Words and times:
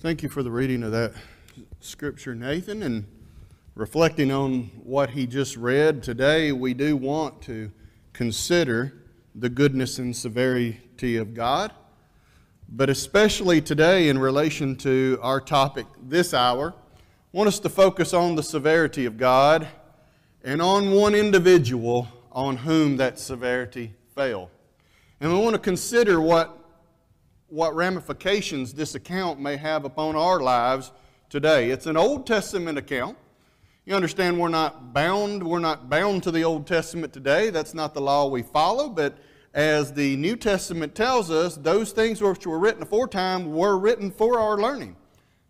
Thank 0.00 0.22
you 0.22 0.28
for 0.28 0.44
the 0.44 0.50
reading 0.52 0.84
of 0.84 0.92
that 0.92 1.12
scripture, 1.80 2.32
Nathan. 2.32 2.84
And 2.84 3.04
reflecting 3.74 4.30
on 4.30 4.70
what 4.84 5.10
he 5.10 5.26
just 5.26 5.56
read 5.56 6.04
today, 6.04 6.52
we 6.52 6.72
do 6.72 6.96
want 6.96 7.42
to 7.42 7.72
consider 8.12 8.92
the 9.34 9.48
goodness 9.48 9.98
and 9.98 10.16
severity 10.16 11.16
of 11.16 11.34
God. 11.34 11.72
But 12.68 12.90
especially 12.90 13.60
today, 13.60 14.08
in 14.08 14.20
relation 14.20 14.76
to 14.76 15.18
our 15.20 15.40
topic 15.40 15.86
this 16.00 16.32
hour, 16.32 16.76
I 16.76 17.36
want 17.36 17.48
us 17.48 17.58
to 17.58 17.68
focus 17.68 18.14
on 18.14 18.36
the 18.36 18.42
severity 18.44 19.04
of 19.04 19.18
God 19.18 19.66
and 20.44 20.62
on 20.62 20.92
one 20.92 21.16
individual 21.16 22.06
on 22.30 22.58
whom 22.58 22.98
that 22.98 23.18
severity 23.18 23.94
fell. 24.14 24.48
And 25.20 25.32
we 25.32 25.40
want 25.40 25.54
to 25.54 25.60
consider 25.60 26.20
what 26.20 26.57
what 27.48 27.74
ramifications 27.74 28.74
this 28.74 28.94
account 28.94 29.40
may 29.40 29.56
have 29.56 29.84
upon 29.84 30.14
our 30.16 30.40
lives 30.40 30.92
today. 31.30 31.70
It's 31.70 31.86
an 31.86 31.96
Old 31.96 32.26
Testament 32.26 32.76
account. 32.76 33.16
You 33.86 33.94
understand 33.94 34.38
we're 34.38 34.48
not 34.48 34.92
bound, 34.92 35.42
we're 35.42 35.58
not 35.58 35.88
bound 35.88 36.22
to 36.24 36.30
the 36.30 36.44
Old 36.44 36.66
Testament 36.66 37.12
today. 37.12 37.48
That's 37.48 37.72
not 37.72 37.94
the 37.94 38.02
law 38.02 38.28
we 38.28 38.42
follow, 38.42 38.90
but 38.90 39.16
as 39.54 39.94
the 39.94 40.14
New 40.16 40.36
Testament 40.36 40.94
tells 40.94 41.30
us, 41.30 41.56
those 41.56 41.92
things 41.92 42.20
which 42.20 42.46
were 42.46 42.58
written 42.58 42.82
aforetime 42.82 43.54
were 43.54 43.78
written 43.78 44.10
for 44.10 44.38
our 44.38 44.58
learning, 44.58 44.94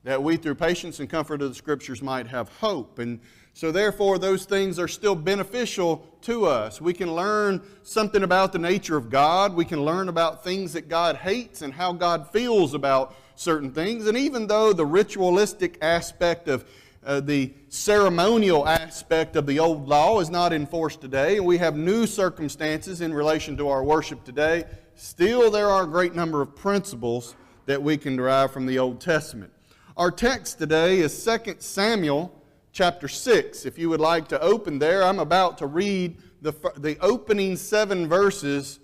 that 0.05 0.23
we 0.23 0.37
through 0.37 0.55
patience 0.55 1.01
and 1.01 1.11
comfort 1.11 1.42
of 1.42 1.48
the 1.48 1.55
Scriptures 1.56 2.01
might 2.01 2.28
have 2.28 2.48
hope. 2.48 3.01
And 3.01 3.19
so, 3.55 3.73
therefore, 3.73 4.20
those 4.20 4.45
things 4.45 4.78
are 4.78 4.87
still 4.87 5.17
beneficial 5.17 6.06
to 6.22 6.46
us. 6.46 6.80
We 6.80 6.92
can 6.92 7.14
learn 7.14 7.62
something 7.82 8.22
about 8.22 8.52
the 8.52 8.58
nature 8.58 8.96
of 8.96 9.10
God. 9.10 9.54
We 9.54 9.64
can 9.64 9.84
learn 9.84 10.08
about 10.08 10.44
things 10.44 10.72
that 10.72 10.88
God 10.88 11.16
hates 11.16 11.62
and 11.62 11.72
how 11.72 11.92
God 11.92 12.30
feels 12.30 12.74
about 12.74 13.14
certain 13.34 13.70
things. 13.70 14.06
And 14.06 14.16
even 14.16 14.47
though 14.47 14.72
the 14.72 14.86
ritualistic 14.86 15.78
aspect 15.80 16.48
of 16.48 16.64
uh, 17.05 17.20
the 17.20 17.52
ceremonial 17.69 18.66
aspect 18.66 19.36
of 19.36 19.47
the 19.47 19.58
old 19.58 19.88
law 19.88 20.20
is 20.20 20.30
not 20.30 20.52
enforced 20.52 21.00
today, 21.00 21.36
and 21.36 21.47
we 21.47 21.58
have 21.58 21.77
new 21.77 22.06
circumstances 22.06 23.00
in 23.00 23.14
relation 23.14 23.56
to 23.56 23.69
our 23.69 23.84
worship 23.84 24.25
today, 24.25 24.64
still 24.94 25.50
there 25.50 25.70
are 25.70 25.84
a 25.84 25.86
great 25.86 26.14
number 26.14 26.42
of 26.42 26.55
principles 26.55 27.36
that 27.66 27.82
we 27.82 27.97
can 27.97 28.16
derive 28.16 28.53
from 28.53 28.66
the 28.66 28.78
Old 28.78 29.00
Testament. 29.00 29.53
Our 29.97 30.10
text 30.10 30.58
today 30.58 31.00
is 31.00 31.25
2 31.25 31.56
Samuel 31.58 32.38
chapter 32.72 33.08
6. 33.08 33.66
If 33.66 33.78
you 33.78 33.88
would 33.88 34.00
like 34.00 34.28
to 34.28 34.41
open 34.41 34.78
there, 34.78 35.02
I'm 35.02 35.19
about 35.19 35.58
to 35.58 35.66
read 35.66 36.19
the, 36.41 36.52
the 36.77 36.98
opening 37.00 37.56
seven 37.56 38.08
verses 38.08 38.80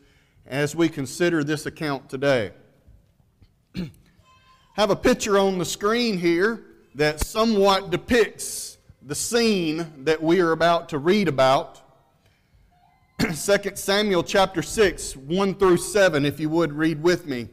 as 0.47 0.75
we 0.75 0.89
consider 0.89 1.45
this 1.45 1.67
account 1.67 2.09
today. 2.09 2.53
Have 4.75 4.91
a 4.91 4.97
picture 4.97 5.39
on 5.39 5.59
the 5.59 5.65
screen 5.65 6.19
here 6.19 6.65
that 6.95 7.21
somewhat 7.21 7.91
depicts 7.91 8.79
the 9.03 9.15
scene 9.15 10.05
that 10.05 10.23
we 10.23 10.41
are 10.41 10.53
about 10.53 10.89
to 10.91 10.99
read 10.99 11.29
about. 11.29 11.81
2 13.21 13.35
Samuel 13.75 14.23
chapter 14.23 14.63
6, 14.63 15.17
1 15.17 15.55
through 15.55 15.77
7, 15.77 16.25
if 16.25 16.41
you 16.41 16.49
would 16.49 16.73
read 16.73 17.03
with 17.03 17.27
me. 17.27 17.49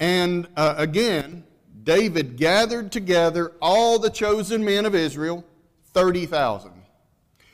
And 0.00 0.48
uh, 0.56 0.74
again, 0.76 1.44
David 1.84 2.36
gathered 2.36 2.90
together 2.90 3.52
all 3.60 3.98
the 3.98 4.10
chosen 4.10 4.64
men 4.64 4.86
of 4.86 4.94
Israel, 4.94 5.44
30,000. 5.92 6.72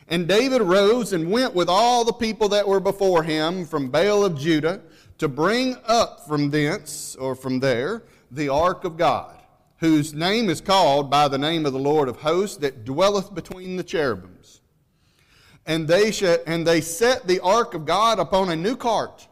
And 0.09 0.27
David 0.27 0.62
rose 0.62 1.12
and 1.12 1.31
went 1.31 1.55
with 1.55 1.69
all 1.69 2.05
the 2.05 2.12
people 2.12 2.48
that 2.51 2.67
were 2.67 2.81
before 2.81 3.23
him 3.23 3.67
from 3.67 3.91
Baal 3.91 4.25
of 4.25 4.39
Judah 4.39 4.81
to 5.19 5.28
bring 5.28 5.77
up 5.86 6.27
from 6.27 6.51
thence, 6.51 7.14
or 7.17 7.34
from 7.34 7.61
there, 7.61 8.05
the 8.31 8.48
ark 8.48 8.84
of 8.84 8.97
God, 8.97 9.39
whose 9.78 10.14
name 10.14 10.48
is 10.48 10.61
called 10.61 11.11
by 11.11 11.28
the 11.28 11.39
name 11.39 11.67
of 11.67 11.73
the 11.73 11.79
Lord 11.79 12.08
of 12.08 12.17
hosts 12.17 12.57
that 12.58 12.85
dwelleth 12.85 13.35
between 13.35 13.77
the 13.77 13.85
cherubims. 13.85 14.61
And 15.67 15.86
they, 15.86 16.11
sh- 16.11 16.39
and 16.47 16.67
they 16.67 16.80
set 16.80 17.27
the 17.27 17.41
ark 17.41 17.74
of 17.74 17.85
God 17.85 18.18
upon 18.18 18.48
a 18.48 18.57
new 18.57 18.77
cart 18.77 19.29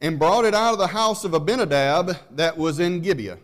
and 0.00 0.18
brought 0.18 0.44
it 0.44 0.54
out 0.54 0.72
of 0.72 0.78
the 0.78 0.88
house 0.88 1.24
of 1.24 1.32
Abinadab 1.32 2.16
that 2.32 2.58
was 2.58 2.80
in 2.80 3.00
Gibeah. 3.00 3.38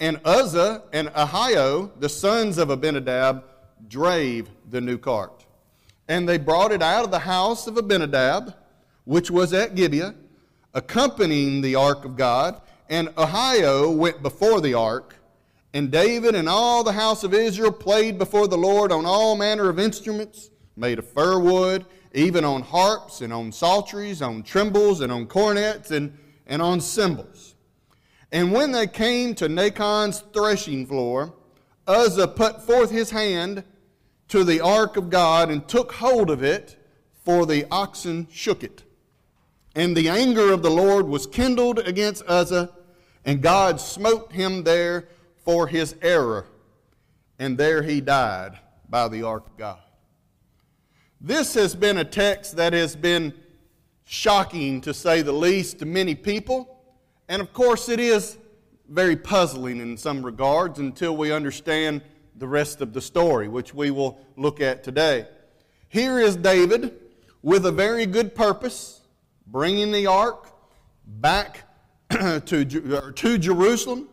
And 0.00 0.20
Uzzah 0.24 0.82
and 0.92 1.08
Ahio, 1.08 1.90
the 2.00 2.08
sons 2.08 2.58
of 2.58 2.70
Abinadab, 2.70 3.44
drave 3.88 4.48
the 4.70 4.80
new 4.80 4.98
cart. 4.98 5.44
And 6.08 6.28
they 6.28 6.38
brought 6.38 6.72
it 6.72 6.82
out 6.82 7.04
of 7.04 7.10
the 7.10 7.20
house 7.20 7.66
of 7.66 7.76
Abinadab, 7.76 8.54
which 9.04 9.30
was 9.30 9.52
at 9.52 9.74
Gibeah, 9.74 10.14
accompanying 10.74 11.60
the 11.60 11.76
ark 11.76 12.04
of 12.04 12.16
God. 12.16 12.60
And 12.90 13.08
Ahio 13.10 13.96
went 13.96 14.22
before 14.22 14.60
the 14.60 14.74
ark. 14.74 15.16
And 15.72 15.90
David 15.90 16.34
and 16.34 16.48
all 16.48 16.84
the 16.84 16.92
house 16.92 17.24
of 17.24 17.34
Israel 17.34 17.72
played 17.72 18.18
before 18.18 18.46
the 18.46 18.58
Lord 18.58 18.92
on 18.92 19.06
all 19.06 19.36
manner 19.36 19.68
of 19.68 19.78
instruments 19.78 20.50
made 20.76 20.98
of 20.98 21.08
fir 21.08 21.38
wood, 21.38 21.86
even 22.12 22.44
on 22.44 22.62
harps 22.62 23.20
and 23.20 23.32
on 23.32 23.52
psalteries, 23.52 24.22
on 24.22 24.42
timbrels 24.42 25.00
and 25.00 25.10
on 25.10 25.26
cornets 25.26 25.90
and, 25.90 26.16
and 26.46 26.62
on 26.62 26.80
cymbals. 26.80 27.33
And 28.32 28.52
when 28.52 28.72
they 28.72 28.86
came 28.86 29.34
to 29.36 29.48
Nacon's 29.48 30.20
threshing 30.32 30.86
floor, 30.86 31.34
Uzzah 31.86 32.28
put 32.28 32.62
forth 32.62 32.90
his 32.90 33.10
hand 33.10 33.64
to 34.28 34.44
the 34.44 34.60
ark 34.60 34.96
of 34.96 35.10
God 35.10 35.50
and 35.50 35.66
took 35.68 35.92
hold 35.92 36.30
of 36.30 36.42
it, 36.42 36.76
for 37.24 37.46
the 37.46 37.66
oxen 37.70 38.26
shook 38.30 38.64
it. 38.64 38.82
And 39.74 39.96
the 39.96 40.08
anger 40.08 40.52
of 40.52 40.62
the 40.62 40.70
Lord 40.70 41.06
was 41.06 41.26
kindled 41.26 41.78
against 41.80 42.22
Uzzah, 42.26 42.70
and 43.24 43.42
God 43.42 43.80
smote 43.80 44.32
him 44.32 44.64
there 44.64 45.08
for 45.44 45.66
his 45.66 45.94
error. 46.02 46.46
And 47.38 47.58
there 47.58 47.82
he 47.82 48.00
died 48.00 48.58
by 48.88 49.08
the 49.08 49.22
ark 49.22 49.46
of 49.46 49.56
God. 49.56 49.78
This 51.20 51.54
has 51.54 51.74
been 51.74 51.98
a 51.98 52.04
text 52.04 52.56
that 52.56 52.72
has 52.72 52.94
been 52.94 53.34
shocking, 54.04 54.80
to 54.82 54.92
say 54.92 55.22
the 55.22 55.32
least, 55.32 55.78
to 55.78 55.86
many 55.86 56.14
people. 56.14 56.73
And 57.28 57.40
of 57.40 57.52
course, 57.52 57.88
it 57.88 58.00
is 58.00 58.38
very 58.88 59.16
puzzling 59.16 59.80
in 59.80 59.96
some 59.96 60.24
regards 60.24 60.78
until 60.78 61.16
we 61.16 61.32
understand 61.32 62.02
the 62.36 62.46
rest 62.46 62.80
of 62.80 62.92
the 62.92 63.00
story, 63.00 63.48
which 63.48 63.72
we 63.72 63.90
will 63.90 64.18
look 64.36 64.60
at 64.60 64.84
today. 64.84 65.26
Here 65.88 66.18
is 66.18 66.36
David 66.36 66.94
with 67.42 67.64
a 67.66 67.72
very 67.72 68.06
good 68.06 68.34
purpose, 68.34 69.00
bringing 69.46 69.92
the 69.92 70.06
ark 70.06 70.52
back 71.06 71.62
to, 72.10 72.64
to 72.64 73.38
Jerusalem 73.38 74.08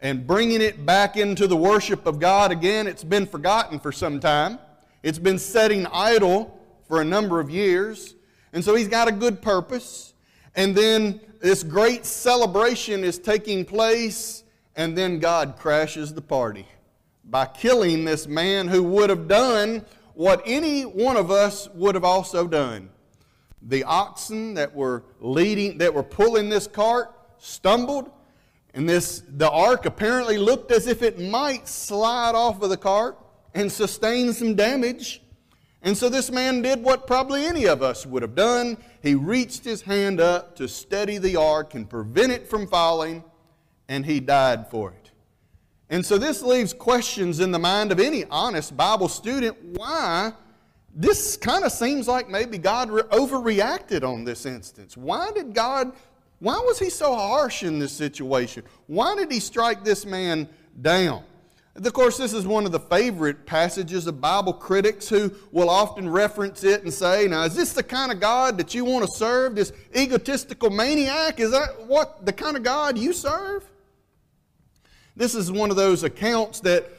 and 0.00 0.26
bringing 0.26 0.60
it 0.60 0.84
back 0.84 1.16
into 1.16 1.46
the 1.46 1.56
worship 1.56 2.06
of 2.06 2.18
God 2.18 2.50
again. 2.50 2.86
It's 2.86 3.04
been 3.04 3.26
forgotten 3.26 3.78
for 3.78 3.92
some 3.92 4.20
time, 4.20 4.58
it's 5.02 5.18
been 5.18 5.38
setting 5.38 5.86
idle 5.86 6.58
for 6.86 7.00
a 7.00 7.04
number 7.04 7.40
of 7.40 7.48
years. 7.48 8.14
And 8.52 8.62
so 8.62 8.74
he's 8.74 8.88
got 8.88 9.08
a 9.08 9.12
good 9.12 9.40
purpose. 9.40 10.11
And 10.54 10.74
then 10.74 11.20
this 11.40 11.62
great 11.62 12.04
celebration 12.04 13.04
is 13.04 13.18
taking 13.18 13.64
place, 13.64 14.44
and 14.76 14.96
then 14.96 15.18
God 15.18 15.56
crashes 15.58 16.12
the 16.14 16.22
party 16.22 16.66
by 17.24 17.46
killing 17.46 18.04
this 18.04 18.26
man 18.26 18.68
who 18.68 18.82
would 18.82 19.10
have 19.10 19.28
done 19.28 19.84
what 20.14 20.42
any 20.44 20.82
one 20.82 21.16
of 21.16 21.30
us 21.30 21.68
would 21.70 21.94
have 21.94 22.04
also 22.04 22.46
done. 22.46 22.90
The 23.62 23.84
oxen 23.84 24.54
that 24.54 24.74
were 24.74 25.04
leading, 25.20 25.78
that 25.78 25.94
were 25.94 26.02
pulling 26.02 26.48
this 26.48 26.66
cart, 26.66 27.14
stumbled, 27.38 28.10
and 28.74 28.88
this 28.88 29.22
the 29.28 29.50
ark 29.50 29.86
apparently 29.86 30.38
looked 30.38 30.70
as 30.70 30.86
if 30.86 31.02
it 31.02 31.18
might 31.18 31.68
slide 31.68 32.34
off 32.34 32.62
of 32.62 32.70
the 32.70 32.76
cart 32.76 33.18
and 33.54 33.70
sustain 33.70 34.32
some 34.32 34.54
damage. 34.54 35.21
And 35.82 35.96
so 35.96 36.08
this 36.08 36.30
man 36.30 36.62
did 36.62 36.82
what 36.82 37.06
probably 37.06 37.44
any 37.44 37.64
of 37.66 37.82
us 37.82 38.06
would 38.06 38.22
have 38.22 38.36
done. 38.36 38.76
He 39.02 39.16
reached 39.16 39.64
his 39.64 39.82
hand 39.82 40.20
up 40.20 40.54
to 40.56 40.68
steady 40.68 41.18
the 41.18 41.36
ark 41.36 41.74
and 41.74 41.90
prevent 41.90 42.30
it 42.30 42.48
from 42.48 42.68
falling, 42.68 43.24
and 43.88 44.06
he 44.06 44.20
died 44.20 44.70
for 44.70 44.90
it. 44.92 45.10
And 45.90 46.06
so 46.06 46.18
this 46.18 46.40
leaves 46.40 46.72
questions 46.72 47.40
in 47.40 47.50
the 47.50 47.58
mind 47.58 47.90
of 47.90 47.98
any 47.98 48.24
honest 48.26 48.76
Bible 48.76 49.08
student 49.08 49.56
why 49.76 50.32
this 50.94 51.36
kind 51.36 51.64
of 51.64 51.72
seems 51.72 52.06
like 52.06 52.28
maybe 52.28 52.58
God 52.58 52.88
overreacted 52.88 54.02
on 54.02 54.24
this 54.24 54.46
instance. 54.46 54.96
Why 54.96 55.30
did 55.34 55.52
God, 55.52 55.92
why 56.38 56.58
was 56.64 56.78
he 56.78 56.90
so 56.90 57.14
harsh 57.14 57.62
in 57.62 57.78
this 57.78 57.92
situation? 57.92 58.62
Why 58.86 59.16
did 59.16 59.32
he 59.32 59.40
strike 59.40 59.84
this 59.84 60.06
man 60.06 60.48
down? 60.80 61.24
Of 61.74 61.92
course, 61.94 62.18
this 62.18 62.34
is 62.34 62.46
one 62.46 62.66
of 62.66 62.72
the 62.72 62.80
favorite 62.80 63.46
passages 63.46 64.06
of 64.06 64.20
Bible 64.20 64.52
critics 64.52 65.08
who 65.08 65.32
will 65.52 65.70
often 65.70 66.06
reference 66.06 66.64
it 66.64 66.82
and 66.82 66.92
say, 66.92 67.26
Now, 67.26 67.44
is 67.44 67.54
this 67.54 67.72
the 67.72 67.82
kind 67.82 68.12
of 68.12 68.20
God 68.20 68.58
that 68.58 68.74
you 68.74 68.84
want 68.84 69.06
to 69.06 69.12
serve? 69.16 69.54
This 69.54 69.72
egotistical 69.96 70.68
maniac? 70.68 71.40
Is 71.40 71.50
that 71.52 71.86
what 71.86 72.26
the 72.26 72.32
kind 72.32 72.58
of 72.58 72.62
God 72.62 72.98
you 72.98 73.14
serve? 73.14 73.64
This 75.16 75.34
is 75.34 75.50
one 75.50 75.70
of 75.70 75.76
those 75.76 76.04
accounts 76.04 76.60
that 76.60 76.90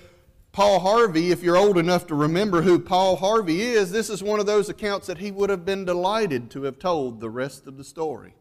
Paul 0.51 0.79
Harvey, 0.79 1.31
if 1.31 1.43
you're 1.43 1.57
old 1.57 1.77
enough 1.77 2.07
to 2.07 2.15
remember 2.15 2.61
who 2.61 2.79
Paul 2.79 3.15
Harvey 3.15 3.61
is, 3.61 3.91
this 3.91 4.09
is 4.09 4.23
one 4.23 4.39
of 4.39 4.45
those 4.45 4.69
accounts 4.69 5.07
that 5.07 5.17
he 5.19 5.31
would 5.31 5.49
have 5.49 5.65
been 5.65 5.85
delighted 5.85 6.49
to 6.51 6.63
have 6.63 6.79
told 6.79 7.19
the 7.19 7.29
rest 7.29 7.67
of 7.67 7.77
the 7.77 7.83
story. 7.83 8.33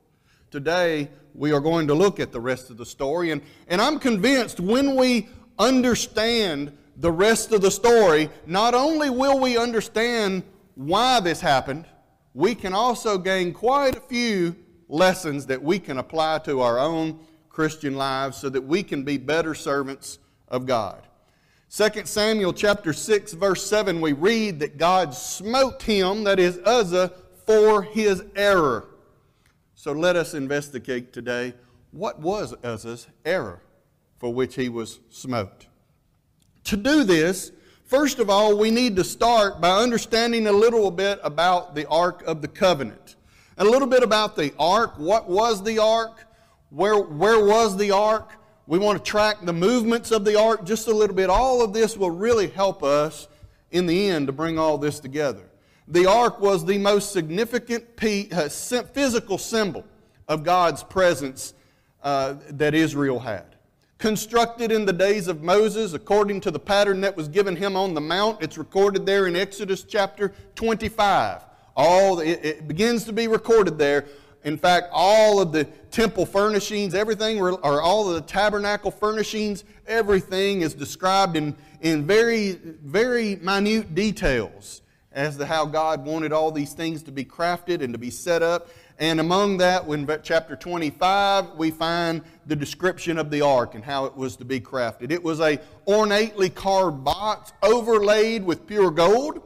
today 0.50 1.08
we 1.34 1.52
are 1.52 1.60
going 1.60 1.86
to 1.86 1.94
look 1.94 2.20
at 2.20 2.30
the 2.30 2.40
rest 2.40 2.68
of 2.68 2.76
the 2.76 2.84
story. 2.84 3.30
And, 3.30 3.40
and 3.68 3.80
I'm 3.80 3.98
convinced 3.98 4.60
when 4.60 4.94
we 4.96 5.28
understand 5.62 6.76
the 6.96 7.10
rest 7.10 7.52
of 7.52 7.62
the 7.62 7.70
story, 7.70 8.28
not 8.46 8.74
only 8.74 9.10
will 9.10 9.38
we 9.38 9.56
understand 9.56 10.42
why 10.74 11.20
this 11.20 11.40
happened, 11.40 11.86
we 12.34 12.54
can 12.54 12.72
also 12.72 13.18
gain 13.18 13.52
quite 13.52 13.96
a 13.96 14.00
few 14.00 14.56
lessons 14.88 15.46
that 15.46 15.62
we 15.62 15.78
can 15.78 15.98
apply 15.98 16.38
to 16.38 16.60
our 16.60 16.78
own 16.78 17.18
Christian 17.48 17.96
lives 17.96 18.38
so 18.38 18.48
that 18.48 18.62
we 18.62 18.82
can 18.82 19.04
be 19.04 19.18
better 19.18 19.54
servants 19.54 20.18
of 20.48 20.66
God. 20.66 21.06
2 21.70 22.04
Samuel 22.04 22.52
chapter 22.52 22.92
6 22.92 23.32
verse 23.32 23.64
7 23.64 24.00
we 24.00 24.12
read 24.12 24.60
that 24.60 24.76
God 24.76 25.14
smote 25.14 25.82
him 25.82 26.24
that 26.24 26.38
is 26.38 26.58
Uzzah 26.64 27.12
for 27.46 27.82
his 27.82 28.22
error. 28.36 28.88
So 29.74 29.92
let 29.92 30.16
us 30.16 30.34
investigate 30.34 31.12
today 31.12 31.54
what 31.90 32.20
was 32.20 32.54
Uzzah's 32.62 33.06
error 33.24 33.62
for 34.22 34.32
which 34.32 34.54
he 34.54 34.68
was 34.68 35.00
smote. 35.10 35.66
To 36.66 36.76
do 36.76 37.02
this, 37.02 37.50
first 37.86 38.20
of 38.20 38.30
all, 38.30 38.56
we 38.56 38.70
need 38.70 38.94
to 38.94 39.02
start 39.02 39.60
by 39.60 39.70
understanding 39.70 40.46
a 40.46 40.52
little 40.52 40.92
bit 40.92 41.18
about 41.24 41.74
the 41.74 41.88
Ark 41.88 42.22
of 42.24 42.40
the 42.40 42.46
Covenant. 42.46 43.16
A 43.58 43.64
little 43.64 43.88
bit 43.88 44.04
about 44.04 44.36
the 44.36 44.54
Ark. 44.60 44.94
What 44.96 45.28
was 45.28 45.64
the 45.64 45.80
Ark? 45.80 46.24
Where, 46.70 47.00
where 47.00 47.44
was 47.44 47.76
the 47.76 47.90
Ark? 47.90 48.30
We 48.68 48.78
want 48.78 49.04
to 49.04 49.10
track 49.10 49.38
the 49.42 49.52
movements 49.52 50.12
of 50.12 50.24
the 50.24 50.38
Ark 50.38 50.64
just 50.64 50.86
a 50.86 50.94
little 50.94 51.16
bit. 51.16 51.28
All 51.28 51.60
of 51.60 51.72
this 51.72 51.96
will 51.96 52.12
really 52.12 52.46
help 52.46 52.84
us 52.84 53.26
in 53.72 53.86
the 53.86 54.08
end 54.08 54.28
to 54.28 54.32
bring 54.32 54.56
all 54.56 54.78
this 54.78 55.00
together. 55.00 55.50
The 55.88 56.06
ark 56.06 56.40
was 56.40 56.64
the 56.64 56.78
most 56.78 57.10
significant 57.10 57.86
uh, 58.00 58.48
physical 58.48 59.36
symbol 59.36 59.84
of 60.28 60.44
God's 60.44 60.84
presence 60.84 61.54
uh, 62.04 62.36
that 62.50 62.72
Israel 62.72 63.18
had. 63.18 63.51
Constructed 64.02 64.72
in 64.72 64.84
the 64.84 64.92
days 64.92 65.28
of 65.28 65.44
Moses, 65.44 65.94
according 65.94 66.40
to 66.40 66.50
the 66.50 66.58
pattern 66.58 67.00
that 67.02 67.16
was 67.16 67.28
given 67.28 67.54
him 67.54 67.76
on 67.76 67.94
the 67.94 68.00
mount, 68.00 68.42
it's 68.42 68.58
recorded 68.58 69.06
there 69.06 69.28
in 69.28 69.36
Exodus 69.36 69.84
chapter 69.84 70.32
25. 70.56 71.42
All 71.76 72.18
it, 72.18 72.44
it 72.44 72.66
begins 72.66 73.04
to 73.04 73.12
be 73.12 73.28
recorded 73.28 73.78
there. 73.78 74.06
In 74.42 74.58
fact, 74.58 74.88
all 74.90 75.40
of 75.40 75.52
the 75.52 75.66
temple 75.92 76.26
furnishings, 76.26 76.94
everything, 76.96 77.40
or 77.40 77.80
all 77.80 78.08
of 78.08 78.16
the 78.16 78.22
tabernacle 78.22 78.90
furnishings, 78.90 79.62
everything 79.86 80.62
is 80.62 80.74
described 80.74 81.36
in, 81.36 81.54
in 81.80 82.04
very, 82.04 82.58
very 82.82 83.36
minute 83.36 83.94
details 83.94 84.81
as 85.14 85.36
to 85.36 85.46
how 85.46 85.66
God 85.66 86.04
wanted 86.04 86.32
all 86.32 86.50
these 86.50 86.72
things 86.72 87.02
to 87.04 87.12
be 87.12 87.24
crafted 87.24 87.82
and 87.82 87.92
to 87.94 87.98
be 87.98 88.10
set 88.10 88.42
up. 88.42 88.68
And 88.98 89.20
among 89.20 89.56
that, 89.58 89.86
in 89.86 90.08
chapter 90.22 90.54
25, 90.54 91.56
we 91.56 91.70
find 91.70 92.22
the 92.46 92.54
description 92.54 93.18
of 93.18 93.30
the 93.30 93.40
ark 93.40 93.74
and 93.74 93.84
how 93.84 94.04
it 94.04 94.16
was 94.16 94.36
to 94.36 94.44
be 94.44 94.60
crafted. 94.60 95.10
It 95.10 95.22
was 95.22 95.40
a 95.40 95.58
ornately 95.86 96.50
carved 96.50 97.02
box 97.02 97.52
overlaid 97.62 98.44
with 98.44 98.66
pure 98.66 98.90
gold. 98.90 99.42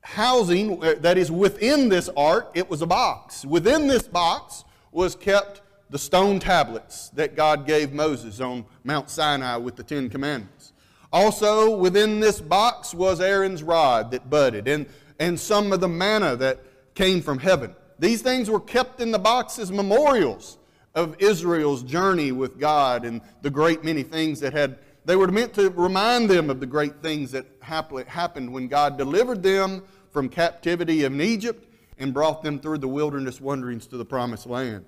Housing, 0.00 0.82
uh, 0.82 0.94
that 0.98 1.16
is 1.16 1.30
within 1.30 1.88
this 1.88 2.08
ark, 2.16 2.50
it 2.54 2.68
was 2.68 2.82
a 2.82 2.86
box. 2.86 3.44
Within 3.44 3.86
this 3.86 4.02
box 4.02 4.64
was 4.90 5.14
kept 5.14 5.60
the 5.90 5.98
stone 5.98 6.40
tablets 6.40 7.10
that 7.10 7.36
God 7.36 7.66
gave 7.66 7.92
Moses 7.92 8.40
on 8.40 8.64
Mount 8.82 9.10
Sinai 9.10 9.56
with 9.58 9.76
the 9.76 9.82
Ten 9.82 10.08
Commandments. 10.08 10.71
Also, 11.12 11.76
within 11.76 12.20
this 12.20 12.40
box 12.40 12.94
was 12.94 13.20
Aaron's 13.20 13.62
rod 13.62 14.10
that 14.12 14.30
budded, 14.30 14.66
and, 14.66 14.86
and 15.18 15.38
some 15.38 15.72
of 15.72 15.80
the 15.80 15.88
manna 15.88 16.36
that 16.36 16.60
came 16.94 17.20
from 17.20 17.38
heaven. 17.38 17.74
These 17.98 18.22
things 18.22 18.48
were 18.48 18.60
kept 18.60 19.00
in 19.00 19.10
the 19.10 19.18
box 19.18 19.58
as 19.58 19.70
memorials 19.70 20.58
of 20.94 21.16
Israel's 21.18 21.82
journey 21.82 22.32
with 22.32 22.58
God 22.58 23.04
and 23.04 23.20
the 23.42 23.50
great 23.50 23.84
many 23.84 24.02
things 24.02 24.40
that 24.40 24.52
had. 24.52 24.78
They 25.04 25.16
were 25.16 25.28
meant 25.28 25.54
to 25.54 25.70
remind 25.70 26.30
them 26.30 26.48
of 26.48 26.60
the 26.60 26.66
great 26.66 27.02
things 27.02 27.32
that 27.32 27.46
happened 27.60 28.52
when 28.52 28.68
God 28.68 28.96
delivered 28.96 29.42
them 29.42 29.82
from 30.10 30.28
captivity 30.28 31.04
in 31.04 31.20
Egypt 31.20 31.66
and 31.98 32.14
brought 32.14 32.42
them 32.42 32.58
through 32.58 32.78
the 32.78 32.88
wilderness 32.88 33.40
wanderings 33.40 33.86
to 33.88 33.96
the 33.96 34.04
promised 34.04 34.46
land. 34.46 34.84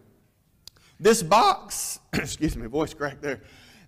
This 1.01 1.23
box, 1.23 2.01
excuse 2.13 2.57
me, 2.57 2.67
voice 2.67 2.95
crack 2.95 3.21
there. 3.21 3.41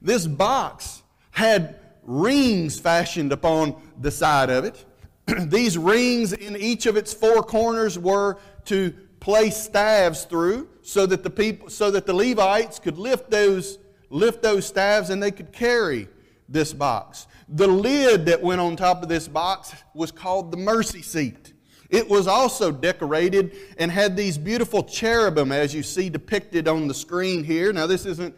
This 0.02 0.26
box 0.26 1.02
had 1.30 1.78
rings 2.06 2.80
fashioned 2.80 3.32
upon 3.32 3.76
the 4.00 4.10
side 4.10 4.48
of 4.48 4.64
it. 4.64 4.84
These 5.50 5.76
rings 5.76 6.32
in 6.32 6.56
each 6.56 6.86
of 6.86 6.96
its 6.96 7.12
four 7.12 7.42
corners 7.42 7.98
were 7.98 8.38
to 8.66 8.94
place 9.20 9.56
staves 9.56 10.24
through 10.24 10.68
so 10.82 11.04
that 11.06 11.22
the 11.24 11.30
people 11.30 11.68
so 11.68 11.90
that 11.90 12.06
the 12.06 12.14
Levites 12.14 12.78
could 12.78 12.96
lift 12.96 13.30
those 13.30 13.78
lift 14.08 14.42
those 14.42 14.64
staves 14.64 15.10
and 15.10 15.20
they 15.20 15.32
could 15.32 15.52
carry 15.52 16.08
this 16.48 16.72
box. 16.72 17.26
The 17.48 17.66
lid 17.66 18.26
that 18.26 18.40
went 18.40 18.60
on 18.60 18.76
top 18.76 19.02
of 19.02 19.08
this 19.08 19.26
box 19.26 19.74
was 19.94 20.12
called 20.12 20.52
the 20.52 20.56
mercy 20.56 21.02
seat. 21.02 21.54
It 21.90 22.08
was 22.08 22.26
also 22.26 22.72
decorated 22.72 23.56
and 23.78 23.90
had 23.90 24.16
these 24.16 24.38
beautiful 24.38 24.82
cherubim 24.82 25.52
as 25.52 25.74
you 25.74 25.82
see 25.82 26.08
depicted 26.08 26.68
on 26.68 26.88
the 26.88 26.94
screen 26.94 27.44
here. 27.44 27.72
Now 27.72 27.86
this 27.86 28.06
isn't 28.06 28.34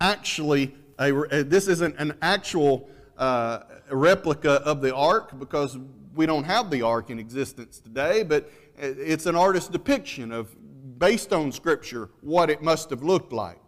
actually 0.00 0.74
a, 0.98 1.42
this 1.42 1.68
isn't 1.68 1.96
an 1.98 2.16
actual 2.22 2.88
uh, 3.22 3.62
replica 3.88 4.54
of 4.64 4.80
the 4.80 4.92
ark 4.92 5.38
because 5.38 5.78
we 6.16 6.26
don't 6.26 6.42
have 6.42 6.70
the 6.70 6.82
ark 6.82 7.08
in 7.08 7.20
existence 7.20 7.78
today, 7.78 8.24
but 8.24 8.50
it's 8.76 9.26
an 9.26 9.36
artist's 9.36 9.68
depiction 9.68 10.32
of, 10.32 10.56
based 10.98 11.32
on 11.32 11.52
Scripture, 11.52 12.10
what 12.20 12.50
it 12.50 12.62
must 12.62 12.90
have 12.90 13.04
looked 13.04 13.32
like. 13.32 13.60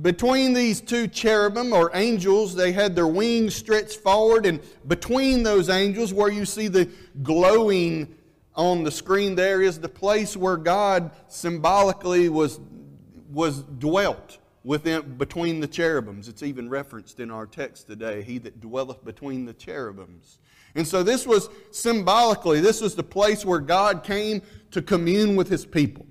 Between 0.00 0.54
these 0.54 0.80
two 0.80 1.06
cherubim 1.06 1.74
or 1.74 1.90
angels, 1.92 2.54
they 2.54 2.72
had 2.72 2.96
their 2.96 3.06
wings 3.06 3.54
stretched 3.54 3.98
forward, 3.98 4.46
and 4.46 4.58
between 4.88 5.42
those 5.42 5.68
angels, 5.68 6.14
where 6.14 6.30
you 6.30 6.46
see 6.46 6.68
the 6.68 6.88
glowing 7.22 8.14
on 8.54 8.84
the 8.84 8.90
screen, 8.90 9.34
there 9.34 9.60
is 9.60 9.80
the 9.80 9.88
place 9.88 10.34
where 10.34 10.56
God 10.56 11.10
symbolically 11.28 12.30
was, 12.30 12.58
was 13.30 13.64
dwelt 13.64 14.38
within, 14.64 15.16
between 15.16 15.60
the 15.60 15.68
cherubims. 15.68 16.28
It's 16.28 16.42
even 16.42 16.68
referenced 16.68 17.20
in 17.20 17.30
our 17.30 17.46
text 17.46 17.86
today 17.86 18.22
He 18.22 18.38
that 18.38 18.60
dwelleth 18.60 19.04
between 19.04 19.44
the 19.44 19.54
cherubims. 19.54 20.38
And 20.74 20.86
so 20.86 21.02
this 21.02 21.26
was 21.26 21.48
symbolically, 21.70 22.60
this 22.60 22.80
was 22.80 22.94
the 22.94 23.02
place 23.02 23.44
where 23.44 23.60
God 23.60 24.02
came 24.04 24.42
to 24.70 24.80
commune 24.80 25.36
with 25.36 25.48
his 25.48 25.66
people. 25.66 26.06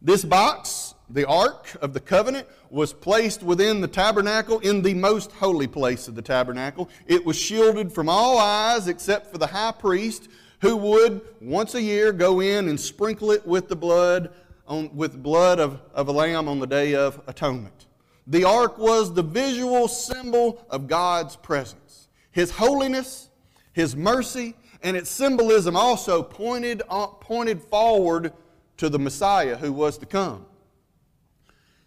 This 0.00 0.24
box, 0.24 0.94
the 1.10 1.26
Ark 1.26 1.76
of 1.82 1.92
the 1.92 1.98
Covenant, 1.98 2.46
was 2.70 2.92
placed 2.92 3.42
within 3.42 3.80
the 3.80 3.88
tabernacle 3.88 4.60
in 4.60 4.82
the 4.82 4.94
most 4.94 5.32
holy 5.32 5.66
place 5.66 6.06
of 6.06 6.14
the 6.14 6.22
tabernacle. 6.22 6.88
It 7.08 7.26
was 7.26 7.36
shielded 7.36 7.92
from 7.92 8.08
all 8.08 8.38
eyes 8.38 8.86
except 8.86 9.32
for 9.32 9.38
the 9.38 9.48
high 9.48 9.72
priest, 9.72 10.28
who 10.60 10.76
would 10.76 11.20
once 11.40 11.74
a 11.74 11.82
year 11.82 12.12
go 12.12 12.40
in 12.40 12.68
and 12.68 12.78
sprinkle 12.78 13.32
it 13.32 13.44
with 13.44 13.68
the 13.68 13.76
blood 13.76 14.32
on, 14.68 14.94
with 14.94 15.22
blood 15.22 15.58
of, 15.58 15.80
of 15.94 16.08
a 16.08 16.12
lamb 16.12 16.46
on 16.46 16.60
the 16.60 16.66
Day 16.66 16.94
of 16.94 17.20
Atonement. 17.26 17.86
The 18.26 18.44
ark 18.44 18.78
was 18.78 19.14
the 19.14 19.22
visual 19.22 19.88
symbol 19.88 20.64
of 20.68 20.86
God's 20.86 21.34
presence. 21.36 22.08
His 22.30 22.50
holiness, 22.50 23.30
His 23.72 23.96
mercy, 23.96 24.54
and 24.82 24.96
its 24.96 25.10
symbolism 25.10 25.74
also 25.74 26.22
pointed, 26.22 26.82
uh, 26.88 27.06
pointed 27.06 27.62
forward 27.62 28.32
to 28.76 28.88
the 28.88 28.98
Messiah 28.98 29.56
who 29.56 29.72
was 29.72 29.98
to 29.98 30.06
come. 30.06 30.46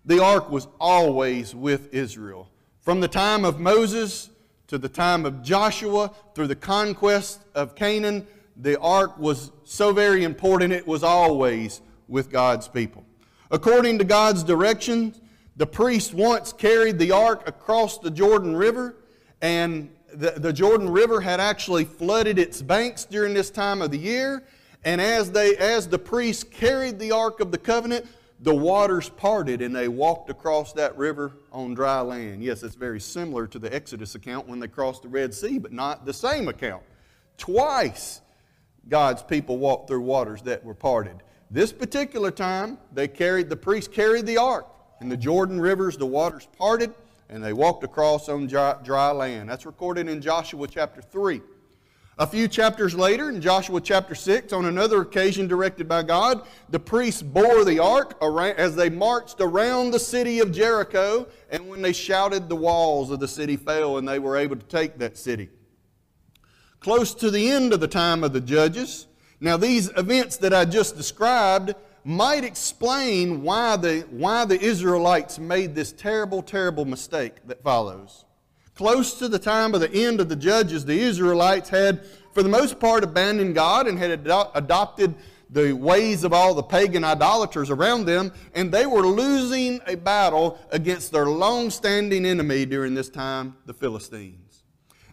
The 0.04 0.22
ark 0.22 0.50
was 0.50 0.68
always 0.80 1.54
with 1.54 1.94
Israel. 1.94 2.50
From 2.82 3.00
the 3.00 3.08
time 3.08 3.46
of 3.46 3.60
Moses 3.60 4.32
to 4.68 4.78
the 4.78 4.90
time 4.90 5.26
of 5.26 5.44
Joshua, 5.44 6.12
through 6.34 6.48
the 6.48 6.56
conquest 6.56 7.42
of 7.54 7.76
Canaan, 7.76 8.26
the 8.58 8.80
ark 8.80 9.18
was 9.18 9.52
so 9.64 9.94
very 9.94 10.24
important, 10.24 10.74
it 10.74 10.88
was 10.88 11.04
always 11.04 11.82
with 12.12 12.30
God's 12.30 12.68
people. 12.68 13.04
According 13.50 13.98
to 13.98 14.04
God's 14.04 14.44
directions, 14.44 15.20
the 15.56 15.66
priest 15.66 16.14
once 16.14 16.54
carried 16.54 17.00
the 17.00 17.12
ark 17.12 17.48
across 17.48 17.98
the 17.98 18.12
Jordan 18.12 18.56
River, 18.56 18.96
and 19.42 19.90
the, 20.14 20.32
the 20.32 20.54
Jordan 20.54 20.90
River 20.90 21.22
had 21.22 21.40
actually 21.40 21.86
flooded 21.86 22.38
its 22.38 22.62
banks 22.62 23.06
during 23.06 23.34
this 23.34 23.50
time 23.50 23.82
of 23.82 23.92
the 23.92 23.98
year. 23.98 24.44
And 24.84 25.00
as, 25.00 25.32
they, 25.32 25.56
as 25.58 25.88
the 25.88 26.00
priests 26.00 26.44
carried 26.44 27.00
the 27.00 27.12
Ark 27.12 27.40
of 27.40 27.52
the 27.52 27.58
Covenant, 27.58 28.06
the 28.40 28.54
waters 28.54 29.10
parted 29.10 29.62
and 29.62 29.76
they 29.76 29.88
walked 29.88 30.30
across 30.32 30.74
that 30.74 30.98
river 30.98 31.34
on 31.52 31.76
dry 31.76 32.02
land. 32.02 32.44
Yes, 32.44 32.64
it's 32.64 32.76
very 32.76 33.00
similar 33.00 33.46
to 33.48 33.60
the 33.60 33.74
Exodus 33.74 34.16
account 34.16 34.48
when 34.48 34.60
they 34.60 34.68
crossed 34.68 35.04
the 35.04 35.08
Red 35.08 35.34
Sea, 35.34 35.60
but 35.60 35.72
not 35.72 36.06
the 36.06 36.14
same 36.14 36.48
account. 36.48 36.82
Twice, 37.38 38.22
God's 38.90 39.22
people 39.22 39.60
walked 39.60 39.88
through 39.88 40.02
waters 40.02 40.42
that 40.44 40.64
were 40.64 40.74
parted. 40.74 41.22
This 41.54 41.74
particular 41.74 42.32
time, 42.32 42.78
they 42.94 43.10
carried, 43.10 43.50
the 43.50 43.58
priests 43.58 43.94
carried 43.94 44.26
the 44.26 44.38
ark. 44.38 44.66
In 45.02 45.10
the 45.10 45.18
Jordan 45.18 45.60
rivers, 45.60 45.98
the 45.98 46.06
waters 46.06 46.48
parted, 46.58 46.94
and 47.28 47.44
they 47.44 47.52
walked 47.52 47.84
across 47.84 48.30
on 48.30 48.48
dry, 48.48 48.78
dry 48.82 49.12
land. 49.12 49.50
That's 49.50 49.66
recorded 49.66 50.08
in 50.08 50.22
Joshua 50.22 50.66
chapter 50.68 51.02
3. 51.02 51.42
A 52.20 52.26
few 52.26 52.48
chapters 52.48 52.96
later, 52.96 53.30
in 53.30 53.42
Joshua 53.42 53.82
chapter 53.82 54.16
6, 54.16 54.54
on 54.54 54.64
another 54.66 55.02
occasion 55.02 55.48
directed 55.50 55.90
by 55.90 56.04
God, 56.04 56.48
the 56.70 56.80
priests 56.80 57.22
bore 57.22 57.66
the 57.66 57.80
ark 57.80 58.16
as 58.22 58.78
they 58.78 58.90
marched 58.90 59.42
around 59.42 59.92
the 59.92 60.00
city 60.00 60.40
of 60.40 60.54
Jericho, 60.54 61.28
and 61.50 61.68
when 61.68 61.82
they 61.82 61.94
shouted, 61.94 62.48
the 62.48 62.56
walls 62.56 63.12
of 63.12 63.20
the 63.20 63.28
city 63.28 63.58
fell, 63.58 63.98
and 63.98 64.08
they 64.08 64.20
were 64.20 64.38
able 64.38 64.56
to 64.56 64.66
take 64.68 65.00
that 65.00 65.18
city. 65.18 65.50
Close 66.80 67.14
to 67.16 67.30
the 67.30 67.50
end 67.50 67.74
of 67.74 67.82
the 67.82 67.88
time 67.90 68.24
of 68.24 68.32
the 68.32 68.42
judges, 68.42 69.08
now 69.42 69.58
these 69.58 69.90
events 69.98 70.38
that 70.38 70.54
I 70.54 70.66
just 70.66 70.96
described 70.96 71.74
might 72.04 72.44
explain 72.44 73.42
why 73.42 73.76
the, 73.76 74.02
why 74.12 74.46
the 74.46 74.60
Israelites 74.60 75.40
made 75.40 75.76
this 75.76 75.92
terrible, 75.92 76.42
terrible 76.44 76.86
mistake 76.86 77.34
that 77.48 77.62
follows. 77.64 78.26
Close 78.76 79.16
to 79.16 79.28
the 79.28 79.40
time 79.40 79.74
of 79.74 79.82
the 79.82 79.92
end 79.92 80.22
of 80.22 80.30
the 80.30 80.36
judges, 80.36 80.86
the 80.86 81.00
Israelites 81.00 81.70
had, 81.70 82.06
for 82.34 82.42
the 82.44 82.50
most 82.50 82.80
part, 82.80 83.04
abandoned 83.04 83.56
God 83.56 83.88
and 83.88 83.98
had 83.98 84.12
ado- 84.12 84.50
adopted 84.54 85.16
the 85.50 85.74
ways 85.74 86.24
of 86.24 86.34
all 86.34 86.54
the 86.54 86.64
pagan 86.64 87.04
idolaters 87.04 87.70
around 87.70 88.06
them, 88.06 88.32
and 88.56 88.72
they 88.72 88.86
were 88.86 89.06
losing 89.06 89.82
a 89.86 89.96
battle 89.96 90.58
against 90.72 91.12
their 91.12 91.26
long 91.26 91.70
standing 91.70 92.26
enemy 92.26 92.66
during 92.66 92.94
this 92.94 93.10
time, 93.10 93.58
the 93.66 93.74
Philistines. 93.74 94.64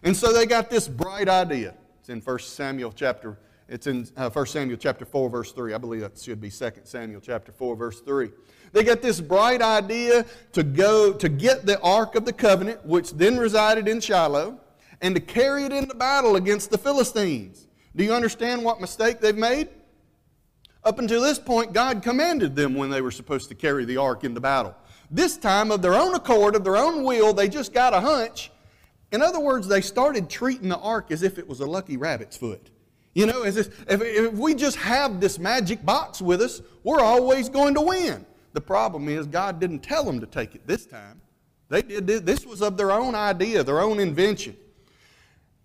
And 0.01 0.15
so 0.15 0.31
they 0.31 0.45
got 0.45 0.69
this 0.69 0.87
bright 0.87 1.27
idea. 1.27 1.73
It's 1.99 2.09
in 2.09 2.21
1 2.21 2.39
Samuel 2.39 2.93
chapter 2.95 3.37
it's 3.69 3.87
in 3.87 4.07
uh, 4.17 4.29
1 4.29 4.45
Samuel 4.47 4.77
chapter 4.77 5.05
4, 5.05 5.29
verse 5.29 5.51
3. 5.51 5.73
I 5.73 5.77
believe 5.77 6.01
that 6.01 6.17
should 6.17 6.41
be 6.41 6.49
2 6.49 6.71
Samuel 6.83 7.21
chapter 7.21 7.51
4, 7.51 7.75
verse 7.75 8.01
3. 8.01 8.31
They 8.71 8.83
got 8.83 9.01
this 9.01 9.21
bright 9.21 9.61
idea 9.61 10.25
to 10.53 10.63
go 10.63 11.13
to 11.13 11.29
get 11.29 11.65
the 11.65 11.79
Ark 11.81 12.15
of 12.15 12.25
the 12.25 12.33
Covenant, 12.33 12.85
which 12.85 13.11
then 13.11 13.37
resided 13.37 13.87
in 13.87 14.01
Shiloh, 14.01 14.59
and 15.01 15.15
to 15.15 15.21
carry 15.21 15.63
it 15.63 15.71
into 15.71 15.95
battle 15.95 16.35
against 16.35 16.71
the 16.71 16.77
Philistines. 16.77 17.67
Do 17.95 18.03
you 18.03 18.13
understand 18.13 18.63
what 18.63 18.81
mistake 18.81 19.19
they've 19.19 19.37
made? 19.37 19.69
Up 20.83 20.99
until 20.99 21.21
this 21.21 21.39
point, 21.39 21.73
God 21.73 22.01
commanded 22.01 22.55
them 22.55 22.73
when 22.73 22.89
they 22.89 23.01
were 23.01 23.11
supposed 23.11 23.49
to 23.49 23.55
carry 23.55 23.85
the 23.85 23.97
ark 23.97 24.23
into 24.23 24.39
battle. 24.39 24.75
This 25.11 25.37
time, 25.37 25.71
of 25.71 25.81
their 25.81 25.95
own 25.95 26.15
accord, 26.15 26.55
of 26.55 26.63
their 26.63 26.77
own 26.77 27.03
will, 27.03 27.33
they 27.33 27.49
just 27.49 27.73
got 27.73 27.93
a 27.93 27.99
hunch. 27.99 28.51
In 29.11 29.21
other 29.21 29.39
words, 29.39 29.67
they 29.67 29.81
started 29.81 30.29
treating 30.29 30.69
the 30.69 30.77
ark 30.77 31.11
as 31.11 31.23
if 31.23 31.37
it 31.37 31.47
was 31.47 31.59
a 31.59 31.65
lucky 31.65 31.97
rabbit's 31.97 32.37
foot. 32.37 32.69
You 33.19 33.25
know, 33.25 33.43
if, 33.43 33.57
if 33.89 34.31
we 34.31 34.55
just 34.55 34.77
have 34.77 35.19
this 35.19 35.37
magic 35.39 35.85
box 35.85 36.21
with 36.21 36.41
us, 36.41 36.61
we're 36.85 37.01
always 37.01 37.49
going 37.49 37.73
to 37.73 37.81
win. 37.81 38.25
The 38.53 38.61
problem 38.61 39.09
is, 39.09 39.27
God 39.27 39.59
didn't 39.59 39.79
tell 39.79 40.05
them 40.05 40.21
to 40.21 40.25
take 40.25 40.55
it 40.55 40.65
this 40.65 40.85
time. 40.85 41.19
They 41.67 41.81
did 41.81 42.25
this 42.25 42.45
was 42.45 42.61
of 42.61 42.77
their 42.77 42.93
own 42.93 43.15
idea, 43.15 43.61
their 43.61 43.81
own 43.81 43.99
invention. 43.99 44.55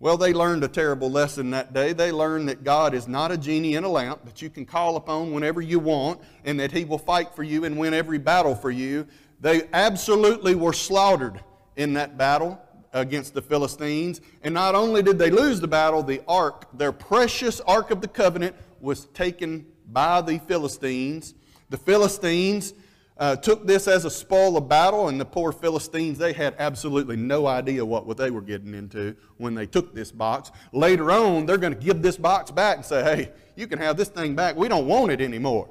Well, 0.01 0.17
they 0.17 0.33
learned 0.33 0.65
a 0.65 0.67
terrible 0.67 1.09
lesson 1.09 1.51
that 1.51 1.73
day. 1.73 1.93
They 1.93 2.11
learned 2.11 2.49
that 2.49 2.65
God 2.65 2.93
is 2.93 3.07
not 3.07 3.31
a 3.31 3.37
genie 3.37 3.75
in 3.75 3.85
a 3.85 3.89
lamp 3.89 4.25
that 4.25 4.41
you 4.41 4.49
can 4.49 4.65
call 4.65 4.97
upon 4.97 5.31
whenever 5.31 5.61
you 5.61 5.79
want 5.79 6.19
and 6.43 6.59
that 6.59 6.73
He 6.73 6.83
will 6.83 6.97
fight 6.97 7.33
for 7.33 7.43
you 7.43 7.63
and 7.63 7.77
win 7.77 7.93
every 7.93 8.17
battle 8.17 8.53
for 8.53 8.69
you. 8.69 9.07
They 9.39 9.69
absolutely 9.71 10.55
were 10.55 10.73
slaughtered 10.73 11.39
in 11.77 11.93
that 11.93 12.17
battle 12.17 12.61
against 12.95 13.33
the 13.33 13.41
Philistines. 13.41 14.21
And 14.41 14.53
not 14.53 14.73
only 14.73 15.03
did 15.03 15.19
they 15.19 15.29
lose 15.29 15.59
the 15.59 15.67
battle, 15.67 16.01
the 16.01 16.21
ark, 16.27 16.67
their 16.73 16.91
precious 16.91 17.59
ark 17.61 17.91
of 17.91 18.01
the 18.01 18.07
covenant, 18.07 18.55
was 18.79 19.05
taken 19.07 19.65
by 19.91 20.21
the 20.21 20.39
Philistines. 20.39 21.35
The 21.69 21.77
Philistines 21.77 22.73
uh, 23.17 23.35
took 23.35 23.67
this 23.67 23.87
as 23.87 24.05
a 24.05 24.09
spoil 24.09 24.57
of 24.57 24.69
battle, 24.69 25.09
and 25.09 25.19
the 25.19 25.25
poor 25.25 25.51
Philistines, 25.51 26.17
they 26.17 26.33
had 26.33 26.55
absolutely 26.57 27.17
no 27.17 27.47
idea 27.47 27.85
what, 27.85 28.05
what 28.05 28.17
they 28.17 28.31
were 28.31 28.41
getting 28.41 28.73
into 28.73 29.15
when 29.37 29.55
they 29.55 29.65
took 29.65 29.93
this 29.93 30.11
box. 30.11 30.51
Later 30.71 31.11
on, 31.11 31.45
they're 31.45 31.57
going 31.57 31.75
to 31.75 31.79
give 31.79 32.01
this 32.01 32.17
box 32.17 32.49
back 32.49 32.77
and 32.77 32.85
say, 32.85 33.03
hey, 33.03 33.31
you 33.55 33.67
can 33.67 33.79
have 33.79 33.97
this 33.97 34.09
thing 34.09 34.35
back. 34.35 34.55
We 34.55 34.67
don't 34.67 34.87
want 34.87 35.11
it 35.11 35.21
anymore. 35.21 35.69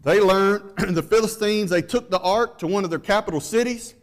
They 0.00 0.20
learned, 0.20 0.76
the 0.94 1.02
Philistines, 1.02 1.70
they 1.70 1.82
took 1.82 2.10
the 2.10 2.20
ark 2.20 2.58
to 2.58 2.66
one 2.66 2.84
of 2.84 2.90
their 2.90 2.98
capital 2.98 3.40
cities 3.40 3.95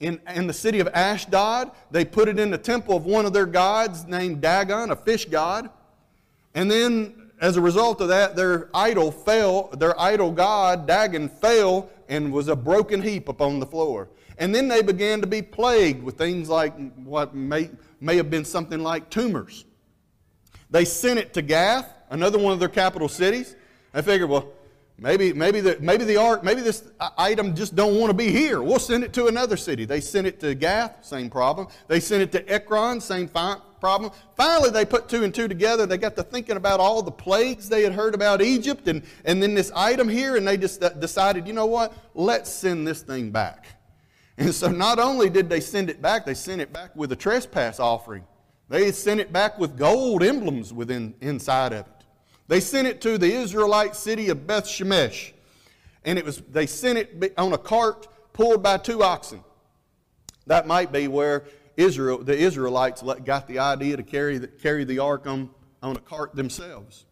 in, 0.00 0.20
in 0.34 0.46
the 0.46 0.52
city 0.52 0.80
of 0.80 0.88
Ashdod. 0.88 1.70
They 1.90 2.04
put 2.04 2.28
it 2.28 2.38
in 2.38 2.50
the 2.50 2.58
temple 2.58 2.96
of 2.96 3.04
one 3.06 3.26
of 3.26 3.32
their 3.32 3.46
gods 3.46 4.06
named 4.06 4.40
Dagon, 4.40 4.90
a 4.90 4.96
fish 4.96 5.26
god. 5.26 5.70
And 6.54 6.70
then, 6.70 7.30
as 7.40 7.56
a 7.56 7.60
result 7.60 8.00
of 8.00 8.08
that, 8.08 8.36
their 8.36 8.68
idol 8.74 9.10
fell, 9.10 9.68
their 9.68 9.98
idol 10.00 10.30
god, 10.30 10.86
Dagon, 10.86 11.28
fell 11.28 11.90
and 12.08 12.32
was 12.32 12.48
a 12.48 12.56
broken 12.56 13.02
heap 13.02 13.28
upon 13.28 13.60
the 13.60 13.66
floor. 13.66 14.08
And 14.38 14.54
then 14.54 14.68
they 14.68 14.82
began 14.82 15.20
to 15.20 15.26
be 15.26 15.42
plagued 15.42 16.02
with 16.02 16.18
things 16.18 16.48
like 16.48 16.74
what 16.96 17.34
may, 17.34 17.70
may 18.00 18.16
have 18.16 18.30
been 18.30 18.44
something 18.44 18.80
like 18.80 19.10
tumors. 19.10 19.64
They 20.70 20.84
sent 20.84 21.18
it 21.18 21.32
to 21.34 21.42
Gath, 21.42 21.88
another 22.10 22.38
one 22.38 22.52
of 22.52 22.58
their 22.58 22.68
capital 22.68 23.08
cities. 23.08 23.54
They 23.92 24.02
figured, 24.02 24.28
well, 24.28 24.48
Maybe, 24.96 25.32
maybe, 25.32 25.60
the, 25.60 25.76
maybe 25.80 26.04
the 26.04 26.16
art, 26.16 26.44
maybe 26.44 26.60
this 26.60 26.84
item 27.18 27.56
just 27.56 27.74
don't 27.74 27.98
want 27.98 28.10
to 28.10 28.16
be 28.16 28.30
here. 28.30 28.62
We'll 28.62 28.78
send 28.78 29.02
it 29.02 29.12
to 29.14 29.26
another 29.26 29.56
city. 29.56 29.84
They 29.84 30.00
sent 30.00 30.26
it 30.26 30.38
to 30.40 30.54
Gath, 30.54 31.04
same 31.04 31.28
problem. 31.28 31.66
They 31.88 31.98
sent 31.98 32.22
it 32.22 32.30
to 32.32 32.48
Ekron, 32.48 33.00
same 33.00 33.26
fi- 33.26 33.58
problem. 33.80 34.12
Finally, 34.36 34.70
they 34.70 34.84
put 34.84 35.08
two 35.08 35.24
and 35.24 35.34
two 35.34 35.48
together. 35.48 35.84
They 35.84 35.98
got 35.98 36.14
to 36.16 36.22
thinking 36.22 36.56
about 36.56 36.78
all 36.78 37.02
the 37.02 37.10
plagues 37.10 37.68
they 37.68 37.82
had 37.82 37.92
heard 37.92 38.14
about 38.14 38.40
Egypt 38.40 38.86
and, 38.86 39.02
and 39.24 39.42
then 39.42 39.54
this 39.54 39.72
item 39.74 40.08
here, 40.08 40.36
and 40.36 40.46
they 40.46 40.56
just 40.56 40.80
decided, 41.00 41.46
you 41.46 41.52
know 41.52 41.66
what? 41.66 41.92
Let's 42.14 42.50
send 42.50 42.86
this 42.86 43.02
thing 43.02 43.30
back. 43.30 43.66
And 44.38 44.54
so 44.54 44.68
not 44.68 44.98
only 45.00 45.28
did 45.28 45.48
they 45.48 45.60
send 45.60 45.90
it 45.90 46.00
back, 46.00 46.24
they 46.24 46.34
sent 46.34 46.60
it 46.60 46.72
back 46.72 46.94
with 46.94 47.10
a 47.12 47.16
trespass 47.16 47.80
offering. 47.80 48.24
They 48.68 48.90
sent 48.92 49.20
it 49.20 49.32
back 49.32 49.58
with 49.58 49.76
gold 49.76 50.22
emblems 50.22 50.72
within 50.72 51.14
inside 51.20 51.72
of 51.72 51.86
it. 51.86 51.93
They 52.48 52.60
sent 52.60 52.86
it 52.86 53.00
to 53.02 53.18
the 53.18 53.32
Israelite 53.32 53.96
city 53.96 54.28
of 54.28 54.46
Beth 54.46 54.66
Shemesh. 54.66 55.32
And 56.04 56.18
it 56.18 56.24
was, 56.24 56.38
they 56.50 56.66
sent 56.66 56.98
it 56.98 57.34
on 57.38 57.52
a 57.52 57.58
cart 57.58 58.06
pulled 58.32 58.62
by 58.62 58.78
two 58.78 59.02
oxen. 59.02 59.42
That 60.46 60.66
might 60.66 60.92
be 60.92 61.08
where 61.08 61.44
Israel, 61.76 62.18
the 62.18 62.36
Israelites 62.36 63.02
got 63.24 63.48
the 63.48 63.58
idea 63.58 63.96
to 63.96 64.02
carry 64.02 64.38
the, 64.38 64.48
carry 64.48 64.84
the 64.84 64.98
ark 64.98 65.26
on, 65.26 65.50
on 65.82 65.96
a 65.96 66.00
cart 66.00 66.34
themselves. 66.36 67.06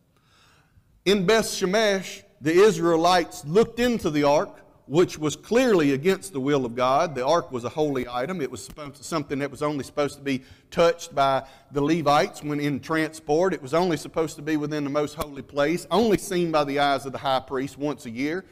In 1.04 1.26
Beth 1.26 1.46
Shemesh, 1.46 2.22
the 2.40 2.52
Israelites 2.52 3.44
looked 3.44 3.80
into 3.80 4.10
the 4.10 4.24
ark 4.24 4.62
which 4.86 5.18
was 5.18 5.36
clearly 5.36 5.92
against 5.92 6.32
the 6.32 6.40
will 6.40 6.64
of 6.64 6.74
God. 6.74 7.14
The 7.14 7.24
ark 7.24 7.52
was 7.52 7.64
a 7.64 7.68
holy 7.68 8.08
item. 8.08 8.40
It 8.40 8.50
was 8.50 8.68
something 8.94 9.38
that 9.38 9.50
was 9.50 9.62
only 9.62 9.84
supposed 9.84 10.16
to 10.16 10.22
be 10.22 10.42
touched 10.70 11.14
by 11.14 11.46
the 11.70 11.80
Levites 11.80 12.42
when 12.42 12.58
in 12.58 12.80
transport. 12.80 13.54
It 13.54 13.62
was 13.62 13.74
only 13.74 13.96
supposed 13.96 14.36
to 14.36 14.42
be 14.42 14.56
within 14.56 14.84
the 14.84 14.90
most 14.90 15.14
holy 15.14 15.42
place, 15.42 15.86
only 15.90 16.18
seen 16.18 16.50
by 16.50 16.64
the 16.64 16.80
eyes 16.80 17.06
of 17.06 17.12
the 17.12 17.18
high 17.18 17.40
priest 17.40 17.78
once 17.78 18.06
a 18.06 18.10
year. 18.10 18.44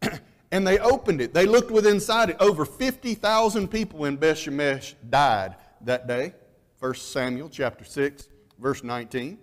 and 0.52 0.66
they 0.66 0.78
opened 0.78 1.20
it. 1.20 1.34
They 1.34 1.46
looked 1.46 1.70
within 1.70 1.94
inside 1.94 2.30
it. 2.30 2.36
Over 2.40 2.64
50,000 2.64 3.68
people 3.68 4.06
in 4.06 4.16
Beth 4.16 4.38
Shemesh 4.38 4.94
died 5.10 5.56
that 5.82 6.06
day. 6.06 6.34
1 6.78 6.94
Samuel 6.94 7.48
chapter 7.48 7.84
6, 7.84 8.28
verse 8.58 8.82
19. 8.82 9.38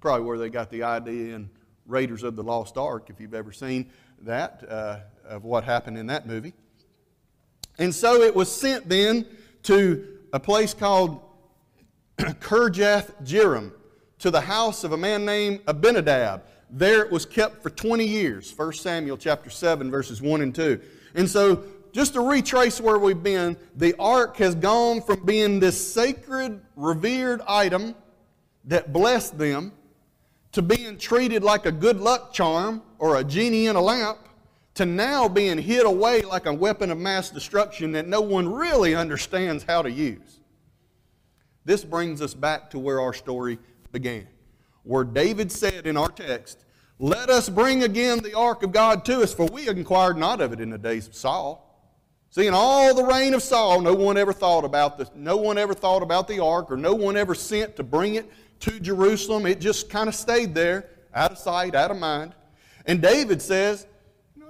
Probably 0.00 0.26
where 0.26 0.38
they 0.38 0.50
got 0.50 0.70
the 0.70 0.82
idea 0.82 1.34
in 1.34 1.50
Raiders 1.86 2.22
of 2.22 2.36
the 2.36 2.42
Lost 2.42 2.76
Ark, 2.76 3.10
if 3.10 3.20
you've 3.20 3.34
ever 3.34 3.52
seen 3.52 3.90
that. 4.24 4.64
Uh, 4.68 4.98
of 5.28 5.44
what 5.44 5.64
happened 5.64 5.98
in 5.98 6.06
that 6.06 6.26
movie. 6.26 6.52
And 7.78 7.94
so 7.94 8.22
it 8.22 8.34
was 8.34 8.54
sent 8.54 8.88
then 8.88 9.26
to 9.64 10.06
a 10.32 10.40
place 10.40 10.74
called 10.74 11.20
Kirjath 12.18 13.22
Jearim, 13.24 13.72
to 14.20 14.30
the 14.30 14.40
house 14.40 14.84
of 14.84 14.92
a 14.92 14.96
man 14.96 15.24
named 15.24 15.60
Abinadab. 15.66 16.42
There 16.70 17.04
it 17.04 17.10
was 17.10 17.26
kept 17.26 17.62
for 17.62 17.70
20 17.70 18.04
years. 18.04 18.52
1 18.56 18.72
Samuel 18.74 19.16
chapter 19.16 19.50
7, 19.50 19.90
verses 19.90 20.22
1 20.22 20.40
and 20.40 20.54
2. 20.54 20.80
And 21.14 21.28
so, 21.28 21.64
just 21.92 22.14
to 22.14 22.20
retrace 22.20 22.80
where 22.80 22.98
we've 22.98 23.22
been, 23.22 23.56
the 23.76 23.94
ark 24.00 24.36
has 24.38 24.56
gone 24.56 25.00
from 25.00 25.24
being 25.24 25.60
this 25.60 25.94
sacred, 25.94 26.60
revered 26.74 27.40
item 27.46 27.94
that 28.64 28.92
blessed 28.92 29.38
them 29.38 29.72
to 30.54 30.62
being 30.62 30.96
treated 30.96 31.42
like 31.42 31.66
a 31.66 31.72
good 31.72 32.00
luck 32.00 32.32
charm 32.32 32.80
or 33.00 33.16
a 33.16 33.24
genie 33.24 33.66
in 33.66 33.74
a 33.74 33.80
lamp 33.80 34.18
to 34.74 34.86
now 34.86 35.28
being 35.28 35.58
hid 35.58 35.84
away 35.84 36.22
like 36.22 36.46
a 36.46 36.52
weapon 36.52 36.92
of 36.92 36.98
mass 36.98 37.28
destruction 37.28 37.90
that 37.90 38.06
no 38.06 38.20
one 38.20 38.48
really 38.48 38.94
understands 38.94 39.64
how 39.64 39.82
to 39.82 39.90
use. 39.90 40.38
This 41.64 41.84
brings 41.84 42.22
us 42.22 42.34
back 42.34 42.70
to 42.70 42.78
where 42.78 43.00
our 43.00 43.12
story 43.12 43.58
began, 43.90 44.28
where 44.84 45.02
David 45.02 45.50
said 45.50 45.88
in 45.88 45.96
our 45.96 46.10
text, 46.10 46.64
Let 47.00 47.30
us 47.30 47.48
bring 47.48 47.82
again 47.82 48.18
the 48.18 48.34
ark 48.34 48.62
of 48.62 48.70
God 48.70 49.04
to 49.06 49.22
us, 49.22 49.34
for 49.34 49.46
we 49.46 49.68
inquired 49.68 50.16
not 50.16 50.40
of 50.40 50.52
it 50.52 50.60
in 50.60 50.70
the 50.70 50.78
days 50.78 51.08
of 51.08 51.16
Saul. 51.16 51.64
See, 52.30 52.46
in 52.46 52.54
all 52.54 52.94
the 52.94 53.04
reign 53.04 53.34
of 53.34 53.42
Saul, 53.42 53.80
no 53.80 53.94
one 53.94 54.16
ever 54.16 54.32
thought 54.32 54.64
about 54.64 54.98
the, 54.98 55.08
no 55.16 55.36
one 55.36 55.58
ever 55.58 55.74
thought 55.74 56.02
about 56.02 56.28
the 56.28 56.40
ark, 56.40 56.70
or 56.70 56.76
no 56.76 56.94
one 56.94 57.16
ever 57.16 57.34
sent 57.34 57.74
to 57.76 57.82
bring 57.82 58.14
it 58.14 58.30
to 58.64 58.80
Jerusalem. 58.80 59.44
It 59.44 59.60
just 59.60 59.90
kind 59.90 60.08
of 60.08 60.14
stayed 60.14 60.54
there, 60.54 60.88
out 61.14 61.32
of 61.32 61.38
sight, 61.38 61.74
out 61.74 61.90
of 61.90 61.98
mind. 61.98 62.34
And 62.86 63.02
David 63.02 63.42
says, 63.42 63.86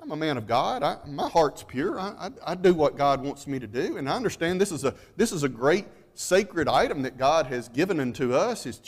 I'm 0.01 0.13
a 0.13 0.17
man 0.17 0.37
of 0.37 0.47
God. 0.47 0.85
I, 0.85 0.99
my 1.05 1.29
heart's 1.29 1.65
pure. 1.65 1.99
I, 1.99 2.15
I, 2.19 2.53
I, 2.53 2.55
do 2.55 2.75
what 2.75 2.97
God 2.97 3.23
wants 3.23 3.49
me 3.49 3.59
to 3.59 3.67
do. 3.67 3.97
And 3.97 4.09
I 4.09 4.15
understand 4.15 4.61
this 4.61 4.71
is, 4.71 4.85
a, 4.85 4.95
this 5.17 5.33
is 5.33 5.43
a 5.43 5.49
great 5.49 5.87
sacred 6.15 6.69
item 6.69 7.03
that 7.03 7.19
God 7.19 7.47
has 7.47 7.69
given 7.69 7.99
unto 7.99 8.35
us, 8.35 8.63
his, 8.63 8.81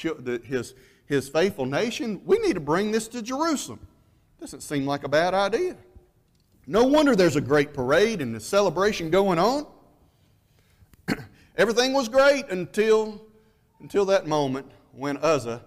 his, 0.45 0.75
his 1.06 1.28
faithful 1.28 1.66
nation, 1.66 2.21
we 2.25 2.38
need 2.38 2.54
to 2.54 2.61
bring 2.61 2.92
this 2.92 3.09
to 3.09 3.21
Jerusalem. 3.21 3.80
Doesn't 4.40 4.61
seem 4.61 4.87
like 4.87 5.02
a 5.02 5.09
bad 5.09 5.35
idea. 5.35 5.76
No 6.68 6.85
wonder 6.85 7.16
there's 7.16 7.37
a 7.37 7.40
great 7.40 7.75
parade 7.75 8.21
and 8.23 8.37
a 8.37 8.40
celebration 8.40 9.11
going 9.11 9.40
on. 9.40 9.66
Everything 11.56 11.95
was 11.95 12.09
great 12.09 12.49
until, 12.49 13.21
until 13.80 14.04
that 14.04 14.28
moment 14.28 14.71
when 14.97 15.17
Uzzah 15.19 15.62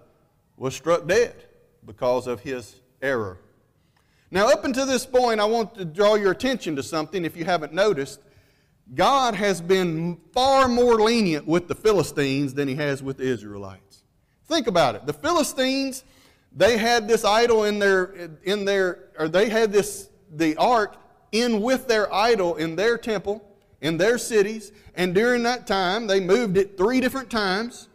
was 0.56 0.74
struck 0.74 1.06
dead 1.06 1.34
because 1.86 2.26
of 2.26 2.40
his 2.40 2.80
error. 3.00 3.38
Now, 4.30 4.48
up 4.48 4.64
until 4.64 4.86
this 4.86 5.06
point, 5.06 5.40
I 5.40 5.44
want 5.44 5.74
to 5.76 5.84
draw 5.84 6.14
your 6.14 6.30
attention 6.30 6.76
to 6.76 6.82
something 6.82 7.24
if 7.24 7.36
you 7.36 7.44
haven't 7.44 7.72
noticed. 7.72 8.20
God 8.94 9.34
has 9.34 9.60
been 9.60 10.20
far 10.32 10.68
more 10.68 11.00
lenient 11.00 11.46
with 11.46 11.68
the 11.68 11.74
Philistines 11.74 12.54
than 12.54 12.68
he 12.68 12.74
has 12.76 13.02
with 13.02 13.18
the 13.18 13.24
Israelites. 13.24 14.02
Think 14.46 14.66
about 14.66 14.94
it. 14.96 15.06
The 15.06 15.12
Philistines, 15.12 16.04
they 16.54 16.76
had 16.76 17.06
this 17.08 17.24
idol 17.24 17.64
in 17.64 17.78
their, 17.78 18.30
in 18.42 18.64
their 18.64 19.10
or 19.18 19.28
they 19.28 19.48
had 19.48 19.72
this, 19.72 20.10
the 20.32 20.56
ark 20.56 20.96
in 21.32 21.60
with 21.60 21.86
their 21.86 22.12
idol 22.12 22.56
in 22.56 22.74
their 22.74 22.98
temple, 22.98 23.44
in 23.80 23.96
their 23.96 24.18
cities, 24.18 24.72
and 24.94 25.14
during 25.14 25.44
that 25.44 25.66
time, 25.66 26.06
they 26.06 26.20
moved 26.20 26.56
it 26.56 26.76
three 26.76 27.00
different 27.00 27.30
times, 27.30 27.88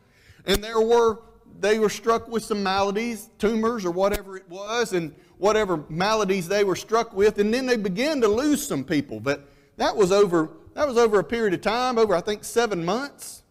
and 0.45 0.63
there 0.63 0.81
were, 0.81 1.19
they 1.59 1.79
were 1.79 1.89
struck 1.89 2.27
with 2.27 2.43
some 2.43 2.63
maladies, 2.63 3.29
tumors, 3.37 3.85
or 3.85 3.91
whatever 3.91 4.37
it 4.37 4.47
was, 4.49 4.93
and 4.93 5.13
whatever 5.37 5.83
maladies 5.89 6.47
they 6.47 6.63
were 6.63 6.75
struck 6.75 7.13
with, 7.13 7.39
and 7.39 7.53
then 7.53 7.65
they 7.65 7.77
began 7.77 8.21
to 8.21 8.27
lose 8.27 8.65
some 8.65 8.83
people. 8.83 9.19
But 9.19 9.47
that 9.77 9.95
was 9.95 10.11
over 10.11 10.49
that 10.75 10.87
was 10.87 10.97
over 10.97 11.19
a 11.19 11.23
period 11.23 11.53
of 11.53 11.61
time, 11.61 11.97
over 11.97 12.13
I 12.13 12.21
think 12.21 12.43
seven 12.43 12.83
months, 12.83 13.43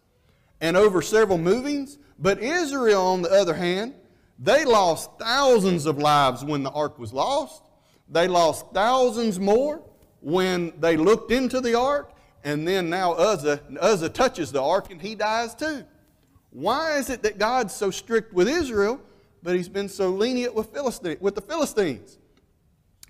and 0.61 0.77
over 0.77 1.01
several 1.01 1.39
movings. 1.39 1.97
But 2.19 2.39
Israel, 2.39 3.01
on 3.01 3.23
the 3.23 3.31
other 3.31 3.55
hand, 3.55 3.95
they 4.37 4.63
lost 4.63 5.09
thousands 5.19 5.87
of 5.87 5.97
lives 5.97 6.45
when 6.45 6.61
the 6.61 6.69
ark 6.69 6.99
was 6.99 7.11
lost. 7.11 7.63
They 8.09 8.27
lost 8.27 8.65
thousands 8.73 9.39
more 9.39 9.81
when 10.21 10.73
they 10.79 10.97
looked 10.97 11.31
into 11.31 11.61
the 11.61 11.75
ark. 11.75 12.11
And 12.43 12.67
then 12.67 12.89
now 12.91 13.13
Uzzah, 13.13 13.61
Uzzah 13.81 14.09
touches 14.09 14.51
the 14.51 14.61
ark 14.61 14.91
and 14.91 15.01
he 15.01 15.15
dies 15.15 15.55
too. 15.55 15.83
Why 16.55 16.99
is 16.99 17.09
it 17.09 17.21
that 17.23 17.37
God's 17.37 17.75
so 17.75 17.91
strict 17.91 18.31
with 18.31 18.47
Israel, 18.47 19.01
but 19.43 19.57
he's 19.57 19.67
been 19.67 19.89
so 19.89 20.11
lenient 20.11 20.55
with, 20.55 20.69
Philistine, 20.73 21.17
with 21.19 21.35
the 21.35 21.41
Philistines? 21.41 22.17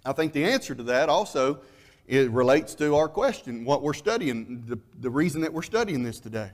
I 0.04 0.14
think 0.14 0.34
the 0.34 0.44
answer 0.44 0.74
to 0.74 0.82
that 0.82 1.10
also 1.10 1.60
it 2.08 2.32
relates 2.32 2.74
to 2.76 2.96
our 2.96 3.08
question, 3.08 3.64
what 3.64 3.84
we're 3.84 3.94
studying, 3.94 4.64
the, 4.66 4.80
the 5.00 5.12
reason 5.12 5.42
that 5.42 5.54
we're 5.54 5.62
studying 5.62 6.02
this 6.02 6.20
today. 6.20 6.50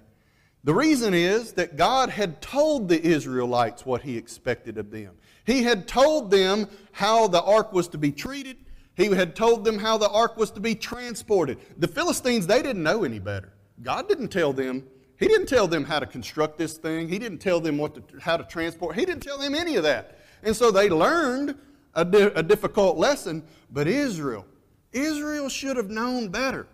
The 0.65 0.73
reason 0.73 1.13
is 1.13 1.53
that 1.53 1.77
God 1.77 2.09
had 2.09 2.41
told 2.41 2.89
the 2.89 3.01
Israelites 3.01 3.85
what 3.85 4.01
He 4.01 4.17
expected 4.17 4.77
of 4.77 4.91
them. 4.91 5.13
He 5.45 5.63
had 5.63 5.87
told 5.87 6.29
them 6.29 6.67
how 6.91 7.29
the 7.29 7.41
ark 7.41 7.71
was 7.71 7.87
to 7.89 7.97
be 7.97 8.11
treated. 8.11 8.57
He 8.95 9.05
had 9.05 9.33
told 9.37 9.63
them 9.63 9.79
how 9.79 9.97
the 9.97 10.09
ark 10.09 10.35
was 10.35 10.51
to 10.51 10.59
be 10.59 10.75
transported. 10.75 11.57
The 11.77 11.87
Philistines, 11.87 12.47
they 12.47 12.61
didn't 12.61 12.83
know 12.83 13.05
any 13.05 13.19
better. 13.19 13.53
God 13.81 14.09
didn't 14.09 14.27
tell 14.27 14.51
them. 14.51 14.85
He 15.21 15.27
didn't 15.27 15.45
tell 15.45 15.67
them 15.67 15.83
how 15.83 15.99
to 15.99 16.07
construct 16.07 16.57
this 16.57 16.73
thing. 16.73 17.07
He 17.07 17.19
didn't 17.19 17.37
tell 17.37 17.59
them 17.59 17.77
what 17.77 17.93
to, 17.93 18.19
how 18.19 18.37
to 18.37 18.43
transport. 18.43 18.95
He 18.95 19.05
didn't 19.05 19.21
tell 19.21 19.37
them 19.37 19.53
any 19.53 19.75
of 19.75 19.83
that. 19.83 20.17
And 20.41 20.55
so 20.55 20.71
they 20.71 20.89
learned 20.89 21.55
a, 21.93 22.03
di- 22.03 22.31
a 22.33 22.41
difficult 22.41 22.97
lesson. 22.97 23.43
But 23.69 23.87
Israel, 23.87 24.47
Israel 24.91 25.47
should 25.47 25.77
have 25.77 25.91
known 25.91 26.29
better. 26.29 26.65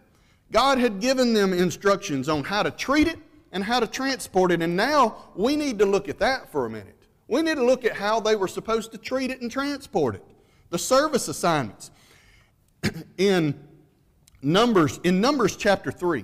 God 0.50 0.78
had 0.78 1.02
given 1.02 1.34
them 1.34 1.52
instructions 1.52 2.30
on 2.30 2.46
how 2.46 2.64
to 2.64 2.72
treat 2.72 3.10
it 3.10 3.20
and 3.52 3.66
how 3.66 3.82
to 3.82 3.88
transport 3.88 4.54
it, 4.54 4.62
and 4.62 4.78
now 4.78 5.18
we 5.36 5.58
need 5.58 5.78
to 5.80 5.86
look 5.86 6.08
at 6.08 6.18
that 6.20 6.50
for 6.50 6.66
a 6.66 6.70
minute. 6.70 7.04
We 7.28 7.42
need 7.42 7.56
to 7.56 7.66
look 7.66 7.84
at 7.84 7.98
how 7.98 8.22
they 8.22 8.38
were 8.38 8.48
supposed 8.48 8.94
to 8.94 8.98
treat 8.98 9.30
it 9.30 9.42
and 9.42 9.52
transport 9.52 10.16
it. 10.16 10.24
The 10.70 10.80
service 10.80 11.28
assignments. 11.28 11.92
in 13.18 13.60
Numbers, 14.42 15.02
in 15.04 15.20
Numbers 15.20 15.58
chapter 15.58 15.92
3, 15.92 16.24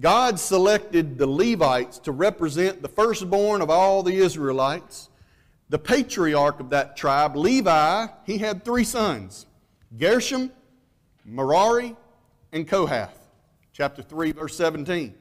God 0.00 0.38
selected 0.40 1.18
the 1.18 1.26
Levites 1.26 1.98
to 2.00 2.12
represent 2.12 2.80
the 2.80 2.88
firstborn 2.88 3.60
of 3.60 3.70
all 3.70 4.02
the 4.02 4.16
Israelites. 4.16 5.10
The 5.68 5.78
patriarch 5.78 6.60
of 6.60 6.70
that 6.70 6.96
tribe, 6.96 7.36
Levi, 7.36 8.06
he 8.24 8.38
had 8.38 8.64
three 8.64 8.84
sons 8.84 9.46
Gershom, 9.98 10.50
Merari, 11.24 11.94
and 12.52 12.66
Kohath. 12.66 13.18
Chapter 13.72 14.02
3, 14.02 14.32
verse 14.32 14.56
17. 14.56 15.14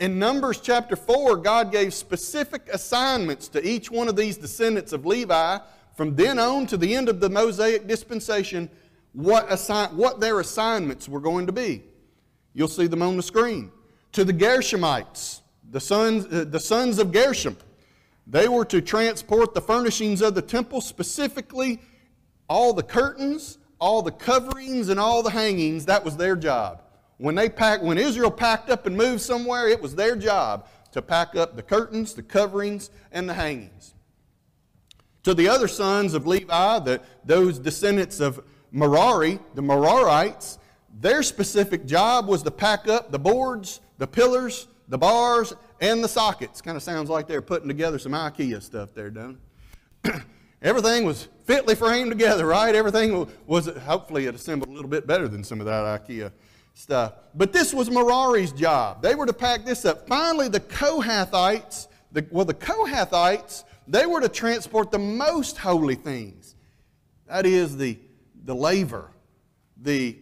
In 0.00 0.18
Numbers 0.18 0.60
chapter 0.60 0.94
4, 0.94 1.36
God 1.38 1.72
gave 1.72 1.92
specific 1.92 2.68
assignments 2.72 3.48
to 3.48 3.66
each 3.66 3.90
one 3.90 4.08
of 4.08 4.14
these 4.14 4.36
descendants 4.36 4.92
of 4.92 5.04
Levi 5.04 5.58
from 5.96 6.14
then 6.14 6.38
on 6.38 6.66
to 6.68 6.76
the 6.76 6.94
end 6.94 7.08
of 7.08 7.18
the 7.18 7.28
Mosaic 7.28 7.88
dispensation 7.88 8.70
what, 9.12 9.50
assign, 9.50 9.88
what 9.96 10.20
their 10.20 10.38
assignments 10.38 11.08
were 11.08 11.20
going 11.20 11.46
to 11.46 11.52
be. 11.52 11.82
You'll 12.54 12.68
see 12.68 12.86
them 12.86 13.02
on 13.02 13.16
the 13.16 13.22
screen. 13.22 13.72
To 14.12 14.24
the 14.24 14.32
Gershomites, 14.32 15.42
the 15.70 15.80
sons, 15.80 16.26
uh, 16.26 16.44
the 16.48 16.60
sons 16.60 16.98
of 16.98 17.12
Gershom, 17.12 17.56
they 18.26 18.48
were 18.48 18.64
to 18.66 18.80
transport 18.80 19.54
the 19.54 19.60
furnishings 19.60 20.22
of 20.22 20.34
the 20.34 20.42
temple, 20.42 20.80
specifically 20.80 21.80
all 22.48 22.72
the 22.72 22.82
curtains, 22.82 23.58
all 23.80 24.02
the 24.02 24.12
coverings 24.12 24.88
and 24.88 24.98
all 24.98 25.22
the 25.22 25.30
hangings, 25.30 25.86
that 25.86 26.04
was 26.04 26.16
their 26.16 26.36
job. 26.36 26.82
When 27.18 27.34
they 27.34 27.48
packed, 27.48 27.82
when 27.82 27.98
Israel 27.98 28.30
packed 28.30 28.70
up 28.70 28.86
and 28.86 28.96
moved 28.96 29.20
somewhere, 29.20 29.68
it 29.68 29.80
was 29.80 29.94
their 29.94 30.16
job 30.16 30.66
to 30.92 31.02
pack 31.02 31.36
up 31.36 31.56
the 31.56 31.62
curtains, 31.62 32.14
the 32.14 32.22
coverings, 32.22 32.90
and 33.12 33.28
the 33.28 33.34
hangings. 33.34 33.94
To 35.24 35.34
the 35.34 35.48
other 35.48 35.68
sons 35.68 36.14
of 36.14 36.26
Levi, 36.26 36.78
the, 36.80 37.00
those 37.24 37.58
descendants 37.58 38.20
of 38.20 38.42
Merari, 38.72 39.38
the 39.54 39.62
Merarites, 39.62 40.58
their 41.00 41.22
specific 41.22 41.86
job 41.86 42.26
was 42.26 42.42
to 42.42 42.50
pack 42.50 42.88
up 42.88 43.10
the 43.10 43.18
boards, 43.18 43.80
the 43.98 44.06
pillars, 44.06 44.68
the 44.88 44.98
bars, 44.98 45.52
and 45.80 46.02
the 46.02 46.08
sockets. 46.08 46.60
Kind 46.62 46.76
of 46.76 46.82
sounds 46.82 47.10
like 47.10 47.26
they're 47.26 47.42
putting 47.42 47.68
together 47.68 47.98
some 47.98 48.12
IKEA 48.12 48.62
stuff 48.62 48.94
there, 48.94 49.10
don't 49.10 49.38
it? 50.04 50.22
Everything 50.62 51.04
was 51.04 51.28
fitly 51.44 51.74
framed 51.74 52.10
together, 52.10 52.46
right? 52.46 52.74
Everything 52.74 53.28
was, 53.46 53.66
hopefully, 53.66 54.26
it 54.26 54.34
assembled 54.34 54.68
a 54.68 54.72
little 54.72 54.90
bit 54.90 55.06
better 55.06 55.28
than 55.28 55.44
some 55.44 55.60
of 55.60 55.66
that 55.66 55.84
IKEA 55.84 56.32
stuff. 56.74 57.12
But 57.34 57.52
this 57.52 57.72
was 57.72 57.90
Merari's 57.90 58.52
job. 58.52 59.02
They 59.02 59.14
were 59.14 59.26
to 59.26 59.32
pack 59.32 59.64
this 59.64 59.84
up. 59.84 60.08
Finally, 60.08 60.48
the 60.48 60.60
Kohathites, 60.60 61.88
the, 62.12 62.26
well, 62.30 62.44
the 62.44 62.54
Kohathites, 62.54 63.64
they 63.86 64.06
were 64.06 64.20
to 64.20 64.28
transport 64.28 64.90
the 64.90 64.98
most 64.98 65.58
holy 65.58 65.94
things. 65.94 66.56
That 67.26 67.46
is 67.46 67.76
the, 67.76 67.98
the 68.44 68.54
laver, 68.54 69.10
the 69.80 70.18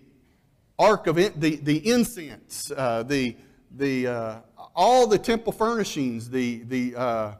ark 0.79 1.07
of 1.07 1.19
in, 1.19 1.33
the, 1.37 1.57
the 1.57 1.91
incense, 1.91 2.71
uh, 2.77 3.03
the, 3.05 3.37
the, 3.77 4.07
uh, 4.07 4.39
all 4.75 5.07
the 5.07 5.19
temple 5.19 5.53
furnishings, 5.53 6.31
the, 6.31 6.63
the, 6.65 6.97
uh, 6.97 7.35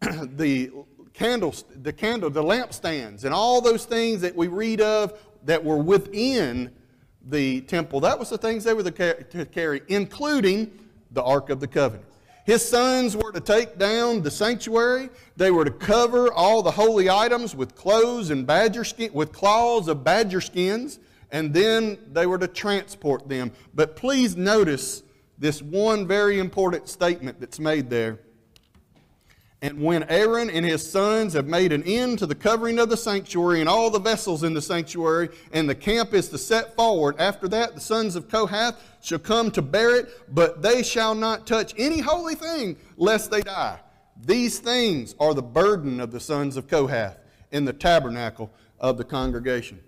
the 0.00 0.70
candles, 1.12 1.64
the 1.82 1.92
candle, 1.92 2.30
the 2.30 2.42
lampstands, 2.42 3.24
and 3.24 3.34
all 3.34 3.60
those 3.60 3.84
things 3.84 4.20
that 4.20 4.34
we 4.34 4.48
read 4.48 4.80
of 4.80 5.18
that 5.44 5.62
were 5.62 5.78
within 5.78 6.70
the 7.28 7.62
temple. 7.62 8.00
That 8.00 8.18
was 8.18 8.30
the 8.30 8.38
things 8.38 8.64
they 8.64 8.74
were 8.74 8.82
to 8.82 9.46
carry, 9.46 9.82
including 9.88 10.70
the 11.10 11.22
Ark 11.22 11.50
of 11.50 11.60
the 11.60 11.66
Covenant. 11.66 12.06
His 12.44 12.66
sons 12.66 13.16
were 13.16 13.32
to 13.32 13.40
take 13.40 13.76
down 13.76 14.22
the 14.22 14.30
sanctuary. 14.30 15.10
They 15.36 15.50
were 15.50 15.64
to 15.64 15.70
cover 15.72 16.32
all 16.32 16.62
the 16.62 16.70
holy 16.70 17.10
items 17.10 17.56
with 17.56 17.74
clothes 17.74 18.30
and 18.30 18.46
badger 18.46 18.84
skin, 18.84 19.12
with 19.12 19.32
claws 19.32 19.88
of 19.88 20.04
badger 20.04 20.40
skins, 20.40 21.00
and 21.32 21.52
then 21.52 21.98
they 22.12 22.26
were 22.26 22.38
to 22.38 22.46
transport 22.46 23.28
them. 23.28 23.50
But 23.74 23.96
please 23.96 24.36
notice 24.36 25.02
this 25.38 25.62
one 25.62 26.06
very 26.06 26.38
important 26.38 26.88
statement 26.88 27.40
that's 27.40 27.58
made 27.58 27.90
there. 27.90 28.20
And 29.62 29.82
when 29.82 30.04
Aaron 30.04 30.50
and 30.50 30.66
his 30.66 30.88
sons 30.88 31.32
have 31.32 31.46
made 31.46 31.72
an 31.72 31.82
end 31.84 32.18
to 32.18 32.26
the 32.26 32.34
covering 32.34 32.78
of 32.78 32.90
the 32.90 32.96
sanctuary 32.96 33.60
and 33.60 33.68
all 33.68 33.90
the 33.90 33.98
vessels 33.98 34.42
in 34.42 34.52
the 34.52 34.60
sanctuary, 34.60 35.30
and 35.52 35.68
the 35.68 35.74
camp 35.74 36.12
is 36.12 36.28
to 36.28 36.38
set 36.38 36.76
forward, 36.76 37.16
after 37.18 37.48
that 37.48 37.74
the 37.74 37.80
sons 37.80 38.16
of 38.16 38.28
Kohath 38.28 38.76
shall 39.02 39.18
come 39.18 39.50
to 39.52 39.62
bear 39.62 39.96
it, 39.96 40.34
but 40.34 40.60
they 40.62 40.82
shall 40.82 41.14
not 41.14 41.46
touch 41.46 41.74
any 41.78 42.00
holy 42.00 42.34
thing, 42.34 42.76
lest 42.96 43.30
they 43.30 43.40
die. 43.40 43.80
These 44.24 44.58
things 44.58 45.14
are 45.18 45.34
the 45.34 45.42
burden 45.42 46.00
of 46.00 46.10
the 46.10 46.20
sons 46.20 46.56
of 46.56 46.68
Kohath 46.68 47.18
in 47.50 47.64
the 47.64 47.72
tabernacle 47.72 48.50
of 48.78 48.98
the 48.98 49.04
congregation. 49.04 49.80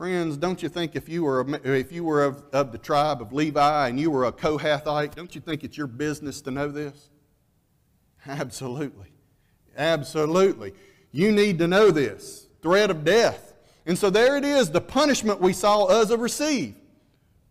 Friends, 0.00 0.38
don't 0.38 0.62
you 0.62 0.70
think 0.70 0.96
if 0.96 1.10
you 1.10 1.24
were, 1.24 1.46
if 1.62 1.92
you 1.92 2.04
were 2.04 2.24
of, 2.24 2.42
of 2.54 2.72
the 2.72 2.78
tribe 2.78 3.20
of 3.20 3.34
Levi 3.34 3.86
and 3.86 4.00
you 4.00 4.10
were 4.10 4.24
a 4.24 4.32
Kohathite, 4.32 5.14
don't 5.14 5.34
you 5.34 5.42
think 5.42 5.62
it's 5.62 5.76
your 5.76 5.88
business 5.88 6.40
to 6.40 6.50
know 6.50 6.68
this? 6.68 7.10
Absolutely. 8.26 9.08
Absolutely. 9.76 10.72
You 11.12 11.30
need 11.32 11.58
to 11.58 11.68
know 11.68 11.90
this 11.90 12.46
threat 12.62 12.90
of 12.90 13.04
death. 13.04 13.52
And 13.84 13.98
so 13.98 14.08
there 14.08 14.38
it 14.38 14.44
is, 14.46 14.70
the 14.70 14.80
punishment 14.80 15.38
we 15.38 15.52
saw 15.52 15.84
Uzzah 15.84 16.16
receive. 16.16 16.76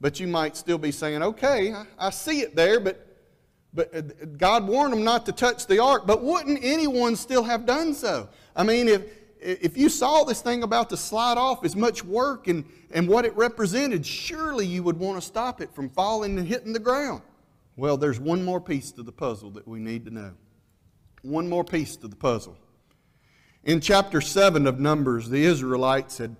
But 0.01 0.19
you 0.19 0.25
might 0.25 0.57
still 0.57 0.79
be 0.79 0.91
saying, 0.91 1.21
okay, 1.21 1.75
I, 1.99 2.09
see 2.09 2.39
it 2.39 2.55
there, 2.55 2.79
but 2.79 3.05
But 3.75 3.95
uh, 3.95 4.01
God 4.39 4.67
warned 4.67 4.93
them 4.93 5.03
not 5.03 5.27
to 5.27 5.31
touch 5.31 5.67
the 5.67 5.77
ark, 5.77 6.07
but 6.07 6.23
wouldn't 6.23 6.63
anyone 6.63 7.15
still 7.15 7.43
have 7.43 7.67
done 7.67 7.93
so? 7.93 8.27
I 8.55 8.63
mean, 8.63 8.87
if, 8.87 9.03
if 9.39 9.77
you 9.77 9.89
saw 9.89 10.23
this 10.23 10.41
thing 10.41 10.63
about 10.63 10.89
to 10.89 10.97
slide 10.97 11.37
off 11.37 11.63
as 11.63 11.75
much 11.75 12.03
work 12.03 12.47
and, 12.47 12.65
and 12.91 13.07
what 13.07 13.25
it 13.25 13.35
represented, 13.35 14.05
surely 14.05 14.65
you 14.65 14.83
would 14.83 14.97
want 14.97 15.19
to 15.19 15.25
stop 15.25 15.61
it 15.61 15.73
from 15.73 15.89
falling 15.89 16.37
and 16.37 16.47
hitting 16.47 16.73
the 16.73 16.79
ground. 16.79 17.21
Well, 17.77 17.95
there's 17.95 18.19
one 18.19 18.43
more 18.43 18.59
piece 18.59 18.91
to 18.93 19.03
the 19.03 19.11
puzzle 19.11 19.51
that 19.51 19.67
we 19.67 19.79
need 19.79 20.05
to 20.05 20.11
know. 20.11 20.33
One 21.21 21.47
more 21.47 21.63
piece 21.63 21.95
to 21.97 22.07
the 22.07 22.15
puzzle. 22.15 22.57
In 23.63 23.79
chapter 23.79 24.19
7 24.19 24.67
of 24.67 24.79
Numbers, 24.79 25.29
the 25.29 25.43
Israelites 25.43 26.17
had 26.17 26.35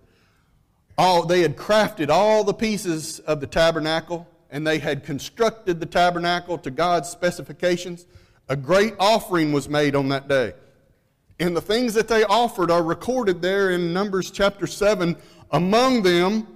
all, 0.98 1.26
they 1.26 1.42
had 1.42 1.56
crafted 1.56 2.10
all 2.10 2.44
the 2.44 2.54
pieces 2.54 3.20
of 3.20 3.40
the 3.40 3.48
tabernacle 3.48 4.28
and 4.50 4.66
they 4.68 4.80
had 4.80 5.04
constructed 5.04 5.80
the 5.80 5.86
tabernacle 5.86 6.58
to 6.58 6.72
God's 6.72 7.08
specifications. 7.08 8.06
A 8.50 8.56
great 8.56 8.96
offering 9.00 9.54
was 9.54 9.70
made 9.70 9.96
on 9.96 10.10
that 10.10 10.28
day. 10.28 10.54
And 11.39 11.56
the 11.56 11.62
things 11.62 11.93
that 11.93 12.08
they 12.08 12.23
offered 12.25 12.69
are 12.69 12.84
recorded 12.84 13.41
there 13.41 13.71
in 13.71 13.93
Numbers 13.93 14.30
chapter 14.30 14.67
7. 14.67 15.15
Among 15.52 16.04
them, 16.04 16.47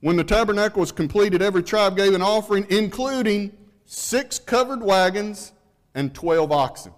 when 0.00 0.16
the 0.16 0.24
tabernacle 0.24 0.80
was 0.80 0.92
completed, 0.92 1.42
every 1.42 1.62
tribe 1.62 1.96
gave 1.96 2.14
an 2.14 2.22
offering, 2.22 2.66
including 2.70 3.52
six 3.84 4.38
covered 4.38 4.82
wagons 4.82 5.52
and 5.94 6.14
12 6.14 6.50
oxen. 6.52 6.92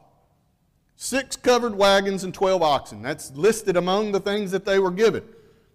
Six 0.94 1.36
covered 1.36 1.74
wagons 1.74 2.24
and 2.24 2.32
12 2.32 2.62
oxen. 2.62 3.02
That's 3.02 3.32
listed 3.32 3.76
among 3.76 4.12
the 4.12 4.20
things 4.20 4.50
that 4.52 4.64
they 4.64 4.78
were 4.78 4.90
given. 4.90 5.24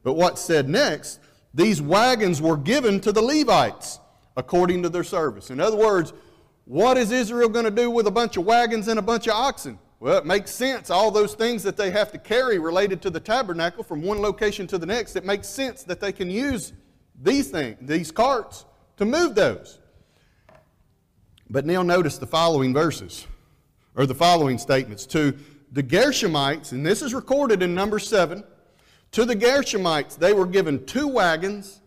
But 0.03 0.13
what's 0.13 0.41
said 0.41 0.67
next, 0.67 1.19
these 1.53 1.81
wagons 1.81 2.41
were 2.41 2.57
given 2.57 2.99
to 3.01 3.11
the 3.11 3.21
Levites 3.21 3.99
according 4.37 4.83
to 4.83 4.89
their 4.89 5.03
service. 5.03 5.51
In 5.51 5.59
other 5.59 5.77
words, 5.77 6.13
what 6.65 6.97
is 6.97 7.11
Israel 7.11 7.49
going 7.49 7.65
to 7.65 7.71
do 7.71 7.91
with 7.91 8.07
a 8.07 8.11
bunch 8.11 8.37
of 8.37 8.45
wagons 8.45 8.87
and 8.87 8.97
a 8.97 9.01
bunch 9.01 9.27
of 9.27 9.33
oxen? 9.33 9.77
Well, 10.01 10.17
it 10.17 10.25
makes 10.25 10.49
sense. 10.49 10.89
All 10.89 11.11
those 11.11 11.35
things 11.35 11.61
that 11.61 11.77
they 11.77 11.91
have 11.91 12.11
to 12.11 12.17
carry 12.17 12.57
related 12.57 13.03
to 13.03 13.11
the 13.11 13.19
tabernacle 13.19 13.83
from 13.83 14.01
one 14.01 14.19
location 14.19 14.65
to 14.65 14.79
the 14.79 14.87
next, 14.87 15.15
it 15.15 15.23
makes 15.23 15.47
sense 15.47 15.83
that 15.83 15.99
they 15.99 16.11
can 16.11 16.27
use 16.27 16.73
these 17.21 17.51
things, 17.51 17.77
these 17.81 18.11
carts, 18.11 18.65
to 18.97 19.05
move 19.05 19.35
those. 19.35 19.79
But 21.51 21.67
now 21.67 21.83
notice 21.83 22.17
the 22.17 22.25
following 22.25 22.73
verses, 22.73 23.27
or 23.95 24.07
the 24.07 24.15
following 24.15 24.57
statements. 24.57 25.05
To 25.05 25.37
the 25.71 25.83
Gershonites, 25.83 26.71
and 26.71 26.83
this 26.83 27.03
is 27.03 27.13
recorded 27.13 27.61
in 27.61 27.75
number 27.75 27.99
7, 27.99 28.43
to 29.11 29.23
the 29.23 29.35
Gershonites, 29.35 30.17
they 30.17 30.33
were 30.33 30.47
given 30.47 30.83
two 30.87 31.07
wagons 31.07 31.79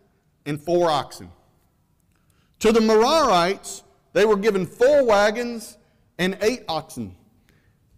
and 0.45 0.61
four 0.61 0.89
oxen. 0.89 1.29
To 2.59 2.71
the 2.71 2.79
Merarites, 2.79 3.83
they 4.13 4.23
were 4.23 4.37
given 4.37 4.65
four 4.65 5.03
wagons 5.03 5.77
and 6.17 6.37
eight 6.39 6.63
oxen. 6.69 7.13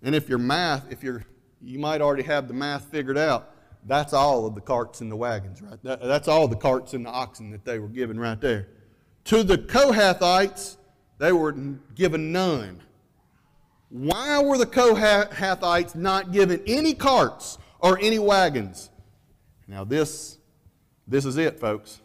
And 0.01 0.13
if 0.15 0.29
your 0.29 0.37
math, 0.37 0.91
if 0.91 1.03
you're, 1.03 1.23
you 1.61 1.79
might 1.79 2.01
already 2.01 2.23
have 2.23 2.47
the 2.47 2.53
math 2.53 2.85
figured 2.85 3.17
out, 3.17 3.51
that's 3.85 4.13
all 4.13 4.45
of 4.45 4.55
the 4.55 4.61
carts 4.61 5.01
and 5.01 5.11
the 5.11 5.15
wagons, 5.15 5.61
right? 5.61 5.81
That, 5.83 6.01
that's 6.01 6.27
all 6.27 6.47
the 6.47 6.55
carts 6.55 6.93
and 6.93 7.05
the 7.05 7.09
oxen 7.09 7.51
that 7.51 7.63
they 7.65 7.79
were 7.79 7.87
given 7.87 8.19
right 8.19 8.39
there. 8.39 8.67
To 9.25 9.43
the 9.43 9.57
Kohathites, 9.57 10.77
they 11.17 11.31
were 11.31 11.51
given 11.95 12.31
none. 12.31 12.81
Why 13.89 14.41
were 14.43 14.57
the 14.57 14.65
Kohathites 14.65 15.95
not 15.95 16.31
given 16.31 16.61
any 16.67 16.93
carts 16.93 17.57
or 17.79 17.97
any 17.99 18.19
wagons? 18.19 18.89
Now 19.67 19.83
this, 19.83 20.37
this 21.07 21.25
is 21.25 21.37
it, 21.37 21.59
folks. 21.59 22.01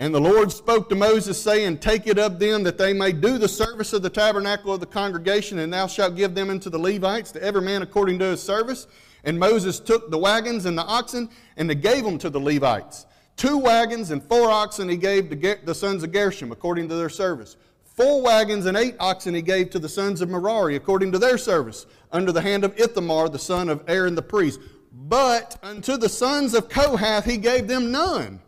And 0.00 0.14
the 0.14 0.20
Lord 0.20 0.52
spoke 0.52 0.88
to 0.90 0.94
Moses, 0.94 1.42
saying, 1.42 1.78
Take 1.78 2.06
it 2.06 2.18
of 2.18 2.38
them 2.38 2.62
that 2.62 2.78
they 2.78 2.92
may 2.92 3.10
do 3.10 3.36
the 3.36 3.48
service 3.48 3.92
of 3.92 4.02
the 4.02 4.10
tabernacle 4.10 4.72
of 4.72 4.78
the 4.78 4.86
congregation, 4.86 5.58
and 5.58 5.72
thou 5.72 5.88
shalt 5.88 6.14
give 6.14 6.36
them 6.36 6.50
unto 6.50 6.70
the 6.70 6.78
Levites, 6.78 7.32
to 7.32 7.42
every 7.42 7.62
man 7.62 7.82
according 7.82 8.20
to 8.20 8.26
his 8.26 8.40
service. 8.40 8.86
And 9.24 9.40
Moses 9.40 9.80
took 9.80 10.10
the 10.10 10.18
wagons 10.18 10.66
and 10.66 10.78
the 10.78 10.84
oxen, 10.84 11.28
and 11.56 11.68
they 11.68 11.74
gave 11.74 12.04
them 12.04 12.16
to 12.18 12.30
the 12.30 12.38
Levites. 12.38 13.06
Two 13.36 13.58
wagons 13.58 14.12
and 14.12 14.22
four 14.22 14.48
oxen 14.50 14.88
he 14.88 14.96
gave 14.96 15.30
to 15.30 15.58
the 15.64 15.74
sons 15.74 16.04
of 16.04 16.12
Gershom, 16.12 16.52
according 16.52 16.88
to 16.90 16.94
their 16.94 17.08
service. 17.08 17.56
Four 17.82 18.22
wagons 18.22 18.66
and 18.66 18.76
eight 18.76 18.94
oxen 19.00 19.34
he 19.34 19.42
gave 19.42 19.70
to 19.70 19.80
the 19.80 19.88
sons 19.88 20.20
of 20.20 20.28
Merari, 20.28 20.76
according 20.76 21.10
to 21.10 21.18
their 21.18 21.38
service, 21.38 21.86
under 22.12 22.30
the 22.30 22.40
hand 22.40 22.62
of 22.62 22.78
Ithamar, 22.78 23.28
the 23.28 23.38
son 23.38 23.68
of 23.68 23.82
Aaron 23.88 24.14
the 24.14 24.22
priest. 24.22 24.60
But 24.92 25.58
unto 25.60 25.96
the 25.96 26.08
sons 26.08 26.54
of 26.54 26.68
Kohath 26.68 27.24
he 27.24 27.36
gave 27.36 27.66
them 27.66 27.90
none 27.90 28.40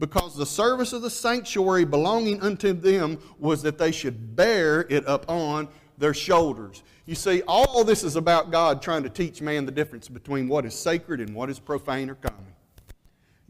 because 0.00 0.34
the 0.34 0.46
service 0.46 0.92
of 0.94 1.02
the 1.02 1.10
sanctuary 1.10 1.84
belonging 1.84 2.40
unto 2.40 2.72
them 2.72 3.18
was 3.38 3.62
that 3.62 3.78
they 3.78 3.92
should 3.92 4.34
bear 4.34 4.86
it 4.88 5.04
upon 5.06 5.68
their 5.98 6.14
shoulders. 6.14 6.82
You 7.04 7.14
see, 7.14 7.42
all 7.42 7.84
this 7.84 8.02
is 8.02 8.16
about 8.16 8.50
God 8.50 8.80
trying 8.80 9.02
to 9.02 9.10
teach 9.10 9.42
man 9.42 9.66
the 9.66 9.72
difference 9.72 10.08
between 10.08 10.48
what 10.48 10.64
is 10.64 10.74
sacred 10.74 11.20
and 11.20 11.34
what 11.34 11.50
is 11.50 11.58
profane 11.58 12.08
or 12.08 12.14
common. 12.14 12.54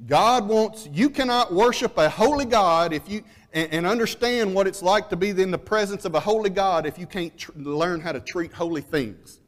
God 0.07 0.49
wants, 0.49 0.89
you 0.93 1.09
cannot 1.09 1.53
worship 1.53 1.97
a 1.97 2.09
holy 2.09 2.47
God 2.47 2.93
if 2.93 3.09
you, 3.09 3.23
and, 3.53 3.73
and 3.73 3.87
understand 3.87 4.53
what 4.53 4.67
it's 4.67 4.83
like 4.83 5.09
to 5.11 5.17
be 5.17 5.31
in 5.31 5.51
the 5.51 5.59
presence 5.59 6.05
of 6.05 6.15
a 6.15 6.21
holy 6.21 6.51
God 6.51 6.85
if 6.85 6.99
you 6.99 7.07
can't 7.07 7.37
tr- 7.39 7.53
learn 7.55 8.01
how 8.01 8.13
to 8.13 8.21
treat 8.21 8.53
holy 8.53 8.81
things. 8.81 9.41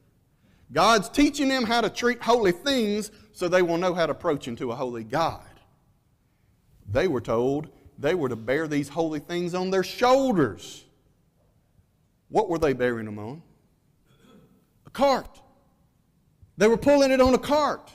God's 0.73 1.09
teaching 1.09 1.49
them 1.49 1.65
how 1.65 1.81
to 1.81 1.91
treat 1.91 2.23
holy 2.23 2.53
things 2.53 3.11
so 3.33 3.49
they 3.49 3.62
will 3.62 3.79
know 3.79 3.95
how 3.95 4.07
to 4.07 4.12
approach 4.12 4.47
into 4.47 4.71
a 4.71 4.75
holy 4.75 5.05
God. 5.05 5.43
They 6.92 7.09
were 7.09 7.20
told 7.20 7.68
they 7.98 8.14
were 8.14 8.28
to 8.28 8.37
bear 8.37 8.68
these 8.68 8.88
holy 8.88 9.20
things 9.20 9.55
on 9.55 9.70
their 9.70 9.83
shoulders. 9.83 10.85
What 12.28 12.48
were 12.48 12.59
they 12.59 12.72
bearing 12.72 13.07
them 13.07 13.18
on? 13.18 13.42
A 14.87 14.90
cart. 14.90 15.40
They 16.57 16.66
were 16.68 16.76
pulling 16.76 17.11
it 17.11 17.20
on 17.20 17.35
a 17.35 17.38
cart. 17.38 17.90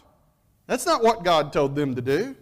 That's 0.65 0.85
not 0.85 1.03
what 1.03 1.23
God 1.23 1.53
told 1.53 1.75
them 1.75 1.95
to 1.95 2.01
do. 2.01 2.35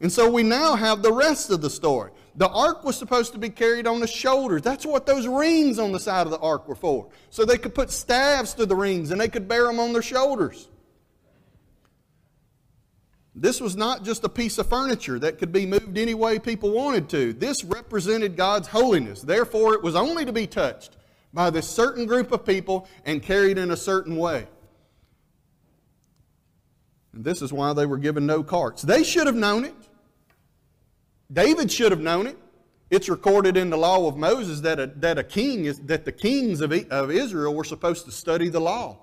And 0.00 0.10
so 0.10 0.30
we 0.30 0.42
now 0.42 0.76
have 0.76 1.02
the 1.02 1.12
rest 1.12 1.50
of 1.50 1.60
the 1.60 1.70
story. 1.70 2.10
The 2.36 2.48
ark 2.48 2.84
was 2.84 2.96
supposed 2.96 3.32
to 3.32 3.38
be 3.38 3.50
carried 3.50 3.86
on 3.86 4.00
the 4.00 4.06
shoulders. 4.06 4.62
That's 4.62 4.86
what 4.86 5.04
those 5.04 5.26
rings 5.26 5.78
on 5.78 5.92
the 5.92 6.00
side 6.00 6.26
of 6.26 6.30
the 6.30 6.38
ark 6.38 6.68
were 6.68 6.74
for. 6.74 7.08
So 7.28 7.44
they 7.44 7.58
could 7.58 7.74
put 7.74 7.90
staves 7.90 8.54
to 8.54 8.66
the 8.66 8.76
rings 8.76 9.10
and 9.10 9.20
they 9.20 9.28
could 9.28 9.46
bear 9.46 9.66
them 9.66 9.78
on 9.78 9.92
their 9.92 10.02
shoulders. 10.02 10.68
This 13.34 13.60
was 13.60 13.76
not 13.76 14.04
just 14.04 14.24
a 14.24 14.28
piece 14.28 14.58
of 14.58 14.68
furniture 14.68 15.18
that 15.20 15.38
could 15.38 15.52
be 15.52 15.64
moved 15.64 15.96
any 15.96 16.14
way 16.14 16.38
people 16.38 16.70
wanted 16.70 17.08
to. 17.10 17.32
This 17.32 17.62
represented 17.64 18.36
God's 18.36 18.68
holiness. 18.68 19.22
Therefore, 19.22 19.74
it 19.74 19.82
was 19.82 19.94
only 19.94 20.24
to 20.24 20.32
be 20.32 20.46
touched 20.46 20.96
by 21.32 21.50
this 21.50 21.68
certain 21.68 22.06
group 22.06 22.32
of 22.32 22.44
people 22.44 22.88
and 23.04 23.22
carried 23.22 23.56
in 23.56 23.70
a 23.70 23.76
certain 23.76 24.16
way. 24.16 24.48
And 27.12 27.24
this 27.24 27.40
is 27.40 27.52
why 27.52 27.72
they 27.72 27.86
were 27.86 27.98
given 27.98 28.26
no 28.26 28.42
carts. 28.42 28.82
They 28.82 29.04
should 29.04 29.26
have 29.26 29.36
known 29.36 29.64
it. 29.64 29.74
David 31.32 31.70
should 31.70 31.92
have 31.92 32.00
known 32.00 32.26
it. 32.26 32.36
It's 32.90 33.08
recorded 33.08 33.56
in 33.56 33.70
the 33.70 33.76
law 33.76 34.08
of 34.08 34.16
Moses 34.16 34.60
that 34.62 34.80
a, 34.80 34.88
that 34.96 35.16
a 35.16 35.22
king 35.22 35.66
is 35.66 35.78
that 35.82 36.04
the 36.04 36.12
kings 36.12 36.60
of, 36.60 36.72
of 36.90 37.10
Israel 37.12 37.54
were 37.54 37.62
supposed 37.62 38.04
to 38.06 38.10
study 38.10 38.48
the 38.48 38.60
law 38.60 38.98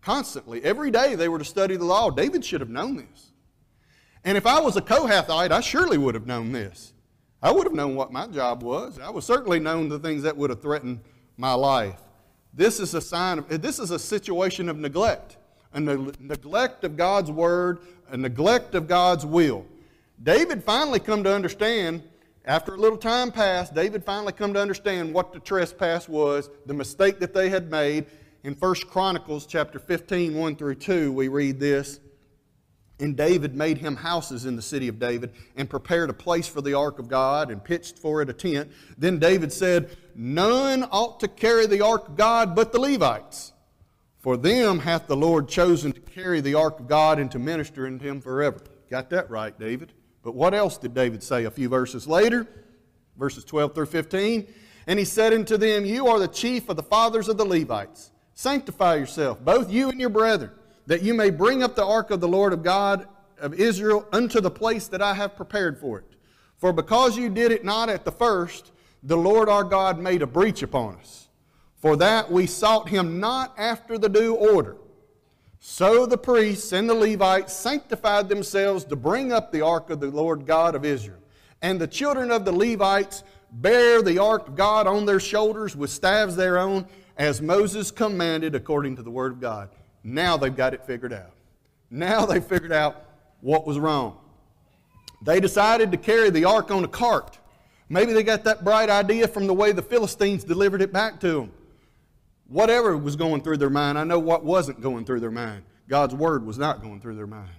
constantly. 0.00 0.64
Every 0.64 0.90
day 0.90 1.14
they 1.14 1.28
were 1.28 1.38
to 1.38 1.44
study 1.44 1.76
the 1.76 1.84
law. 1.84 2.10
David 2.10 2.42
should 2.42 2.62
have 2.62 2.70
known 2.70 2.96
this. 2.96 3.29
And 4.24 4.36
if 4.36 4.46
I 4.46 4.60
was 4.60 4.76
a 4.76 4.82
Kohathite, 4.82 5.50
I 5.50 5.60
surely 5.60 5.98
would 5.98 6.14
have 6.14 6.26
known 6.26 6.52
this. 6.52 6.92
I 7.42 7.50
would 7.50 7.64
have 7.64 7.72
known 7.72 7.94
what 7.94 8.12
my 8.12 8.26
job 8.26 8.62
was. 8.62 8.98
I 8.98 9.08
would 9.08 9.24
certainly 9.24 9.58
known 9.58 9.88
the 9.88 9.98
things 9.98 10.22
that 10.24 10.36
would 10.36 10.50
have 10.50 10.60
threatened 10.60 11.00
my 11.36 11.54
life. 11.54 11.98
This 12.52 12.80
is 12.80 12.92
a 12.94 13.00
sign 13.00 13.38
of, 13.38 13.62
this 13.62 13.78
is 13.78 13.90
a 13.90 13.98
situation 13.98 14.68
of 14.68 14.76
neglect, 14.76 15.38
a 15.72 15.80
ne- 15.80 16.12
neglect 16.18 16.84
of 16.84 16.96
God's 16.96 17.30
word, 17.30 17.78
a 18.08 18.16
neglect 18.16 18.74
of 18.74 18.86
God's 18.88 19.24
will. 19.24 19.64
David 20.22 20.62
finally 20.62 21.00
come 21.00 21.24
to 21.24 21.34
understand, 21.34 22.02
after 22.44 22.74
a 22.74 22.76
little 22.76 22.98
time 22.98 23.30
passed, 23.30 23.74
David 23.74 24.04
finally 24.04 24.32
come 24.32 24.52
to 24.52 24.60
understand 24.60 25.14
what 25.14 25.32
the 25.32 25.40
trespass 25.40 26.08
was, 26.08 26.50
the 26.66 26.74
mistake 26.74 27.20
that 27.20 27.32
they 27.32 27.48
had 27.48 27.70
made. 27.70 28.06
In 28.42 28.54
1 28.54 28.74
Chronicles 28.90 29.46
chapter 29.46 29.78
15, 29.78 30.34
1 30.34 30.56
through 30.56 30.74
2, 30.74 31.12
we 31.12 31.28
read 31.28 31.58
this. 31.58 32.00
And 33.00 33.16
David 33.16 33.54
made 33.54 33.78
him 33.78 33.96
houses 33.96 34.44
in 34.44 34.56
the 34.56 34.62
city 34.62 34.86
of 34.86 34.98
David 34.98 35.32
and 35.56 35.68
prepared 35.68 36.10
a 36.10 36.14
place 36.14 36.46
for 36.46 36.60
the 36.60 36.74
ark 36.74 36.98
of 36.98 37.08
God 37.08 37.50
and 37.50 37.64
pitched 37.64 37.98
for 37.98 38.20
it 38.20 38.28
a 38.28 38.34
tent. 38.34 38.70
Then 38.98 39.18
David 39.18 39.52
said, 39.52 39.96
None 40.14 40.84
ought 40.84 41.18
to 41.20 41.28
carry 41.28 41.66
the 41.66 41.80
ark 41.80 42.08
of 42.08 42.16
God 42.16 42.54
but 42.54 42.72
the 42.72 42.80
Levites. 42.80 43.52
For 44.18 44.36
them 44.36 44.80
hath 44.80 45.06
the 45.06 45.16
Lord 45.16 45.48
chosen 45.48 45.92
to 45.92 46.00
carry 46.00 46.42
the 46.42 46.54
ark 46.54 46.78
of 46.78 46.88
God 46.88 47.18
and 47.18 47.30
to 47.30 47.38
minister 47.38 47.86
unto 47.86 48.06
him 48.06 48.20
forever. 48.20 48.60
Got 48.90 49.08
that 49.10 49.30
right, 49.30 49.58
David. 49.58 49.94
But 50.22 50.34
what 50.34 50.52
else 50.52 50.76
did 50.76 50.92
David 50.92 51.22
say 51.22 51.44
a 51.44 51.50
few 51.50 51.70
verses 51.70 52.06
later? 52.06 52.46
Verses 53.16 53.44
12 53.44 53.74
through 53.74 53.86
15. 53.86 54.46
And 54.86 54.98
he 54.98 55.06
said 55.06 55.32
unto 55.32 55.56
them, 55.56 55.86
You 55.86 56.08
are 56.08 56.18
the 56.18 56.28
chief 56.28 56.68
of 56.68 56.76
the 56.76 56.82
fathers 56.82 57.28
of 57.28 57.38
the 57.38 57.46
Levites. 57.46 58.10
Sanctify 58.34 58.96
yourself, 58.96 59.42
both 59.42 59.70
you 59.70 59.88
and 59.88 59.98
your 59.98 60.10
brethren 60.10 60.50
that 60.86 61.02
you 61.02 61.14
may 61.14 61.30
bring 61.30 61.62
up 61.62 61.76
the 61.76 61.84
ark 61.86 62.10
of 62.10 62.20
the 62.20 62.28
Lord 62.28 62.52
of 62.52 62.62
God 62.62 63.06
of 63.38 63.54
Israel 63.54 64.06
unto 64.12 64.40
the 64.40 64.50
place 64.50 64.88
that 64.88 65.02
I 65.02 65.14
have 65.14 65.36
prepared 65.36 65.78
for 65.78 65.98
it. 65.98 66.04
For 66.58 66.72
because 66.72 67.16
you 67.16 67.30
did 67.30 67.52
it 67.52 67.64
not 67.64 67.88
at 67.88 68.04
the 68.04 68.12
first, 68.12 68.72
the 69.02 69.16
Lord 69.16 69.48
our 69.48 69.64
God 69.64 69.98
made 69.98 70.22
a 70.22 70.26
breach 70.26 70.62
upon 70.62 70.96
us. 70.96 71.28
For 71.76 71.96
that 71.96 72.30
we 72.30 72.46
sought 72.46 72.90
him 72.90 73.18
not 73.18 73.54
after 73.58 73.96
the 73.96 74.10
due 74.10 74.34
order. 74.34 74.76
So 75.58 76.06
the 76.06 76.18
priests 76.18 76.72
and 76.72 76.88
the 76.88 76.94
Levites 76.94 77.54
sanctified 77.54 78.28
themselves 78.28 78.84
to 78.86 78.96
bring 78.96 79.32
up 79.32 79.52
the 79.52 79.62
ark 79.62 79.90
of 79.90 80.00
the 80.00 80.08
Lord 80.10 80.46
God 80.46 80.74
of 80.74 80.84
Israel. 80.84 81.18
And 81.62 81.80
the 81.80 81.86
children 81.86 82.30
of 82.30 82.44
the 82.44 82.52
Levites 82.52 83.22
bear 83.52 84.02
the 84.02 84.18
ark 84.18 84.48
of 84.48 84.56
God 84.56 84.86
on 84.86 85.06
their 85.06 85.20
shoulders 85.20 85.76
with 85.76 85.90
staves 85.90 86.36
their 86.36 86.58
own, 86.58 86.86
as 87.16 87.42
Moses 87.42 87.90
commanded 87.90 88.54
according 88.54 88.96
to 88.96 89.02
the 89.02 89.10
word 89.10 89.32
of 89.32 89.40
God. 89.40 89.70
Now 90.02 90.36
they've 90.36 90.54
got 90.54 90.74
it 90.74 90.84
figured 90.84 91.12
out. 91.12 91.32
Now 91.90 92.24
they've 92.26 92.44
figured 92.44 92.72
out 92.72 93.04
what 93.40 93.66
was 93.66 93.78
wrong. 93.78 94.18
They 95.22 95.40
decided 95.40 95.90
to 95.92 95.98
carry 95.98 96.30
the 96.30 96.44
ark 96.44 96.70
on 96.70 96.84
a 96.84 96.88
cart. 96.88 97.38
Maybe 97.88 98.12
they 98.12 98.22
got 98.22 98.44
that 98.44 98.64
bright 98.64 98.88
idea 98.88 99.28
from 99.28 99.46
the 99.46 99.54
way 99.54 99.72
the 99.72 99.82
Philistines 99.82 100.44
delivered 100.44 100.80
it 100.80 100.92
back 100.92 101.20
to 101.20 101.32
them. 101.32 101.52
Whatever 102.48 102.96
was 102.96 103.16
going 103.16 103.42
through 103.42 103.58
their 103.58 103.70
mind, 103.70 103.98
I 103.98 104.04
know 104.04 104.18
what 104.18 104.44
wasn't 104.44 104.80
going 104.80 105.04
through 105.04 105.20
their 105.20 105.30
mind. 105.30 105.64
God's 105.88 106.14
word 106.14 106.46
was 106.46 106.56
not 106.56 106.82
going 106.82 107.00
through 107.00 107.16
their 107.16 107.26
mind. 107.26 107.50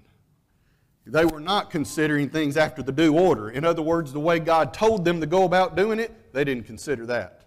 They 1.06 1.26
were 1.26 1.40
not 1.40 1.70
considering 1.70 2.30
things 2.30 2.58
after 2.58 2.84
the 2.84 2.92
due 2.92 3.18
order. 3.18 3.50
In 3.50 3.66
other 3.66 3.82
words, 3.82 4.14
the 4.14 4.20
way 4.20 4.40
God 4.40 4.74
told 4.74 5.04
them 5.04 5.20
to 5.20 5.28
go 5.28 5.44
about 5.44 5.76
doing 5.76 6.00
it, 6.00 6.34
they 6.34 6.44
didn't 6.44 6.66
consider 6.66 7.06
that. 7.08 7.42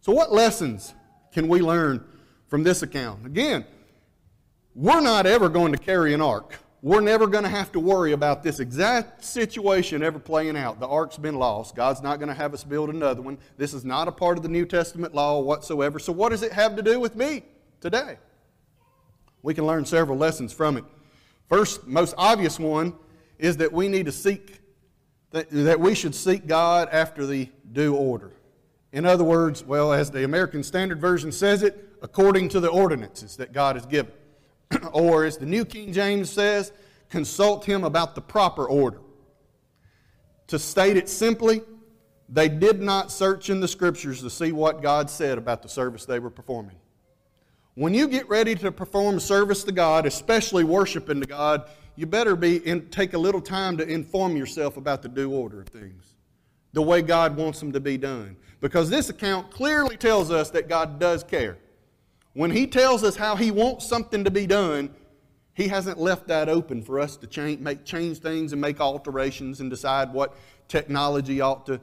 So, 0.00 0.12
what 0.12 0.32
lessons 0.32 0.94
can 1.32 1.48
we 1.48 1.60
learn 1.60 2.04
from 2.52 2.62
this 2.62 2.82
account? 2.82 3.24
Again, 3.24 3.64
we're 4.74 5.00
not 5.00 5.24
ever 5.24 5.48
going 5.48 5.72
to 5.72 5.78
carry 5.78 6.12
an 6.12 6.20
ark. 6.20 6.58
We're 6.82 7.00
never 7.00 7.26
going 7.26 7.44
to 7.44 7.48
have 7.48 7.72
to 7.72 7.80
worry 7.80 8.12
about 8.12 8.42
this 8.42 8.60
exact 8.60 9.24
situation 9.24 10.02
ever 10.02 10.18
playing 10.18 10.58
out. 10.58 10.78
The 10.78 10.86
ark's 10.86 11.16
been 11.16 11.36
lost. 11.36 11.74
God's 11.74 12.02
not 12.02 12.18
going 12.18 12.28
to 12.28 12.34
have 12.34 12.52
us 12.52 12.62
build 12.62 12.90
another 12.90 13.22
one. 13.22 13.38
This 13.56 13.72
is 13.72 13.86
not 13.86 14.06
a 14.06 14.12
part 14.12 14.36
of 14.36 14.42
the 14.42 14.50
New 14.50 14.66
Testament 14.66 15.14
law 15.14 15.40
whatsoever. 15.40 15.98
So, 15.98 16.12
what 16.12 16.28
does 16.28 16.42
it 16.42 16.52
have 16.52 16.76
to 16.76 16.82
do 16.82 17.00
with 17.00 17.16
me 17.16 17.42
today? 17.80 18.18
We 19.40 19.54
can 19.54 19.66
learn 19.66 19.86
several 19.86 20.18
lessons 20.18 20.52
from 20.52 20.76
it. 20.76 20.84
First, 21.48 21.86
most 21.86 22.14
obvious 22.18 22.58
one 22.58 22.92
is 23.38 23.56
that 23.56 23.72
we 23.72 23.88
need 23.88 24.04
to 24.04 24.12
seek, 24.12 24.60
that, 25.30 25.80
we 25.80 25.94
should 25.94 26.14
seek 26.14 26.46
God 26.46 26.90
after 26.92 27.24
the 27.24 27.48
due 27.72 27.94
order. 27.94 28.34
In 28.92 29.06
other 29.06 29.24
words, 29.24 29.64
well, 29.64 29.94
as 29.94 30.10
the 30.10 30.24
American 30.24 30.62
Standard 30.62 31.00
Version 31.00 31.32
says 31.32 31.62
it, 31.62 31.88
according 32.02 32.48
to 32.50 32.60
the 32.60 32.68
ordinances 32.68 33.36
that 33.36 33.52
God 33.52 33.76
has 33.76 33.86
given. 33.86 34.12
or 34.92 35.24
as 35.24 35.38
the 35.38 35.46
New 35.46 35.64
King 35.64 35.92
James 35.92 36.28
says, 36.28 36.72
consult 37.08 37.64
him 37.64 37.84
about 37.84 38.14
the 38.14 38.20
proper 38.20 38.66
order. 38.66 38.98
To 40.48 40.58
state 40.58 40.96
it 40.96 41.08
simply, 41.08 41.62
they 42.28 42.48
did 42.48 42.82
not 42.82 43.12
search 43.12 43.48
in 43.48 43.60
the 43.60 43.68
scriptures 43.68 44.20
to 44.22 44.30
see 44.30 44.52
what 44.52 44.82
God 44.82 45.08
said 45.08 45.38
about 45.38 45.62
the 45.62 45.68
service 45.68 46.04
they 46.04 46.18
were 46.18 46.30
performing. 46.30 46.76
When 47.74 47.94
you 47.94 48.08
get 48.08 48.28
ready 48.28 48.54
to 48.56 48.70
perform 48.70 49.18
service 49.18 49.64
to 49.64 49.72
God, 49.72 50.04
especially 50.04 50.64
worshiping 50.64 51.20
to 51.20 51.26
God, 51.26 51.70
you 51.96 52.06
better 52.06 52.36
be 52.36 52.56
in, 52.66 52.88
take 52.88 53.14
a 53.14 53.18
little 53.18 53.40
time 53.40 53.76
to 53.78 53.86
inform 53.86 54.36
yourself 54.36 54.76
about 54.76 55.02
the 55.02 55.08
due 55.08 55.30
order 55.30 55.60
of 55.60 55.68
things, 55.68 56.14
the 56.72 56.82
way 56.82 57.00
God 57.00 57.36
wants 57.36 57.60
them 57.60 57.72
to 57.72 57.80
be 57.80 57.96
done. 57.96 58.36
Because 58.60 58.90
this 58.90 59.08
account 59.08 59.50
clearly 59.50 59.96
tells 59.96 60.30
us 60.30 60.50
that 60.50 60.68
God 60.68 60.98
does 60.98 61.22
care. 61.22 61.58
When 62.34 62.50
He 62.50 62.66
tells 62.66 63.04
us 63.04 63.16
how 63.16 63.36
He 63.36 63.50
wants 63.50 63.86
something 63.86 64.24
to 64.24 64.30
be 64.30 64.46
done, 64.46 64.90
He 65.54 65.68
hasn't 65.68 65.98
left 65.98 66.28
that 66.28 66.48
open 66.48 66.82
for 66.82 66.98
us 66.98 67.16
to 67.18 67.26
change, 67.26 67.60
make, 67.60 67.84
change 67.84 68.18
things 68.18 68.52
and 68.52 68.60
make 68.60 68.80
alterations 68.80 69.60
and 69.60 69.70
decide 69.70 70.12
what 70.12 70.34
technology 70.68 71.40
ought 71.40 71.66
to. 71.66 71.80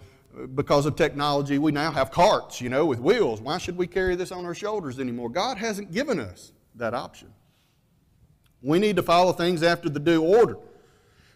Because 0.56 0.86
of 0.86 0.96
technology, 0.96 1.58
we 1.58 1.72
now 1.72 1.92
have 1.92 2.12
carts, 2.12 2.62
you 2.62 2.70
know, 2.70 2.86
with 2.86 3.00
wheels. 3.00 3.42
Why 3.42 3.58
should 3.58 3.76
we 3.76 3.88
carry 3.88 4.16
this 4.16 4.32
on 4.32 4.46
our 4.46 4.54
shoulders 4.54 5.00
anymore? 5.00 5.30
God 5.30 5.58
hasn't 5.58 5.92
given 5.92 6.20
us 6.20 6.52
that 6.76 6.94
option. 6.94 7.34
We 8.62 8.80
need 8.80 8.96
to 8.98 9.04
follow 9.04 9.34
things 9.34 9.64
after 9.64 9.90
the 9.90 10.00
due 10.00 10.22
order. 10.24 10.58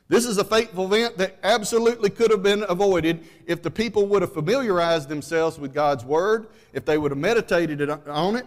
This 0.09 0.25
is 0.25 0.37
a 0.37 0.43
fateful 0.43 0.93
event 0.93 1.17
that 1.17 1.37
absolutely 1.43 2.09
could 2.09 2.29
have 2.29 2.43
been 2.43 2.65
avoided 2.67 3.25
if 3.47 3.63
the 3.63 3.71
people 3.71 4.05
would 4.07 4.21
have 4.21 4.33
familiarized 4.33 5.09
themselves 5.09 5.57
with 5.57 5.73
God's 5.73 6.03
Word, 6.03 6.47
if 6.73 6.85
they 6.85 6.97
would 6.97 7.11
have 7.11 7.17
meditated 7.17 7.89
on 7.89 8.35
it, 8.35 8.45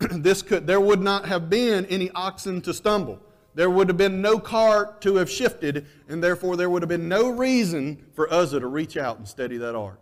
this 0.10 0.42
could, 0.42 0.66
there 0.66 0.80
would 0.80 1.00
not 1.00 1.26
have 1.26 1.50
been 1.50 1.86
any 1.86 2.10
oxen 2.10 2.60
to 2.62 2.74
stumble. 2.74 3.20
There 3.54 3.68
would 3.68 3.88
have 3.88 3.96
been 3.96 4.22
no 4.22 4.38
cart 4.38 5.00
to 5.02 5.16
have 5.16 5.28
shifted, 5.28 5.86
and 6.08 6.22
therefore 6.22 6.56
there 6.56 6.70
would 6.70 6.82
have 6.82 6.88
been 6.88 7.08
no 7.08 7.30
reason 7.30 8.06
for 8.14 8.32
Uzzah 8.32 8.60
to 8.60 8.66
reach 8.66 8.96
out 8.96 9.18
and 9.18 9.26
steady 9.26 9.58
that 9.58 9.74
ark. 9.74 10.00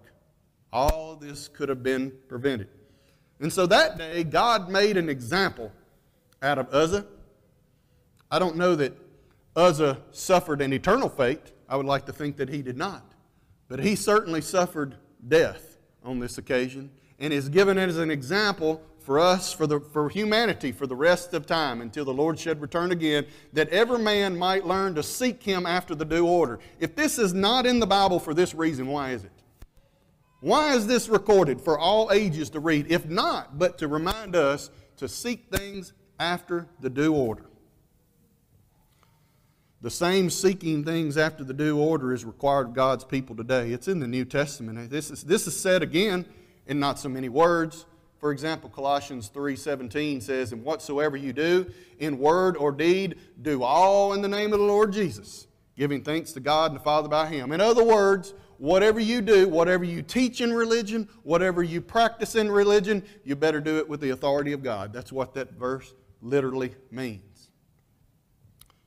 All 0.73 1.17
this 1.17 1.49
could 1.49 1.69
have 1.69 1.83
been 1.83 2.13
prevented. 2.29 2.69
And 3.41 3.53
so 3.53 3.67
that 3.67 3.97
day, 3.97 4.25
God 4.25 4.69
made 4.69 4.97
an 4.97 5.09
example 5.09 5.73
out 6.43 6.59
of 6.59 6.73
Uzzah. 6.73 7.07
I 8.31 8.39
don't 8.39 8.57
know 8.57 8.75
that 8.77 8.97
Uzzah 9.57 9.99
suffered 10.11 10.61
an 10.61 10.73
eternal 10.73 11.09
fate. 11.09 11.53
I 11.69 11.77
would 11.77 11.87
like 11.87 12.07
to 12.07 12.13
think 12.13 12.37
that 12.37 12.49
he 12.49 12.63
did 12.63 12.77
not. 12.77 13.05
But 13.69 13.81
he 13.81 13.97
certainly 13.97 14.41
suffered 14.41 14.97
death 15.27 15.79
on 16.05 16.21
this 16.21 16.39
occasion 16.39 16.91
and 17.19 17.33
is 17.33 17.49
given 17.49 17.79
as 17.79 17.99
an 17.99 18.11
example 18.11 18.83
for 19.09 19.19
us, 19.19 19.55
for, 19.55 19.67
the, 19.67 19.81
for 19.81 20.11
humanity, 20.11 20.71
for 20.71 20.87
the 20.87 20.95
rest 20.95 21.33
of 21.33 21.47
time 21.47 21.81
until 21.81 22.05
the 22.05 22.13
Lord 22.13 22.39
should 22.39 22.61
return 22.61 22.93
again, 22.93 23.25
that 23.55 23.71
every 23.71 23.99
man 23.99 24.37
might 24.37 24.67
learn 24.67 24.95
to 24.97 25.03
seek 25.03 25.43
him 25.43 25.65
after 25.65 25.95
the 25.95 26.05
due 26.05 26.27
order. 26.27 26.59
If 26.79 26.95
this 26.95 27.19
is 27.19 27.33
not 27.33 27.65
in 27.65 27.81
the 27.81 27.87
Bible 27.87 28.21
for 28.21 28.35
this 28.35 28.55
reason, 28.55 28.87
why 28.87 29.13
is 29.13 29.25
it? 29.25 29.33
Why 30.41 30.75
is 30.75 30.87
this 30.87 31.09
recorded 31.09 31.59
for 31.59 31.79
all 31.79 32.13
ages 32.13 32.51
to 32.51 32.61
read? 32.61 32.93
If 32.93 33.07
not, 33.07 33.59
but 33.59 33.79
to 33.79 33.89
remind 33.89 34.37
us 34.37 34.69
to 34.99 35.09
seek 35.09 35.47
things 35.51 35.95
after 36.21 36.69
the 36.79 36.91
due 36.91 37.15
order. 37.15 37.47
The 39.81 39.91
same 39.91 40.29
seeking 40.29 40.85
things 40.85 41.17
after 41.17 41.45
the 41.45 41.55
due 41.55 41.79
order 41.79 42.13
is 42.13 42.27
required 42.27 42.67
of 42.67 42.75
God's 42.75 43.05
people 43.05 43.35
today. 43.35 43.73
It's 43.73 43.89
in 43.89 44.01
the 44.01 44.07
New 44.07 44.27
Testament. 44.27 44.91
This 44.91 45.11
is, 45.11 45.25
this 45.25 45.47
is 45.47 45.59
said 45.59 45.83
again 45.83 46.27
in 46.67 46.79
not 46.79 46.99
so 46.99 47.09
many 47.09 47.31
words, 47.31 47.87
for 48.19 48.33
example, 48.33 48.69
Colossians 48.69 49.29
3:17 49.29 50.21
says, 50.21 50.53
"And 50.53 50.65
whatsoever 50.65 51.17
you 51.17 51.33
do, 51.33 51.67
in 51.99 52.19
word 52.19 52.57
or 52.57 52.73
deed, 52.73 53.17
do 53.41 53.63
all 53.63 54.13
in 54.13 54.23
the 54.23 54.29
name 54.29 54.53
of 54.53 54.59
the 54.59 54.65
Lord 54.65 54.93
Jesus, 54.93 55.47
giving 55.77 56.03
thanks 56.03 56.33
to 56.33 56.41
God 56.41 56.73
and 56.73 56.81
the 56.81 56.85
Father 56.85 57.09
by 57.09 57.27
him." 57.27 57.53
In 57.53 57.61
other 57.61 57.85
words, 57.85 58.35
whatever 58.59 58.99
you 58.99 59.21
do, 59.21 59.49
whatever 59.49 59.85
you 59.85 60.03
teach 60.03 60.41
in 60.41 60.53
religion, 60.53 61.09
whatever 61.23 61.63
you 61.63 61.81
practice 61.81 62.35
in 62.35 62.51
religion, 62.51 63.05
you 63.23 63.37
better 63.37 63.61
do 63.61 63.79
it 63.79 63.89
with 63.89 64.01
the 64.01 64.11
authority 64.11 64.53
of 64.53 64.65
God. 64.65 64.93
That's 64.93 65.13
what 65.13 65.35
that 65.35 65.53
verse 65.53 65.95
literally 66.21 66.75
means. 66.91 67.51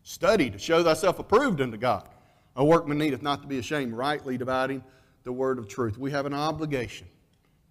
Study 0.04 0.50
to 0.50 0.60
show 0.60 0.84
thyself 0.84 1.20
approved 1.20 1.62
unto 1.62 1.78
God. 1.78 2.10
A 2.58 2.66
workman 2.66 2.98
needeth 2.98 3.22
not 3.22 3.42
to 3.44 3.48
be 3.48 3.60
ashamed, 3.60 3.94
rightly 3.94 4.38
dividing 4.38 4.84
the 5.24 5.32
word 5.32 5.58
of 5.58 5.70
truth. 5.70 5.98
We 5.98 6.12
have 6.12 6.26
an 6.26 6.34
obligation 6.34 7.08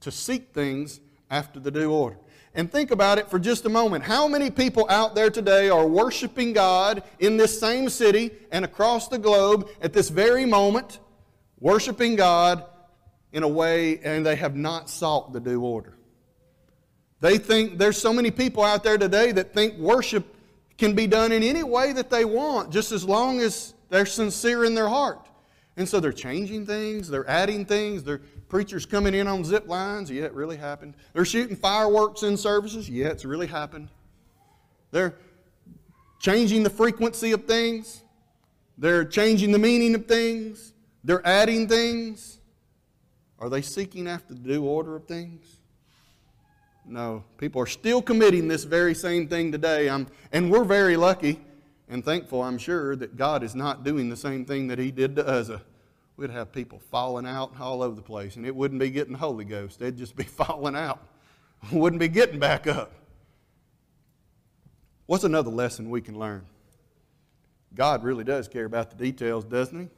to 0.01 0.11
seek 0.11 0.55
things 0.55 1.01
after 1.31 1.61
the 1.61 1.71
due 1.71 1.93
order. 1.93 2.17
And 2.55 2.71
think 2.71 2.91
about 2.91 3.19
it 3.19 3.29
for 3.29 3.39
just 3.39 3.65
a 3.65 3.69
moment. 3.69 4.03
How 4.05 4.27
many 4.27 4.51
people 4.51 4.87
out 4.91 5.15
there 5.15 5.31
today 5.31 5.69
are 5.69 5.87
worshiping 5.87 6.53
God 6.53 7.05
in 7.21 7.37
this 7.37 7.59
same 7.59 7.89
city 7.89 8.33
and 8.51 8.65
across 8.65 9.07
the 9.07 9.19
globe 9.19 9.69
at 9.81 9.93
this 9.93 10.09
very 10.09 10.45
moment, 10.45 10.99
worshiping 11.61 12.17
God 12.17 12.65
in 13.33 13.45
a 13.45 13.49
way 13.49 14.01
and 14.01 14.27
they 14.27 14.35
have 14.35 14.57
not 14.57 14.91
sought 14.91 15.33
the 15.33 15.41
due 15.41 15.63
order? 15.63 15.97
They 17.21 17.39
think 17.39 17.79
there's 17.79 17.99
so 17.99 18.13
many 18.13 18.33
people 18.33 18.65
out 18.65 18.83
there 18.83 18.99
today 18.99 19.31
that 19.33 19.55
think 19.55 19.77
worship 19.79 20.35
can 20.77 20.95
be 20.95 21.07
done 21.07 21.31
in 21.31 21.43
any 21.43 21.63
way 21.63 21.93
that 21.93 22.11
they 22.11 22.25
want, 22.25 22.73
just 22.73 22.91
as 22.91 23.05
long 23.05 23.41
as 23.41 23.75
they're 23.91 24.07
sincere 24.07 24.65
in 24.65 24.75
their 24.75 24.89
heart. 24.89 25.29
And 25.77 25.89
so 25.89 26.01
they're 26.01 26.13
changing 26.13 26.67
things, 26.67 27.09
they're 27.09 27.29
adding 27.29 27.65
things, 27.65 28.03
they're 28.03 28.23
preachers 28.51 28.85
coming 28.85 29.15
in 29.15 29.27
on 29.27 29.45
zip 29.45 29.67
lines. 29.67 30.11
Yeah, 30.11 30.25
it 30.25 30.35
really 30.35 30.57
happened. 30.57 30.95
They're 31.15 31.25
shooting 31.25 31.57
fireworks 31.57 32.23
in 32.23 32.37
services. 32.37 32.91
Yeah, 32.91 33.07
it's 33.07 33.25
really 33.25 33.47
happened. 33.47 33.89
They're 34.91 35.15
changing 36.19 36.65
the 36.65 36.71
frequency 36.71 37.33
of 37.33 37.45
things. 37.47 38.03
They're 38.77 39.05
changing 39.05 39.53
the 39.53 39.59
meaning 39.59 39.95
of 39.95 40.07
things. 40.07 40.75
They're 41.05 41.27
adding 41.27 41.69
things. 41.69 42.39
Are 43.39 43.49
they 43.49 43.63
seeking 43.63 44.07
after 44.07 44.35
the 44.35 44.41
due 44.41 44.65
order 44.65 44.97
of 44.97 45.07
things? 45.07 45.57
No. 46.85 47.25
People 47.39 47.63
are 47.63 47.67
still 47.67 48.03
committing 48.03 48.49
this 48.49 48.65
very 48.65 48.95
same 48.95 49.29
thing 49.29 49.53
today. 49.53 49.89
I'm, 49.89 50.09
and 50.33 50.51
we're 50.51 50.65
very 50.65 50.97
lucky 50.97 51.41
and 51.89 52.05
thankful, 52.05 52.43
I'm 52.43 52.59
sure, 52.59 52.97
that 52.97 53.17
God 53.17 53.43
is 53.43 53.55
not 53.55 53.85
doing 53.85 54.11
the 54.11 54.17
same 54.17 54.45
thing 54.45 54.67
that 54.69 54.79
He 54.79 54.91
did 54.91 55.17
to 55.17 55.27
Uzzah 55.27 55.63
we'd 56.21 56.31
have 56.31 56.53
people 56.53 56.79
falling 56.91 57.27
out 57.27 57.59
all 57.59 57.83
over 57.83 57.97
the 57.97 58.03
place, 58.03 58.37
and 58.37 58.45
it 58.45 58.55
wouldn't 58.55 58.79
be 58.79 58.91
getting 58.91 59.15
the 59.15 59.19
Holy 59.19 59.45
Ghost. 59.45 59.79
They'd 59.81 59.97
just 59.97 60.15
be 60.15 60.23
falling 60.25 60.77
out, 60.77 61.01
wouldn't 61.73 61.99
be 61.99 62.09
getting 62.09 62.39
back 62.39 62.67
up. 62.67 62.93
What's 65.07 65.25
another 65.25 65.51
lesson 65.51 65.89
we 65.89 66.03
can 66.03 66.19
learn? 66.19 66.45
God 67.75 68.05
really 68.05 68.23
does 68.23 68.49
care 68.49 68.67
about 68.67 68.91
the 68.91 68.97
details, 68.97 69.45
doesn't 69.45 69.81
He? 69.81 69.89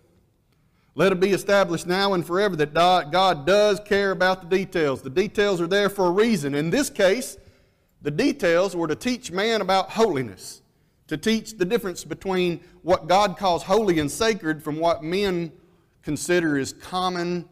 Let 0.94 1.10
it 1.10 1.20
be 1.20 1.30
established 1.30 1.86
now 1.86 2.14
and 2.14 2.24
forever 2.24 2.54
that 2.56 2.72
God 2.72 3.44
does 3.44 3.80
care 3.80 4.12
about 4.12 4.48
the 4.48 4.56
details. 4.56 5.02
The 5.02 5.10
details 5.10 5.60
are 5.60 5.66
there 5.66 5.88
for 5.88 6.06
a 6.06 6.10
reason. 6.10 6.54
In 6.54 6.70
this 6.70 6.88
case, 6.88 7.36
the 8.02 8.10
details 8.10 8.76
were 8.76 8.86
to 8.88 8.94
teach 8.94 9.32
man 9.32 9.60
about 9.60 9.90
holiness, 9.90 10.62
to 11.08 11.16
teach 11.16 11.56
the 11.56 11.64
difference 11.64 12.04
between 12.04 12.60
what 12.82 13.08
God 13.08 13.38
calls 13.38 13.64
holy 13.64 13.98
and 13.98 14.10
sacred 14.10 14.62
from 14.62 14.78
what 14.78 15.02
men 15.02 15.50
consider 16.02 16.58
as 16.58 16.72
common 16.72 17.48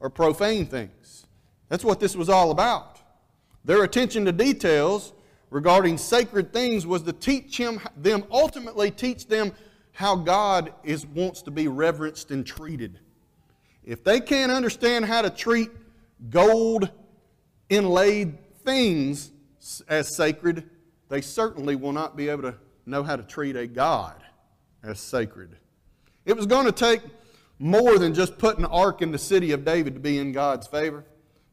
or 0.00 0.10
profane 0.10 0.66
things. 0.66 1.26
That's 1.68 1.84
what 1.84 2.00
this 2.00 2.14
was 2.14 2.28
all 2.28 2.50
about. 2.50 3.00
Their 3.64 3.84
attention 3.84 4.24
to 4.26 4.32
details 4.32 5.12
regarding 5.50 5.98
sacred 5.98 6.52
things 6.52 6.86
was 6.86 7.02
to 7.02 7.12
teach 7.12 7.56
him, 7.56 7.80
them, 7.96 8.24
ultimately 8.30 8.90
teach 8.90 9.26
them 9.26 9.52
how 9.92 10.16
God 10.16 10.72
is, 10.82 11.06
wants 11.06 11.42
to 11.42 11.50
be 11.50 11.68
reverenced 11.68 12.30
and 12.30 12.44
treated. 12.44 12.98
If 13.84 14.02
they 14.02 14.20
can't 14.20 14.50
understand 14.50 15.04
how 15.04 15.22
to 15.22 15.30
treat 15.30 15.70
gold 16.30 16.90
inlaid 17.68 18.38
things 18.64 19.30
as 19.88 20.14
sacred, 20.14 20.68
they 21.08 21.20
certainly 21.20 21.76
will 21.76 21.92
not 21.92 22.16
be 22.16 22.28
able 22.28 22.42
to 22.42 22.54
know 22.86 23.02
how 23.02 23.16
to 23.16 23.22
treat 23.22 23.56
a 23.56 23.66
God 23.66 24.16
as 24.82 25.00
sacred. 25.00 25.56
It 26.26 26.36
was 26.36 26.46
going 26.46 26.66
to 26.66 26.72
take 26.72 27.02
more 27.58 27.98
than 27.98 28.14
just 28.14 28.38
putting 28.38 28.64
an 28.64 28.70
ark 28.70 29.02
in 29.02 29.12
the 29.12 29.18
city 29.18 29.52
of 29.52 29.64
David 29.64 29.94
to 29.94 30.00
be 30.00 30.18
in 30.18 30.32
God's 30.32 30.66
favor. 30.66 31.04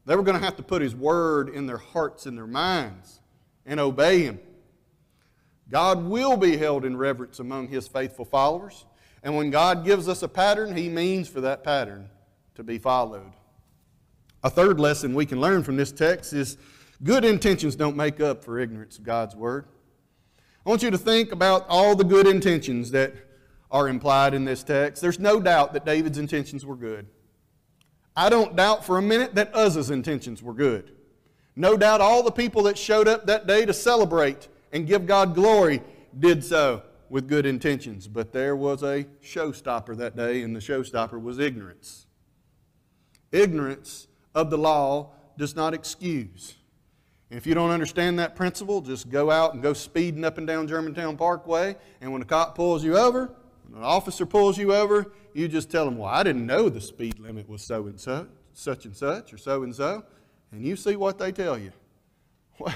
They 0.04 0.16
were 0.16 0.22
going 0.22 0.38
to 0.38 0.44
have 0.44 0.56
to 0.56 0.62
put 0.62 0.82
his 0.82 0.94
word 0.94 1.48
in 1.48 1.66
their 1.66 1.78
hearts 1.78 2.26
and 2.26 2.36
their 2.36 2.46
minds 2.46 3.20
and 3.64 3.78
obey 3.78 4.22
him. 4.22 4.40
God 5.70 6.04
will 6.04 6.36
be 6.36 6.56
held 6.56 6.84
in 6.84 6.96
reverence 6.96 7.38
among 7.38 7.68
his 7.68 7.86
faithful 7.88 8.24
followers. 8.24 8.84
And 9.22 9.36
when 9.36 9.50
God 9.50 9.84
gives 9.84 10.08
us 10.08 10.22
a 10.22 10.28
pattern, 10.28 10.76
he 10.76 10.88
means 10.88 11.28
for 11.28 11.40
that 11.42 11.62
pattern 11.62 12.10
to 12.56 12.62
be 12.62 12.78
followed. 12.78 13.32
A 14.42 14.50
third 14.50 14.80
lesson 14.80 15.14
we 15.14 15.24
can 15.24 15.40
learn 15.40 15.62
from 15.62 15.76
this 15.76 15.92
text 15.92 16.32
is 16.32 16.58
good 17.04 17.24
intentions 17.24 17.76
don't 17.76 17.96
make 17.96 18.20
up 18.20 18.42
for 18.42 18.58
ignorance 18.58 18.98
of 18.98 19.04
God's 19.04 19.36
word. 19.36 19.66
I 20.66 20.68
want 20.68 20.82
you 20.82 20.90
to 20.90 20.98
think 20.98 21.32
about 21.32 21.64
all 21.68 21.94
the 21.94 22.04
good 22.04 22.26
intentions 22.26 22.90
that 22.90 23.14
are 23.72 23.88
implied 23.88 24.34
in 24.34 24.44
this 24.44 24.62
text. 24.62 25.02
There's 25.02 25.18
no 25.18 25.40
doubt 25.40 25.72
that 25.72 25.84
David's 25.86 26.18
intentions 26.18 26.64
were 26.64 26.76
good. 26.76 27.06
I 28.14 28.28
don't 28.28 28.54
doubt 28.54 28.84
for 28.84 28.98
a 28.98 29.02
minute 29.02 29.34
that 29.34 29.54
Uzzah's 29.54 29.90
intentions 29.90 30.42
were 30.42 30.52
good. 30.52 30.92
No 31.56 31.78
doubt 31.78 32.02
all 32.02 32.22
the 32.22 32.30
people 32.30 32.62
that 32.64 32.76
showed 32.76 33.08
up 33.08 33.26
that 33.26 33.46
day 33.46 33.64
to 33.64 33.72
celebrate 33.72 34.48
and 34.72 34.86
give 34.86 35.06
God 35.06 35.34
glory 35.34 35.82
did 36.18 36.44
so 36.44 36.82
with 37.08 37.28
good 37.28 37.46
intentions. 37.46 38.06
But 38.06 38.32
there 38.32 38.54
was 38.54 38.82
a 38.82 39.04
showstopper 39.22 39.96
that 39.96 40.16
day, 40.16 40.42
and 40.42 40.54
the 40.54 40.60
showstopper 40.60 41.20
was 41.20 41.38
ignorance. 41.38 42.06
Ignorance 43.32 44.08
of 44.34 44.50
the 44.50 44.58
law 44.58 45.12
does 45.38 45.56
not 45.56 45.72
excuse. 45.72 46.54
If 47.30 47.46
you 47.46 47.54
don't 47.54 47.70
understand 47.70 48.18
that 48.18 48.36
principle, 48.36 48.82
just 48.82 49.08
go 49.08 49.30
out 49.30 49.54
and 49.54 49.62
go 49.62 49.72
speeding 49.72 50.22
up 50.22 50.36
and 50.36 50.46
down 50.46 50.68
Germantown 50.68 51.16
Parkway, 51.16 51.76
and 52.02 52.12
when 52.12 52.20
a 52.20 52.26
cop 52.26 52.54
pulls 52.54 52.84
you 52.84 52.98
over, 52.98 53.34
when 53.72 53.80
an 53.80 53.88
officer 53.88 54.26
pulls 54.26 54.58
you 54.58 54.74
over, 54.74 55.12
you 55.32 55.48
just 55.48 55.70
tell 55.70 55.86
them, 55.86 55.96
Well, 55.96 56.10
I 56.10 56.22
didn't 56.22 56.44
know 56.44 56.68
the 56.68 56.80
speed 56.80 57.18
limit 57.18 57.48
was 57.48 57.62
so 57.62 57.86
and 57.86 57.98
so, 57.98 58.26
such 58.52 58.84
and 58.84 58.94
such, 58.94 59.32
or 59.32 59.38
so 59.38 59.62
and 59.62 59.74
so, 59.74 60.04
and 60.52 60.62
you 60.62 60.76
see 60.76 60.94
what 60.94 61.18
they 61.18 61.32
tell 61.32 61.56
you. 61.56 61.72
Well, 62.58 62.74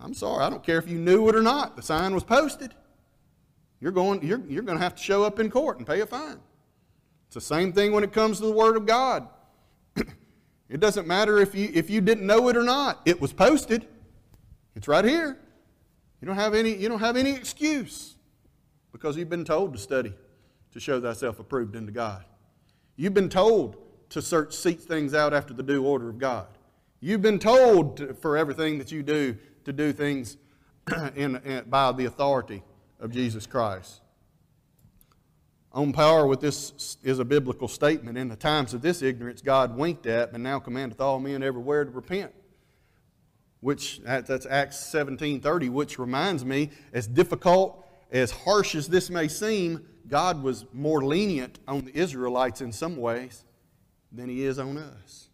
I'm 0.00 0.14
sorry, 0.14 0.42
I 0.42 0.48
don't 0.48 0.62
care 0.62 0.78
if 0.78 0.88
you 0.88 0.98
knew 0.98 1.28
it 1.28 1.36
or 1.36 1.42
not. 1.42 1.76
The 1.76 1.82
sign 1.82 2.14
was 2.14 2.24
posted. 2.24 2.74
You're 3.80 3.92
going, 3.92 4.26
you're, 4.26 4.40
you're 4.48 4.62
going 4.62 4.78
to 4.78 4.82
have 4.82 4.94
to 4.94 5.02
show 5.02 5.24
up 5.24 5.38
in 5.38 5.50
court 5.50 5.76
and 5.76 5.86
pay 5.86 6.00
a 6.00 6.06
fine. 6.06 6.40
It's 7.26 7.34
the 7.34 7.42
same 7.42 7.74
thing 7.74 7.92
when 7.92 8.02
it 8.02 8.12
comes 8.12 8.38
to 8.38 8.46
the 8.46 8.52
Word 8.52 8.76
of 8.76 8.86
God. 8.86 9.28
It 10.70 10.80
doesn't 10.80 11.06
matter 11.06 11.38
if 11.38 11.54
you, 11.54 11.70
if 11.74 11.90
you 11.90 12.00
didn't 12.00 12.26
know 12.26 12.48
it 12.48 12.56
or 12.56 12.64
not. 12.64 13.02
It 13.04 13.20
was 13.20 13.34
posted. 13.34 13.86
It's 14.74 14.88
right 14.88 15.04
here. 15.04 15.38
You 16.20 16.26
don't 16.26 16.36
have 16.36 16.54
any, 16.54 16.74
you 16.74 16.88
don't 16.88 17.00
have 17.00 17.18
any 17.18 17.30
excuse 17.30 18.13
because 19.04 19.18
you've 19.18 19.28
been 19.28 19.44
told 19.44 19.74
to 19.74 19.78
study 19.78 20.14
to 20.72 20.80
show 20.80 20.98
thyself 20.98 21.38
approved 21.38 21.76
unto 21.76 21.92
God. 21.92 22.24
You've 22.96 23.12
been 23.12 23.28
told 23.28 23.76
to 24.08 24.22
search, 24.22 24.54
seek 24.54 24.80
things 24.80 25.12
out 25.12 25.34
after 25.34 25.52
the 25.52 25.62
due 25.62 25.84
order 25.84 26.08
of 26.08 26.18
God. 26.18 26.46
You've 27.00 27.20
been 27.20 27.38
told 27.38 27.98
to, 27.98 28.14
for 28.14 28.38
everything 28.38 28.78
that 28.78 28.90
you 28.90 29.02
do 29.02 29.36
to 29.66 29.74
do 29.74 29.92
things 29.92 30.38
in, 31.16 31.36
in, 31.44 31.64
by 31.66 31.92
the 31.92 32.06
authority 32.06 32.62
of 32.98 33.10
Jesus 33.12 33.46
Christ. 33.46 34.00
On 35.72 35.92
par 35.92 36.26
with 36.26 36.40
this 36.40 36.96
is 37.02 37.18
a 37.18 37.26
biblical 37.26 37.68
statement. 37.68 38.16
In 38.16 38.30
the 38.30 38.36
times 38.36 38.72
of 38.72 38.80
this 38.80 39.02
ignorance, 39.02 39.42
God 39.42 39.76
winked 39.76 40.06
at, 40.06 40.32
but 40.32 40.40
now 40.40 40.58
commandeth 40.58 41.02
all 41.02 41.20
men 41.20 41.42
everywhere 41.42 41.84
to 41.84 41.90
repent. 41.90 42.32
Which 43.60 44.00
that's 44.02 44.46
Acts 44.46 44.78
17:30, 44.78 45.68
which 45.68 45.98
reminds 45.98 46.42
me, 46.42 46.70
as 46.94 47.06
difficult, 47.06 47.83
as 48.10 48.30
harsh 48.30 48.74
as 48.74 48.88
this 48.88 49.10
may 49.10 49.28
seem, 49.28 49.86
God 50.08 50.42
was 50.42 50.66
more 50.72 51.04
lenient 51.04 51.58
on 51.66 51.84
the 51.84 51.96
Israelites 51.96 52.60
in 52.60 52.72
some 52.72 52.96
ways 52.96 53.44
than 54.12 54.28
He 54.28 54.44
is 54.44 54.58
on 54.58 54.76
us. 54.76 55.28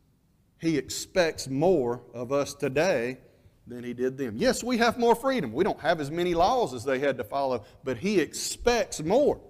He 0.59 0.76
expects 0.76 1.48
more 1.48 2.02
of 2.14 2.33
us 2.33 2.54
today 2.54 3.18
than 3.66 3.83
He 3.83 3.94
did 3.94 4.16
them. 4.16 4.37
Yes, 4.37 4.62
we 4.62 4.78
have 4.78 4.98
more 4.98 5.14
freedom. 5.14 5.52
We 5.52 5.64
don't 5.64 5.80
have 5.80 6.00
as 6.00 6.11
many 6.11 6.35
laws 6.35 6.74
as 6.74 6.85
they 6.85 6.98
had 6.98 7.16
to 7.18 7.24
follow, 7.24 7.64
but 7.85 7.98
He 7.98 8.20
expects 8.20 9.02
more 9.02 9.40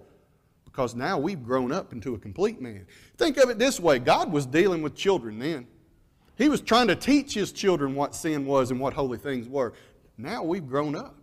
because 0.71 0.95
now 0.95 1.17
we've 1.17 1.43
grown 1.43 1.71
up 1.71 1.91
into 1.91 2.15
a 2.15 2.17
complete 2.17 2.61
man. 2.61 2.87
Think 3.17 3.37
of 3.37 3.49
it 3.49 3.59
this 3.59 3.79
way 3.79 3.99
God 3.99 4.31
was 4.31 4.45
dealing 4.45 4.81
with 4.81 4.95
children 4.95 5.39
then. 5.39 5.67
He 6.37 6.49
was 6.49 6.61
trying 6.61 6.87
to 6.87 6.95
teach 6.95 7.33
his 7.33 7.51
children 7.51 7.93
what 7.93 8.15
sin 8.15 8.45
was 8.45 8.71
and 8.71 8.79
what 8.79 8.93
holy 8.93 9.17
things 9.17 9.47
were. 9.47 9.73
Now 10.17 10.43
we've 10.43 10.65
grown 10.65 10.95
up. 10.95 11.20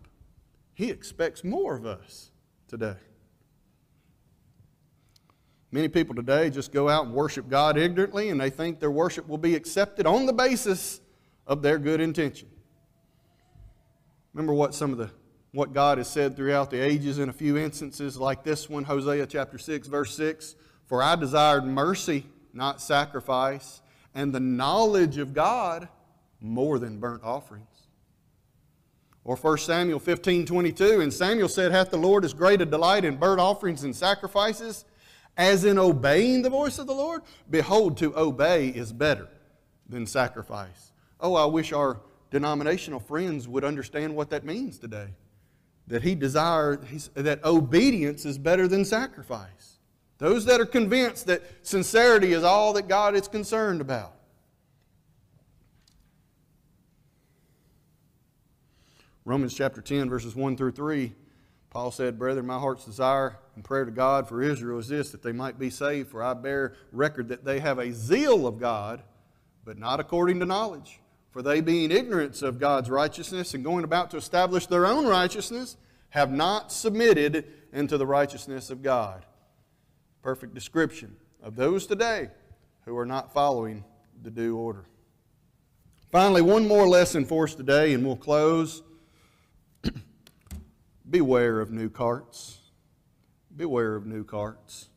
He 0.79 0.91
expects 0.91 1.43
more 1.43 1.75
of 1.75 1.85
us 1.85 2.31
today. 2.69 2.95
Many 5.73 5.89
people 5.89 6.15
today 6.15 6.51
just 6.51 6.71
go 6.71 6.89
out 6.89 7.05
and 7.05 7.13
worship 7.13 7.49
God 7.49 7.77
ignorantly 7.77 8.29
and 8.29 8.41
they 8.41 8.49
think 8.49 8.79
their 8.79 8.93
worship 8.93 9.27
will 9.27 9.39
be 9.39 9.57
accepted 9.57 10.07
on 10.07 10.25
the 10.25 10.33
basis 10.33 11.01
of 11.49 11.63
their 11.63 11.79
good 11.79 12.01
intention. 12.01 12.49
Remember 14.33 14.55
what 14.55 14.73
some 14.73 14.93
of 14.93 14.99
the 14.99 15.11
what 15.51 15.73
God 15.73 15.99
has 15.99 16.09
said 16.09 16.37
throughout 16.37 16.71
the 16.71 16.81
ages 16.81 17.19
in 17.19 17.29
a 17.29 17.33
few 17.33 17.59
instances 17.59 18.17
like 18.17 18.45
this 18.45 18.71
one, 18.71 18.85
Hosea 18.85 19.27
chapter 19.27 19.59
6, 19.59 19.89
verse 19.89 20.15
6 20.15 20.55
For 20.87 21.03
I 21.03 21.17
desired 21.17 21.65
mercy, 21.65 22.25
not 22.53 22.81
sacrifice, 22.81 23.83
and 24.15 24.33
the 24.33 24.39
knowledge 24.39 25.19
of 25.19 25.35
God 25.35 25.89
more 26.41 26.79
than 26.79 27.01
burnt 27.01 27.25
offerings. 27.25 27.78
Or 29.29 29.37
1 29.37 29.59
Samuel 29.59 29.99
15, 29.99 30.47
22, 30.47 31.03
and 31.03 31.13
Samuel 31.13 31.51
said, 31.51 31.71
Hath 31.71 31.91
the 31.91 31.99
Lord 31.99 32.25
as 32.25 32.33
great 32.33 32.63
a 32.63 32.65
delight 32.65 33.05
in 33.05 33.17
burnt 33.17 33.43
offerings 33.43 33.85
and 33.85 33.95
sacrifices 33.95 34.87
as 35.37 35.67
in 35.67 35.79
obeying 35.79 36.41
the 36.41 36.49
voice 36.49 36.79
of 36.79 36.87
the 36.87 36.95
Lord? 36.95 37.21
Behold, 37.51 37.99
to 37.99 38.17
obey 38.17 38.69
is 38.69 38.91
better 38.91 39.29
than 39.87 40.07
sacrifice. 40.07 40.93
Oh, 41.21 41.35
I 41.35 41.45
wish 41.45 41.75
our 41.75 42.01
denominational 42.31 43.01
friends 43.01 43.47
would 43.47 43.65
understand 43.65 44.17
what 44.17 44.31
that 44.31 44.47
means 44.47 44.79
today 44.79 45.09
that 45.89 46.03
he 46.03 46.15
desires 46.15 47.11
that 47.13 47.45
obedience 47.45 48.25
is 48.25 48.39
better 48.39 48.67
than 48.67 48.83
sacrifice. 48.83 49.77
Those 50.17 50.47
that 50.47 50.59
are 50.59 50.67
convinced 50.67 51.27
that 51.27 51.43
sincerity 51.61 52.33
is 52.33 52.45
all 52.45 52.73
that 52.73 52.89
God 52.89 53.15
is 53.15 53.29
concerned 53.29 53.83
about. 53.83 54.15
Romans 59.29 59.53
chapter 59.53 59.83
10, 59.83 60.09
verses 60.09 60.35
1 60.35 60.57
through 60.57 60.71
3, 60.71 61.13
Paul 61.69 61.91
said, 61.91 62.19
Brethren, 62.19 62.47
my 62.47 62.59
heart's 62.59 62.87
desire 62.87 63.37
and 63.57 63.63
prayer 63.63 63.85
to 63.85 63.91
God 63.91 64.27
for 64.27 64.41
Israel 64.41 64.79
is 64.79 64.89
this, 64.89 65.11
that 65.11 65.23
they 65.23 65.33
might 65.33 65.59
be 65.59 65.69
saved, 65.69 66.09
for 66.09 66.23
I 66.23 66.33
bear 66.33 66.77
record 66.93 67.29
that 67.29 67.45
they 67.45 67.61
have 67.61 67.79
a 67.79 67.93
zeal 67.93 68.47
of 68.47 68.59
God, 68.59 69.03
but 69.67 69.77
not 69.77 70.01
according 70.01 70.41
to 70.41 70.47
knowledge. 70.47 71.01
For 71.31 71.43
they, 71.43 71.61
being 71.61 71.91
ignorant 71.91 72.41
of 72.41 72.59
God's 72.59 72.89
righteousness 72.89 73.53
and 73.53 73.63
going 73.63 73.85
about 73.85 74.11
to 74.13 74.17
establish 74.17 74.65
their 74.65 74.87
own 74.87 75.07
righteousness, 75.07 75.77
have 76.09 76.33
not 76.33 76.73
submitted 76.73 77.45
into 77.75 77.99
the 77.99 78.07
righteousness 78.07 78.71
of 78.71 78.83
God. 78.83 79.27
Perfect 80.23 80.55
description 80.55 81.15
of 81.43 81.55
those 81.55 81.87
today 81.87 82.31
who 82.87 82.97
are 82.97 83.05
not 83.05 83.35
following 83.35 83.85
the 84.23 84.31
due 84.31 84.57
order. 84.57 84.87
Finally, 86.11 86.41
one 86.41 86.67
more 86.67 86.89
lesson 86.89 87.27
for 87.27 87.45
us 87.45 87.55
today, 87.55 87.93
and 87.93 88.07
we'll 88.07 88.17
close. 88.17 88.83
Beware 91.09 91.61
of 91.61 91.71
new 91.71 91.89
carts. 91.89 92.59
Beware 93.57 93.97
of 93.97 94.07
new 94.07 94.25
carts. 94.25 94.89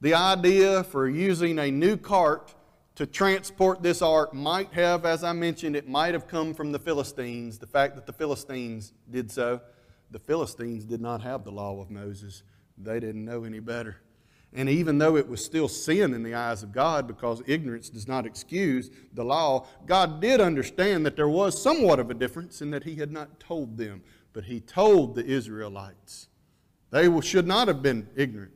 The 0.00 0.14
idea 0.14 0.84
for 0.84 1.08
using 1.08 1.58
a 1.58 1.70
new 1.70 1.96
cart 1.96 2.54
to 2.94 3.06
transport 3.06 3.82
this 3.82 4.00
ark 4.00 4.32
might 4.32 4.72
have, 4.74 5.04
as 5.04 5.24
I 5.24 5.32
mentioned, 5.32 5.74
it 5.74 5.88
might 5.88 6.14
have 6.14 6.28
come 6.28 6.54
from 6.54 6.70
the 6.70 6.78
Philistines, 6.78 7.58
the 7.58 7.66
fact 7.66 7.96
that 7.96 8.06
the 8.06 8.12
Philistines 8.12 8.92
did 9.10 9.30
so. 9.30 9.60
The 10.12 10.20
Philistines 10.20 10.84
did 10.84 11.00
not 11.00 11.22
have 11.22 11.42
the 11.42 11.50
law 11.50 11.80
of 11.80 11.90
Moses, 11.90 12.44
they 12.78 13.00
didn't 13.00 13.24
know 13.24 13.44
any 13.44 13.60
better. 13.60 13.96
And 14.54 14.68
even 14.68 14.98
though 14.98 15.16
it 15.16 15.28
was 15.28 15.44
still 15.44 15.66
sin 15.66 16.14
in 16.14 16.22
the 16.22 16.34
eyes 16.34 16.62
of 16.62 16.72
God, 16.72 17.08
because 17.08 17.42
ignorance 17.46 17.90
does 17.90 18.06
not 18.06 18.24
excuse 18.24 18.88
the 19.12 19.24
law, 19.24 19.66
God 19.84 20.20
did 20.20 20.40
understand 20.40 21.04
that 21.06 21.16
there 21.16 21.28
was 21.28 21.60
somewhat 21.60 21.98
of 21.98 22.08
a 22.08 22.14
difference 22.14 22.62
in 22.62 22.70
that 22.70 22.84
He 22.84 22.94
had 22.94 23.10
not 23.10 23.40
told 23.40 23.76
them, 23.76 24.02
but 24.32 24.44
He 24.44 24.60
told 24.60 25.16
the 25.16 25.24
Israelites. 25.24 26.28
They 26.90 27.20
should 27.20 27.48
not 27.48 27.66
have 27.66 27.82
been 27.82 28.08
ignorant. 28.14 28.52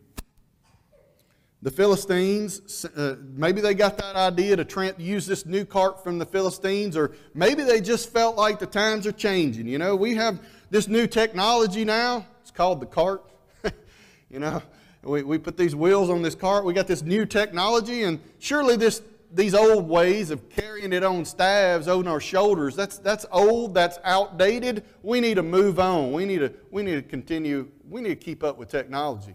The 1.61 1.73
Philistines, 1.73 2.85
uh, 2.85 3.17
maybe 3.35 3.61
they 3.61 3.75
got 3.75 3.99
that 3.99 4.15
idea 4.15 4.55
to 4.55 4.65
tra- 4.65 4.95
use 4.97 5.27
this 5.27 5.45
new 5.45 5.65
cart 5.65 6.05
from 6.05 6.21
the 6.21 6.27
Philistines, 6.27 6.97
or 6.97 7.17
maybe 7.35 7.65
they 7.65 7.81
just 7.81 8.13
felt 8.13 8.37
like 8.37 8.61
the 8.61 8.67
times 8.67 9.09
are 9.09 9.13
changing. 9.13 9.67
You 9.67 9.79
know, 9.79 9.97
we 9.97 10.15
have 10.15 10.39
this 10.71 10.87
new 10.87 11.09
technology 11.09 11.85
now. 11.85 12.25
It's 12.43 12.53
called 12.53 12.79
the 12.79 12.87
cart. 12.87 13.25
you 14.31 14.39
know, 14.39 14.63
we, 15.03 15.23
we 15.23 15.39
put 15.39 15.57
these 15.57 15.75
wheels 15.75 16.11
on 16.11 16.23
this 16.23 16.35
cart. 16.35 16.65
We 16.65 16.73
got 16.73 16.87
this 16.87 17.03
new 17.03 17.25
technology, 17.27 18.03
and 18.03 18.21
surely 18.39 18.77
this 18.77 19.03
these 19.31 19.55
old 19.55 19.87
ways 19.89 20.31
of 20.31 20.49
carrying 20.49 20.93
it 20.93 21.05
on 21.05 21.23
staves 21.27 21.87
on 21.87 22.09
our 22.09 22.21
shoulders 22.21 22.75
that's 22.75 22.97
that's 22.99 23.27
old 23.31 23.75
that's 23.75 23.99
outdated. 24.03 24.85
We 25.03 25.21
need 25.21 25.35
to 25.35 25.43
move 25.43 25.79
on. 25.79 26.13
We 26.13 26.25
need 26.25 26.39
to 26.39 26.53
we 26.71 26.83
need 26.83 26.95
to 26.95 27.03
continue 27.03 27.71
we 27.89 28.01
need 28.01 28.09
to 28.09 28.17
keep 28.17 28.43
up 28.43 28.59
with 28.59 28.69
technology. 28.69 29.35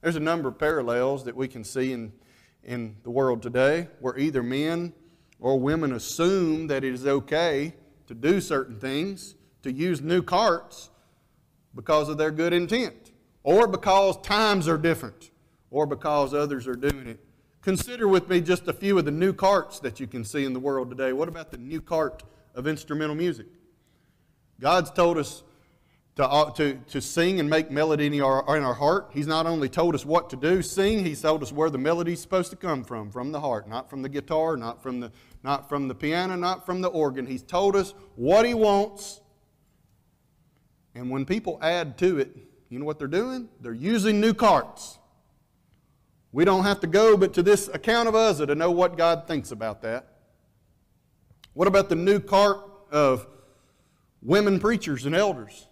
There's 0.00 0.16
a 0.16 0.20
number 0.20 0.48
of 0.48 0.58
parallels 0.58 1.24
that 1.24 1.36
we 1.36 1.46
can 1.46 1.62
see 1.62 1.92
in, 1.92 2.12
in 2.64 2.96
the 3.02 3.10
world 3.10 3.42
today 3.42 3.88
where 4.00 4.18
either 4.18 4.42
men 4.42 4.94
or 5.38 5.58
women 5.58 5.92
assume 5.92 6.68
that 6.68 6.84
it 6.84 6.94
is 6.94 7.06
okay 7.06 7.74
to 8.06 8.14
do 8.14 8.40
certain 8.40 8.78
things, 8.78 9.34
to 9.62 9.72
use 9.72 10.00
new 10.00 10.22
carts 10.22 10.90
because 11.74 12.08
of 12.08 12.18
their 12.18 12.30
good 12.30 12.52
intent, 12.52 13.09
or 13.42 13.66
because 13.66 14.20
times 14.22 14.68
are 14.68 14.78
different, 14.78 15.30
or 15.70 15.86
because 15.86 16.34
others 16.34 16.66
are 16.66 16.74
doing 16.76 17.06
it. 17.06 17.20
Consider 17.62 18.08
with 18.08 18.28
me 18.28 18.40
just 18.40 18.68
a 18.68 18.72
few 18.72 18.98
of 18.98 19.04
the 19.04 19.10
new 19.10 19.32
carts 19.32 19.80
that 19.80 20.00
you 20.00 20.06
can 20.06 20.24
see 20.24 20.44
in 20.44 20.52
the 20.52 20.60
world 20.60 20.90
today. 20.90 21.12
What 21.12 21.28
about 21.28 21.50
the 21.50 21.58
new 21.58 21.80
cart 21.80 22.22
of 22.54 22.66
instrumental 22.66 23.14
music? 23.14 23.46
God's 24.60 24.90
told 24.90 25.18
us 25.18 25.42
to, 26.16 26.26
uh, 26.26 26.50
to, 26.52 26.74
to 26.88 27.00
sing 27.00 27.40
and 27.40 27.48
make 27.48 27.70
melody 27.70 28.06
in 28.06 28.20
our, 28.20 28.56
in 28.56 28.62
our 28.62 28.74
heart. 28.74 29.10
He's 29.12 29.26
not 29.26 29.46
only 29.46 29.68
told 29.68 29.94
us 29.94 30.04
what 30.04 30.28
to 30.30 30.36
do, 30.36 30.60
sing, 30.60 31.04
he's 31.04 31.22
told 31.22 31.42
us 31.42 31.52
where 31.52 31.70
the 31.70 31.78
melody's 31.78 32.20
supposed 32.20 32.50
to 32.50 32.56
come 32.56 32.84
from, 32.84 33.10
from 33.10 33.32
the 33.32 33.40
heart, 33.40 33.68
not 33.68 33.88
from 33.88 34.02
the 34.02 34.08
guitar, 34.08 34.56
not 34.56 34.82
from 34.82 35.00
the, 35.00 35.12
not 35.42 35.68
from 35.68 35.88
the 35.88 35.94
piano, 35.94 36.36
not 36.36 36.66
from 36.66 36.80
the 36.80 36.88
organ. 36.88 37.26
He's 37.26 37.42
told 37.42 37.76
us 37.76 37.94
what 38.16 38.44
he 38.44 38.54
wants. 38.54 39.20
And 40.94 41.10
when 41.10 41.24
people 41.24 41.58
add 41.62 41.96
to 41.98 42.18
it, 42.18 42.36
you 42.70 42.78
know 42.78 42.84
what 42.84 42.98
they're 42.98 43.08
doing? 43.08 43.48
They're 43.60 43.72
using 43.72 44.20
new 44.20 44.32
carts. 44.32 44.98
We 46.32 46.44
don't 46.44 46.62
have 46.62 46.80
to 46.80 46.86
go 46.86 47.16
but 47.16 47.34
to 47.34 47.42
this 47.42 47.68
account 47.68 48.08
of 48.08 48.14
Uzzah 48.14 48.46
to 48.46 48.54
know 48.54 48.70
what 48.70 48.96
God 48.96 49.26
thinks 49.26 49.50
about 49.50 49.82
that. 49.82 50.06
What 51.52 51.66
about 51.66 51.88
the 51.88 51.96
new 51.96 52.20
cart 52.20 52.60
of 52.92 53.26
women 54.22 54.60
preachers 54.60 55.04
and 55.04 55.16
elders? 55.16 55.66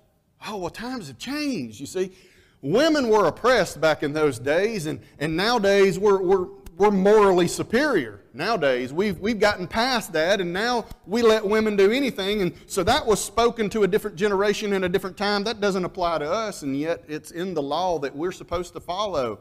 Oh, 0.47 0.57
well, 0.57 0.71
times 0.71 1.07
have 1.07 1.19
changed, 1.19 1.79
you 1.79 1.87
see. 1.87 2.13
Women 2.61 3.09
were 3.09 3.27
oppressed 3.27 3.81
back 3.81 4.03
in 4.03 4.13
those 4.13 4.41
days, 4.41 4.87
and, 4.87 5.01
and 5.21 5.37
nowadays 5.37 5.99
we're, 5.99 6.21
we're, 6.21 6.47
we're 6.77 6.91
morally 6.91 7.47
superior. 7.47 8.21
Nowadays, 8.39 8.93
we've, 8.93 9.19
we've 9.19 9.41
gotten 9.41 9.67
past 9.67 10.13
that, 10.13 10.41
and 10.41 10.53
now 10.53 10.87
we 11.07 11.23
let 11.23 11.45
women 11.45 11.75
do 11.75 11.91
anything. 11.91 12.41
And 12.41 12.55
so 12.67 12.85
that 12.85 13.05
was 13.05 13.23
spoken 13.23 13.69
to 13.71 13.83
a 13.83 13.89
different 13.89 14.17
generation 14.17 14.73
in 14.75 14.85
a 14.85 14.89
different 14.89 15.17
time. 15.17 15.43
That 15.43 15.61
doesn't 15.61 15.85
apply 15.85 16.19
to 16.19 16.31
us, 16.31 16.63
and 16.63 16.79
yet 16.79 17.03
it's 17.09 17.33
in 17.33 17.53
the 17.53 17.61
law 17.61 17.99
that 17.99 18.15
we're 18.15 18.31
supposed 18.31 18.75
to 18.75 18.81
follow. 18.81 19.41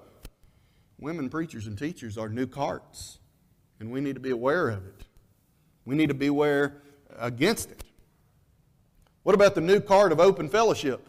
Women 0.97 1.29
preachers 1.29 1.67
and 1.67 1.77
teachers 1.77 2.17
are 2.17 2.27
new 2.27 2.47
carts, 2.47 3.19
and 3.79 3.91
we 3.91 4.01
need 4.01 4.15
to 4.15 4.19
be 4.19 4.31
aware 4.31 4.67
of 4.69 4.87
it. 4.87 5.03
We 5.85 5.93
need 5.93 6.09
to 6.09 6.15
be 6.15 6.25
aware 6.25 6.81
against 7.19 7.69
it. 7.69 7.83
What 9.21 9.35
about 9.35 9.53
the 9.53 9.61
new 9.61 9.79
card 9.79 10.11
of 10.11 10.19
open 10.19 10.49
fellowship? 10.49 11.07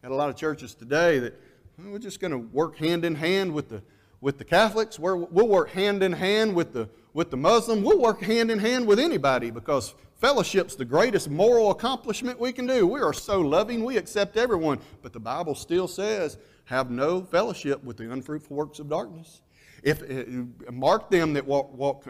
Got 0.00 0.12
a 0.12 0.14
lot 0.14 0.28
of 0.28 0.36
churches 0.36 0.76
today 0.76 1.18
that 1.18 1.34
well, 1.76 1.90
we're 1.90 1.98
just 1.98 2.20
going 2.20 2.30
to 2.30 2.38
work 2.38 2.76
hand 2.76 3.04
in 3.04 3.16
hand 3.16 3.52
with 3.52 3.68
the 3.68 3.82
with 4.20 4.38
the 4.38 4.44
Catholics. 4.44 4.98
we 4.98 5.12
will 5.12 5.48
work 5.48 5.70
hand 5.70 6.02
in 6.02 6.12
hand 6.12 6.54
with 6.54 6.72
the 6.72 6.88
with 7.16 7.30
the 7.30 7.36
Muslim. 7.36 7.82
We'll 7.82 7.98
work 7.98 8.20
hand 8.20 8.50
in 8.50 8.58
hand 8.58 8.86
with 8.86 9.00
anybody 9.00 9.50
because 9.50 9.94
fellowship's 10.16 10.76
the 10.76 10.84
greatest 10.84 11.30
moral 11.30 11.70
accomplishment 11.70 12.38
we 12.38 12.52
can 12.52 12.66
do. 12.66 12.86
We 12.86 13.00
are 13.00 13.14
so 13.14 13.40
loving, 13.40 13.84
we 13.84 13.96
accept 13.96 14.36
everyone. 14.36 14.80
But 15.00 15.14
the 15.14 15.18
Bible 15.18 15.54
still 15.54 15.88
says, 15.88 16.36
have 16.66 16.90
no 16.90 17.22
fellowship 17.22 17.82
with 17.82 17.96
the 17.96 18.12
unfruitful 18.12 18.54
works 18.54 18.80
of 18.80 18.90
darkness. 18.90 19.40
If 19.82 20.02
uh, 20.02 20.70
mark 20.70 21.10
them 21.10 21.32
that 21.32 21.46
walk, 21.46 21.72
walk 21.72 22.04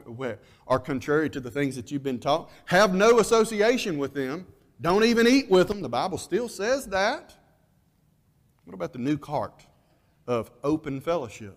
are 0.67 0.81
contrary 0.81 1.31
to 1.31 1.39
the 1.41 1.53
things 1.53 1.77
that 1.77 1.93
you've 1.93 2.03
been 2.03 2.19
taught. 2.19 2.51
Have 2.65 2.93
no 2.93 3.21
association 3.21 3.99
with 3.99 4.13
them. 4.13 4.45
Don't 4.81 5.05
even 5.05 5.29
eat 5.29 5.49
with 5.49 5.69
them. 5.69 5.83
The 5.83 5.89
Bible 5.89 6.19
still 6.19 6.49
says 6.49 6.87
that. 6.87 7.33
What 8.65 8.75
about 8.75 8.93
the 8.93 8.99
new 8.99 9.19
cart 9.19 9.67
of 10.27 10.51
open 10.65 11.01
fellowship? 11.01 11.57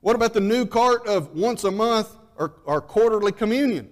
What 0.00 0.16
about 0.16 0.34
the 0.34 0.40
new 0.40 0.66
cart 0.66 1.06
of 1.06 1.32
once 1.32 1.62
a 1.62 1.70
month 1.70 2.08
or, 2.38 2.54
or 2.64 2.80
quarterly 2.80 3.32
communion? 3.32 3.90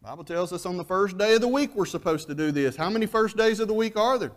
The 0.00 0.08
Bible 0.08 0.24
tells 0.24 0.52
us 0.52 0.64
on 0.66 0.76
the 0.76 0.84
first 0.84 1.18
day 1.18 1.34
of 1.34 1.40
the 1.40 1.48
week 1.48 1.74
we're 1.74 1.86
supposed 1.86 2.28
to 2.28 2.34
do 2.34 2.50
this. 2.50 2.76
How 2.76 2.90
many 2.90 3.06
first 3.06 3.36
days 3.36 3.60
of 3.60 3.68
the 3.68 3.74
week 3.74 3.96
are 3.96 4.18
there? 4.18 4.32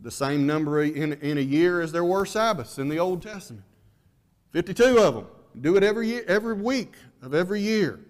The 0.00 0.10
same 0.10 0.46
number 0.46 0.82
in, 0.82 1.14
in 1.14 1.38
a 1.38 1.42
year 1.42 1.80
as 1.80 1.92
there 1.92 2.04
were 2.04 2.26
Sabbaths 2.26 2.78
in 2.78 2.88
the 2.88 2.98
Old 2.98 3.22
Testament. 3.22 3.64
52 4.52 4.98
of 4.98 5.14
them. 5.14 5.26
Do 5.60 5.76
it 5.76 5.82
every, 5.82 6.08
year, 6.08 6.24
every 6.26 6.54
week 6.54 6.94
of 7.22 7.34
every 7.34 7.60
year. 7.60 8.00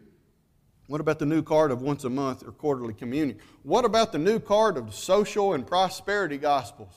What 0.86 1.00
about 1.00 1.18
the 1.18 1.26
new 1.26 1.42
card 1.42 1.70
of 1.70 1.80
once 1.80 2.04
a 2.04 2.10
month 2.10 2.46
or 2.46 2.52
quarterly 2.52 2.94
communion? 2.94 3.38
What 3.62 3.84
about 3.84 4.12
the 4.12 4.18
new 4.18 4.38
card 4.38 4.76
of 4.76 4.94
social 4.94 5.54
and 5.54 5.66
prosperity 5.66 6.36
gospels? 6.36 6.94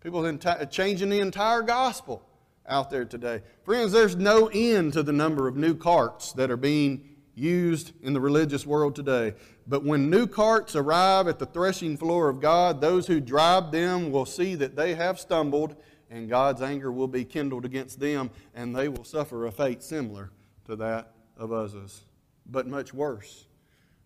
People 0.00 0.36
changing 0.70 1.08
the 1.08 1.20
entire 1.20 1.62
gospel 1.62 2.22
out 2.68 2.90
there 2.90 3.04
today. 3.04 3.42
Friends, 3.64 3.92
there's 3.92 4.16
no 4.16 4.48
end 4.52 4.92
to 4.92 5.02
the 5.02 5.12
number 5.12 5.48
of 5.48 5.56
new 5.56 5.74
carts 5.74 6.32
that 6.32 6.50
are 6.50 6.56
being 6.56 7.08
used 7.34 7.92
in 8.02 8.12
the 8.12 8.20
religious 8.20 8.66
world 8.66 8.94
today. 8.94 9.34
But 9.66 9.84
when 9.84 10.10
new 10.10 10.26
carts 10.26 10.76
arrive 10.76 11.28
at 11.28 11.38
the 11.38 11.46
threshing 11.46 11.96
floor 11.96 12.28
of 12.28 12.40
God, 12.40 12.80
those 12.80 13.06
who 13.06 13.20
drive 13.20 13.70
them 13.70 14.10
will 14.10 14.26
see 14.26 14.54
that 14.56 14.76
they 14.76 14.94
have 14.94 15.18
stumbled, 15.18 15.76
and 16.10 16.28
God's 16.28 16.60
anger 16.60 16.90
will 16.90 17.08
be 17.08 17.24
kindled 17.24 17.64
against 17.64 18.00
them, 18.00 18.30
and 18.54 18.74
they 18.74 18.88
will 18.88 19.04
suffer 19.04 19.46
a 19.46 19.52
fate 19.52 19.82
similar 19.82 20.30
to 20.66 20.76
that 20.76 21.12
of 21.36 21.52
Uzzah's 21.52 22.04
but 22.50 22.66
much 22.66 22.92
worse. 22.92 23.46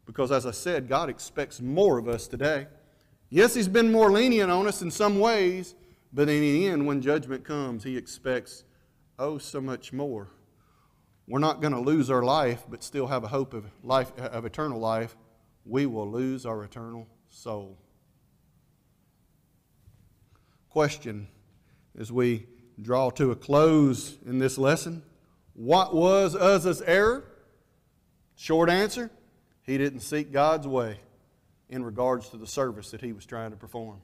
Because 0.07 0.31
as 0.31 0.47
I 0.47 0.51
said, 0.51 0.89
God 0.89 1.09
expects 1.09 1.61
more 1.61 1.99
of 1.99 2.09
us 2.09 2.29
today. 2.29 2.67
Yes, 3.31 3.55
He's 3.55 3.69
been 3.69 3.91
more 3.91 4.13
lenient 4.13 4.51
on 4.51 4.67
us 4.67 4.83
in 4.83 4.91
some 4.91 5.19
ways, 5.19 5.75
but 6.15 6.29
in 6.29 6.41
the 6.41 6.67
end, 6.69 6.87
when 6.87 7.03
judgment 7.03 7.45
comes, 7.45 7.83
He 7.83 7.97
expects, 7.97 8.65
oh, 9.19 9.37
so 9.39 9.61
much 9.61 9.93
more. 9.93 10.29
We're 11.27 11.41
not 11.41 11.61
going 11.61 11.73
to 11.73 11.81
lose 11.81 12.11
our 12.11 12.23
life, 12.23 12.65
but 12.69 12.85
still 12.85 13.09
have 13.09 13.25
a 13.25 13.29
hope 13.29 13.53
of, 13.53 13.67
life, 13.83 14.17
of 14.19 14.45
eternal 14.45 14.79
life. 14.79 15.17
We 15.65 15.87
will 15.87 16.11
lose 16.11 16.47
our 16.47 16.62
eternal 16.62 17.09
soul. 17.31 17.79
Question 20.69 21.29
as 21.99 22.12
we 22.12 22.47
draw 22.81 23.11
to 23.11 23.31
a 23.31 23.37
close 23.37 24.19
in 24.27 24.39
this 24.39 24.59
lesson 24.59 25.03
What 25.55 25.95
was 25.95 26.35
Uzzah's 26.35 26.83
error? 26.83 27.25
Short 28.37 28.69
answer 28.71 29.11
he 29.65 29.79
didn't 29.79 30.01
seek 30.01 30.31
God's 30.31 30.69
way 30.69 30.99
in 31.69 31.85
regards 31.85 32.29
to 32.31 32.37
the 32.37 32.47
service 32.47 32.91
that 32.91 33.01
he 33.01 33.12
was 33.12 33.25
trying 33.25 33.51
to 33.51 33.57
perform. 33.57 34.01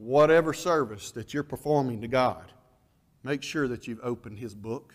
Whatever 0.00 0.54
service 0.54 1.10
that 1.10 1.34
you're 1.34 1.42
performing 1.42 2.00
to 2.00 2.08
God, 2.08 2.52
make 3.22 3.42
sure 3.42 3.68
that 3.68 3.86
you've 3.86 4.00
opened 4.02 4.38
his 4.38 4.54
book 4.54 4.94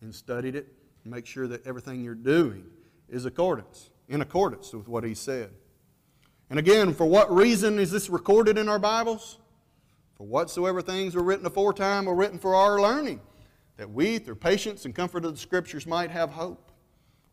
and 0.00 0.14
studied 0.14 0.54
it. 0.54 0.68
Make 1.04 1.26
sure 1.26 1.48
that 1.48 1.66
everything 1.66 2.04
you're 2.04 2.14
doing 2.14 2.64
is 3.08 3.24
accordance, 3.24 3.90
in 4.08 4.20
accordance 4.20 4.72
with 4.72 4.86
what 4.86 5.02
he 5.02 5.12
said. 5.12 5.50
And 6.50 6.60
again, 6.60 6.94
for 6.94 7.04
what 7.04 7.34
reason 7.34 7.80
is 7.80 7.90
this 7.90 8.08
recorded 8.08 8.56
in 8.56 8.68
our 8.68 8.78
Bibles? 8.78 9.38
For 10.14 10.24
whatsoever 10.24 10.82
things 10.82 11.16
were 11.16 11.24
written 11.24 11.46
aforetime 11.46 12.04
were 12.04 12.14
written 12.14 12.38
for 12.38 12.54
our 12.54 12.80
learning, 12.80 13.22
that 13.76 13.90
we, 13.90 14.20
through 14.20 14.36
patience 14.36 14.84
and 14.84 14.94
comfort 14.94 15.24
of 15.24 15.32
the 15.32 15.40
Scriptures, 15.40 15.84
might 15.84 16.12
have 16.12 16.30
hope. 16.30 16.70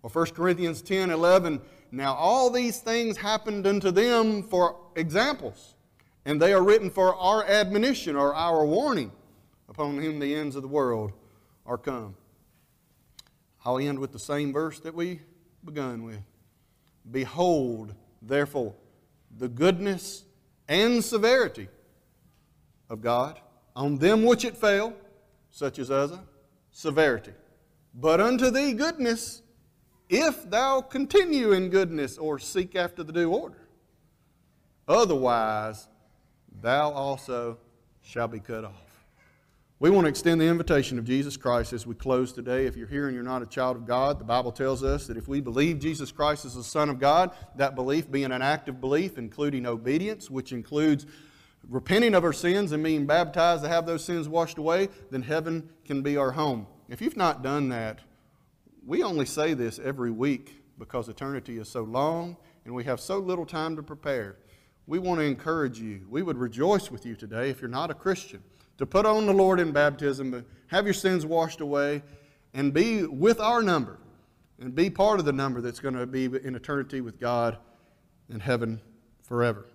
Or 0.01 0.09
1 0.09 0.25
Corinthians 0.31 0.81
10 0.81 1.11
11, 1.11 1.61
now 1.91 2.15
all 2.15 2.49
these 2.49 2.79
things 2.79 3.17
happened 3.17 3.67
unto 3.67 3.91
them 3.91 4.41
for 4.41 4.75
examples, 4.95 5.75
and 6.25 6.41
they 6.41 6.53
are 6.53 6.63
written 6.63 6.89
for 6.89 7.15
our 7.15 7.43
admonition 7.45 8.15
or 8.15 8.33
our 8.35 8.65
warning, 8.65 9.11
upon 9.67 9.97
whom 9.97 10.19
the 10.19 10.35
ends 10.35 10.55
of 10.55 10.61
the 10.61 10.67
world 10.67 11.11
are 11.65 11.77
come. 11.77 12.15
I'll 13.63 13.77
end 13.77 13.99
with 13.99 14.11
the 14.11 14.19
same 14.19 14.51
verse 14.51 14.79
that 14.81 14.95
we 14.95 15.21
begun 15.63 16.03
with. 16.03 16.21
Behold, 17.09 17.95
therefore, 18.21 18.73
the 19.37 19.47
goodness 19.47 20.23
and 20.67 21.03
severity 21.03 21.67
of 22.89 23.01
God 23.01 23.39
on 23.75 23.97
them 23.97 24.23
which 24.23 24.45
it 24.45 24.57
fell, 24.57 24.93
such 25.49 25.79
as 25.79 25.89
other, 25.89 26.19
severity. 26.71 27.33
But 27.93 28.19
unto 28.19 28.49
thee 28.49 28.73
goodness, 28.73 29.41
if 30.09 30.49
thou 30.49 30.81
continue 30.81 31.51
in 31.53 31.69
goodness 31.69 32.17
or 32.17 32.39
seek 32.39 32.75
after 32.75 33.03
the 33.03 33.13
due 33.13 33.31
order. 33.31 33.67
Otherwise, 34.87 35.87
thou 36.61 36.91
also 36.91 37.57
shall 38.01 38.27
be 38.27 38.39
cut 38.39 38.65
off. 38.65 38.91
We 39.79 39.89
want 39.89 40.05
to 40.05 40.09
extend 40.09 40.39
the 40.39 40.45
invitation 40.45 40.99
of 40.99 41.05
Jesus 41.05 41.37
Christ 41.37 41.73
as 41.73 41.87
we 41.87 41.95
close 41.95 42.31
today. 42.31 42.67
If 42.67 42.77
you're 42.77 42.87
here 42.87 43.07
and 43.07 43.15
you're 43.15 43.23
not 43.23 43.41
a 43.41 43.47
child 43.47 43.77
of 43.77 43.87
God, 43.87 44.19
the 44.19 44.23
Bible 44.23 44.51
tells 44.51 44.83
us 44.83 45.07
that 45.07 45.17
if 45.17 45.27
we 45.27 45.41
believe 45.41 45.79
Jesus 45.79 46.11
Christ 46.11 46.45
is 46.45 46.53
the 46.53 46.63
Son 46.63 46.87
of 46.87 46.99
God, 46.99 47.31
that 47.55 47.73
belief 47.73 48.11
being 48.11 48.31
an 48.31 48.43
active 48.43 48.79
belief, 48.79 49.17
including 49.17 49.65
obedience, 49.65 50.29
which 50.29 50.51
includes 50.51 51.07
repenting 51.67 52.13
of 52.13 52.23
our 52.23 52.31
sins 52.31 52.73
and 52.73 52.83
being 52.83 53.07
baptized 53.07 53.63
to 53.63 53.69
have 53.69 53.87
those 53.87 54.03
sins 54.03 54.29
washed 54.29 54.59
away, 54.59 54.89
then 55.09 55.23
heaven 55.23 55.67
can 55.83 56.03
be 56.03 56.15
our 56.15 56.31
home. 56.31 56.67
If 56.87 57.01
you've 57.01 57.17
not 57.17 57.41
done 57.41 57.69
that, 57.69 58.01
we 58.85 59.01
only 59.01 59.25
say 59.25 59.55
this 59.55 59.79
every 59.79 60.11
week 60.11 60.61
because 60.77 61.09
eternity 61.09 61.57
is 61.57 61.69
so 61.69 61.81
long 61.81 62.37
and 62.65 62.75
we 62.75 62.83
have 62.83 62.99
so 62.99 63.17
little 63.17 63.47
time 63.47 63.75
to 63.77 63.81
prepare. 63.81 64.37
We 64.87 64.99
want 64.99 65.19
to 65.19 65.25
encourage 65.25 65.79
you. 65.79 66.05
We 66.09 66.23
would 66.23 66.37
rejoice 66.37 66.91
with 66.91 67.05
you 67.05 67.15
today 67.15 67.49
if 67.49 67.61
you're 67.61 67.69
not 67.69 67.91
a 67.91 67.93
Christian 67.93 68.43
to 68.81 68.85
put 68.87 69.05
on 69.05 69.27
the 69.27 69.33
Lord 69.33 69.59
in 69.59 69.71
baptism, 69.71 70.43
have 70.67 70.85
your 70.85 70.93
sins 70.95 71.23
washed 71.23 71.61
away, 71.61 72.01
and 72.55 72.73
be 72.73 73.03
with 73.03 73.39
our 73.39 73.61
number, 73.61 73.99
and 74.59 74.73
be 74.73 74.89
part 74.89 75.19
of 75.19 75.25
the 75.25 75.31
number 75.31 75.61
that's 75.61 75.79
going 75.79 75.93
to 75.93 76.07
be 76.07 76.25
in 76.25 76.55
eternity 76.55 76.99
with 76.99 77.19
God 77.19 77.57
in 78.27 78.39
heaven 78.39 78.81
forever. 79.21 79.67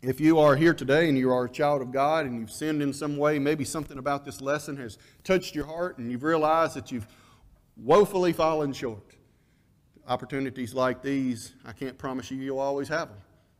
If 0.00 0.18
you 0.18 0.38
are 0.38 0.56
here 0.56 0.72
today 0.72 1.10
and 1.10 1.18
you 1.18 1.30
are 1.30 1.44
a 1.44 1.50
child 1.50 1.82
of 1.82 1.92
God 1.92 2.24
and 2.24 2.40
you've 2.40 2.50
sinned 2.50 2.80
in 2.80 2.94
some 2.94 3.18
way, 3.18 3.38
maybe 3.38 3.66
something 3.66 3.98
about 3.98 4.24
this 4.24 4.40
lesson 4.40 4.78
has 4.78 4.96
touched 5.22 5.54
your 5.54 5.66
heart 5.66 5.98
and 5.98 6.10
you've 6.10 6.22
realized 6.22 6.74
that 6.74 6.90
you've 6.90 7.06
woefully 7.76 8.32
fallen 8.32 8.72
short. 8.72 9.14
Opportunities 10.08 10.72
like 10.72 11.02
these, 11.02 11.54
I 11.66 11.72
can't 11.72 11.98
promise 11.98 12.30
you 12.30 12.38
you'll 12.38 12.60
always 12.60 12.88
have 12.88 13.08
them, 13.08 13.18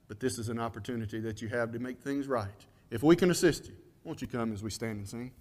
but 0.08 0.20
this 0.20 0.38
is 0.38 0.48
an 0.48 0.58
opportunity 0.58 1.20
that 1.20 1.42
you 1.42 1.48
have 1.48 1.72
to 1.72 1.78
make 1.78 2.00
things 2.00 2.28
right. 2.28 2.64
If 2.90 3.02
we 3.02 3.16
can 3.16 3.30
assist 3.30 3.66
you, 3.66 3.74
won't 4.04 4.22
you 4.22 4.28
come 4.28 4.52
as 4.52 4.62
we 4.62 4.70
stand 4.70 4.98
and 4.98 5.08
sing? 5.08 5.32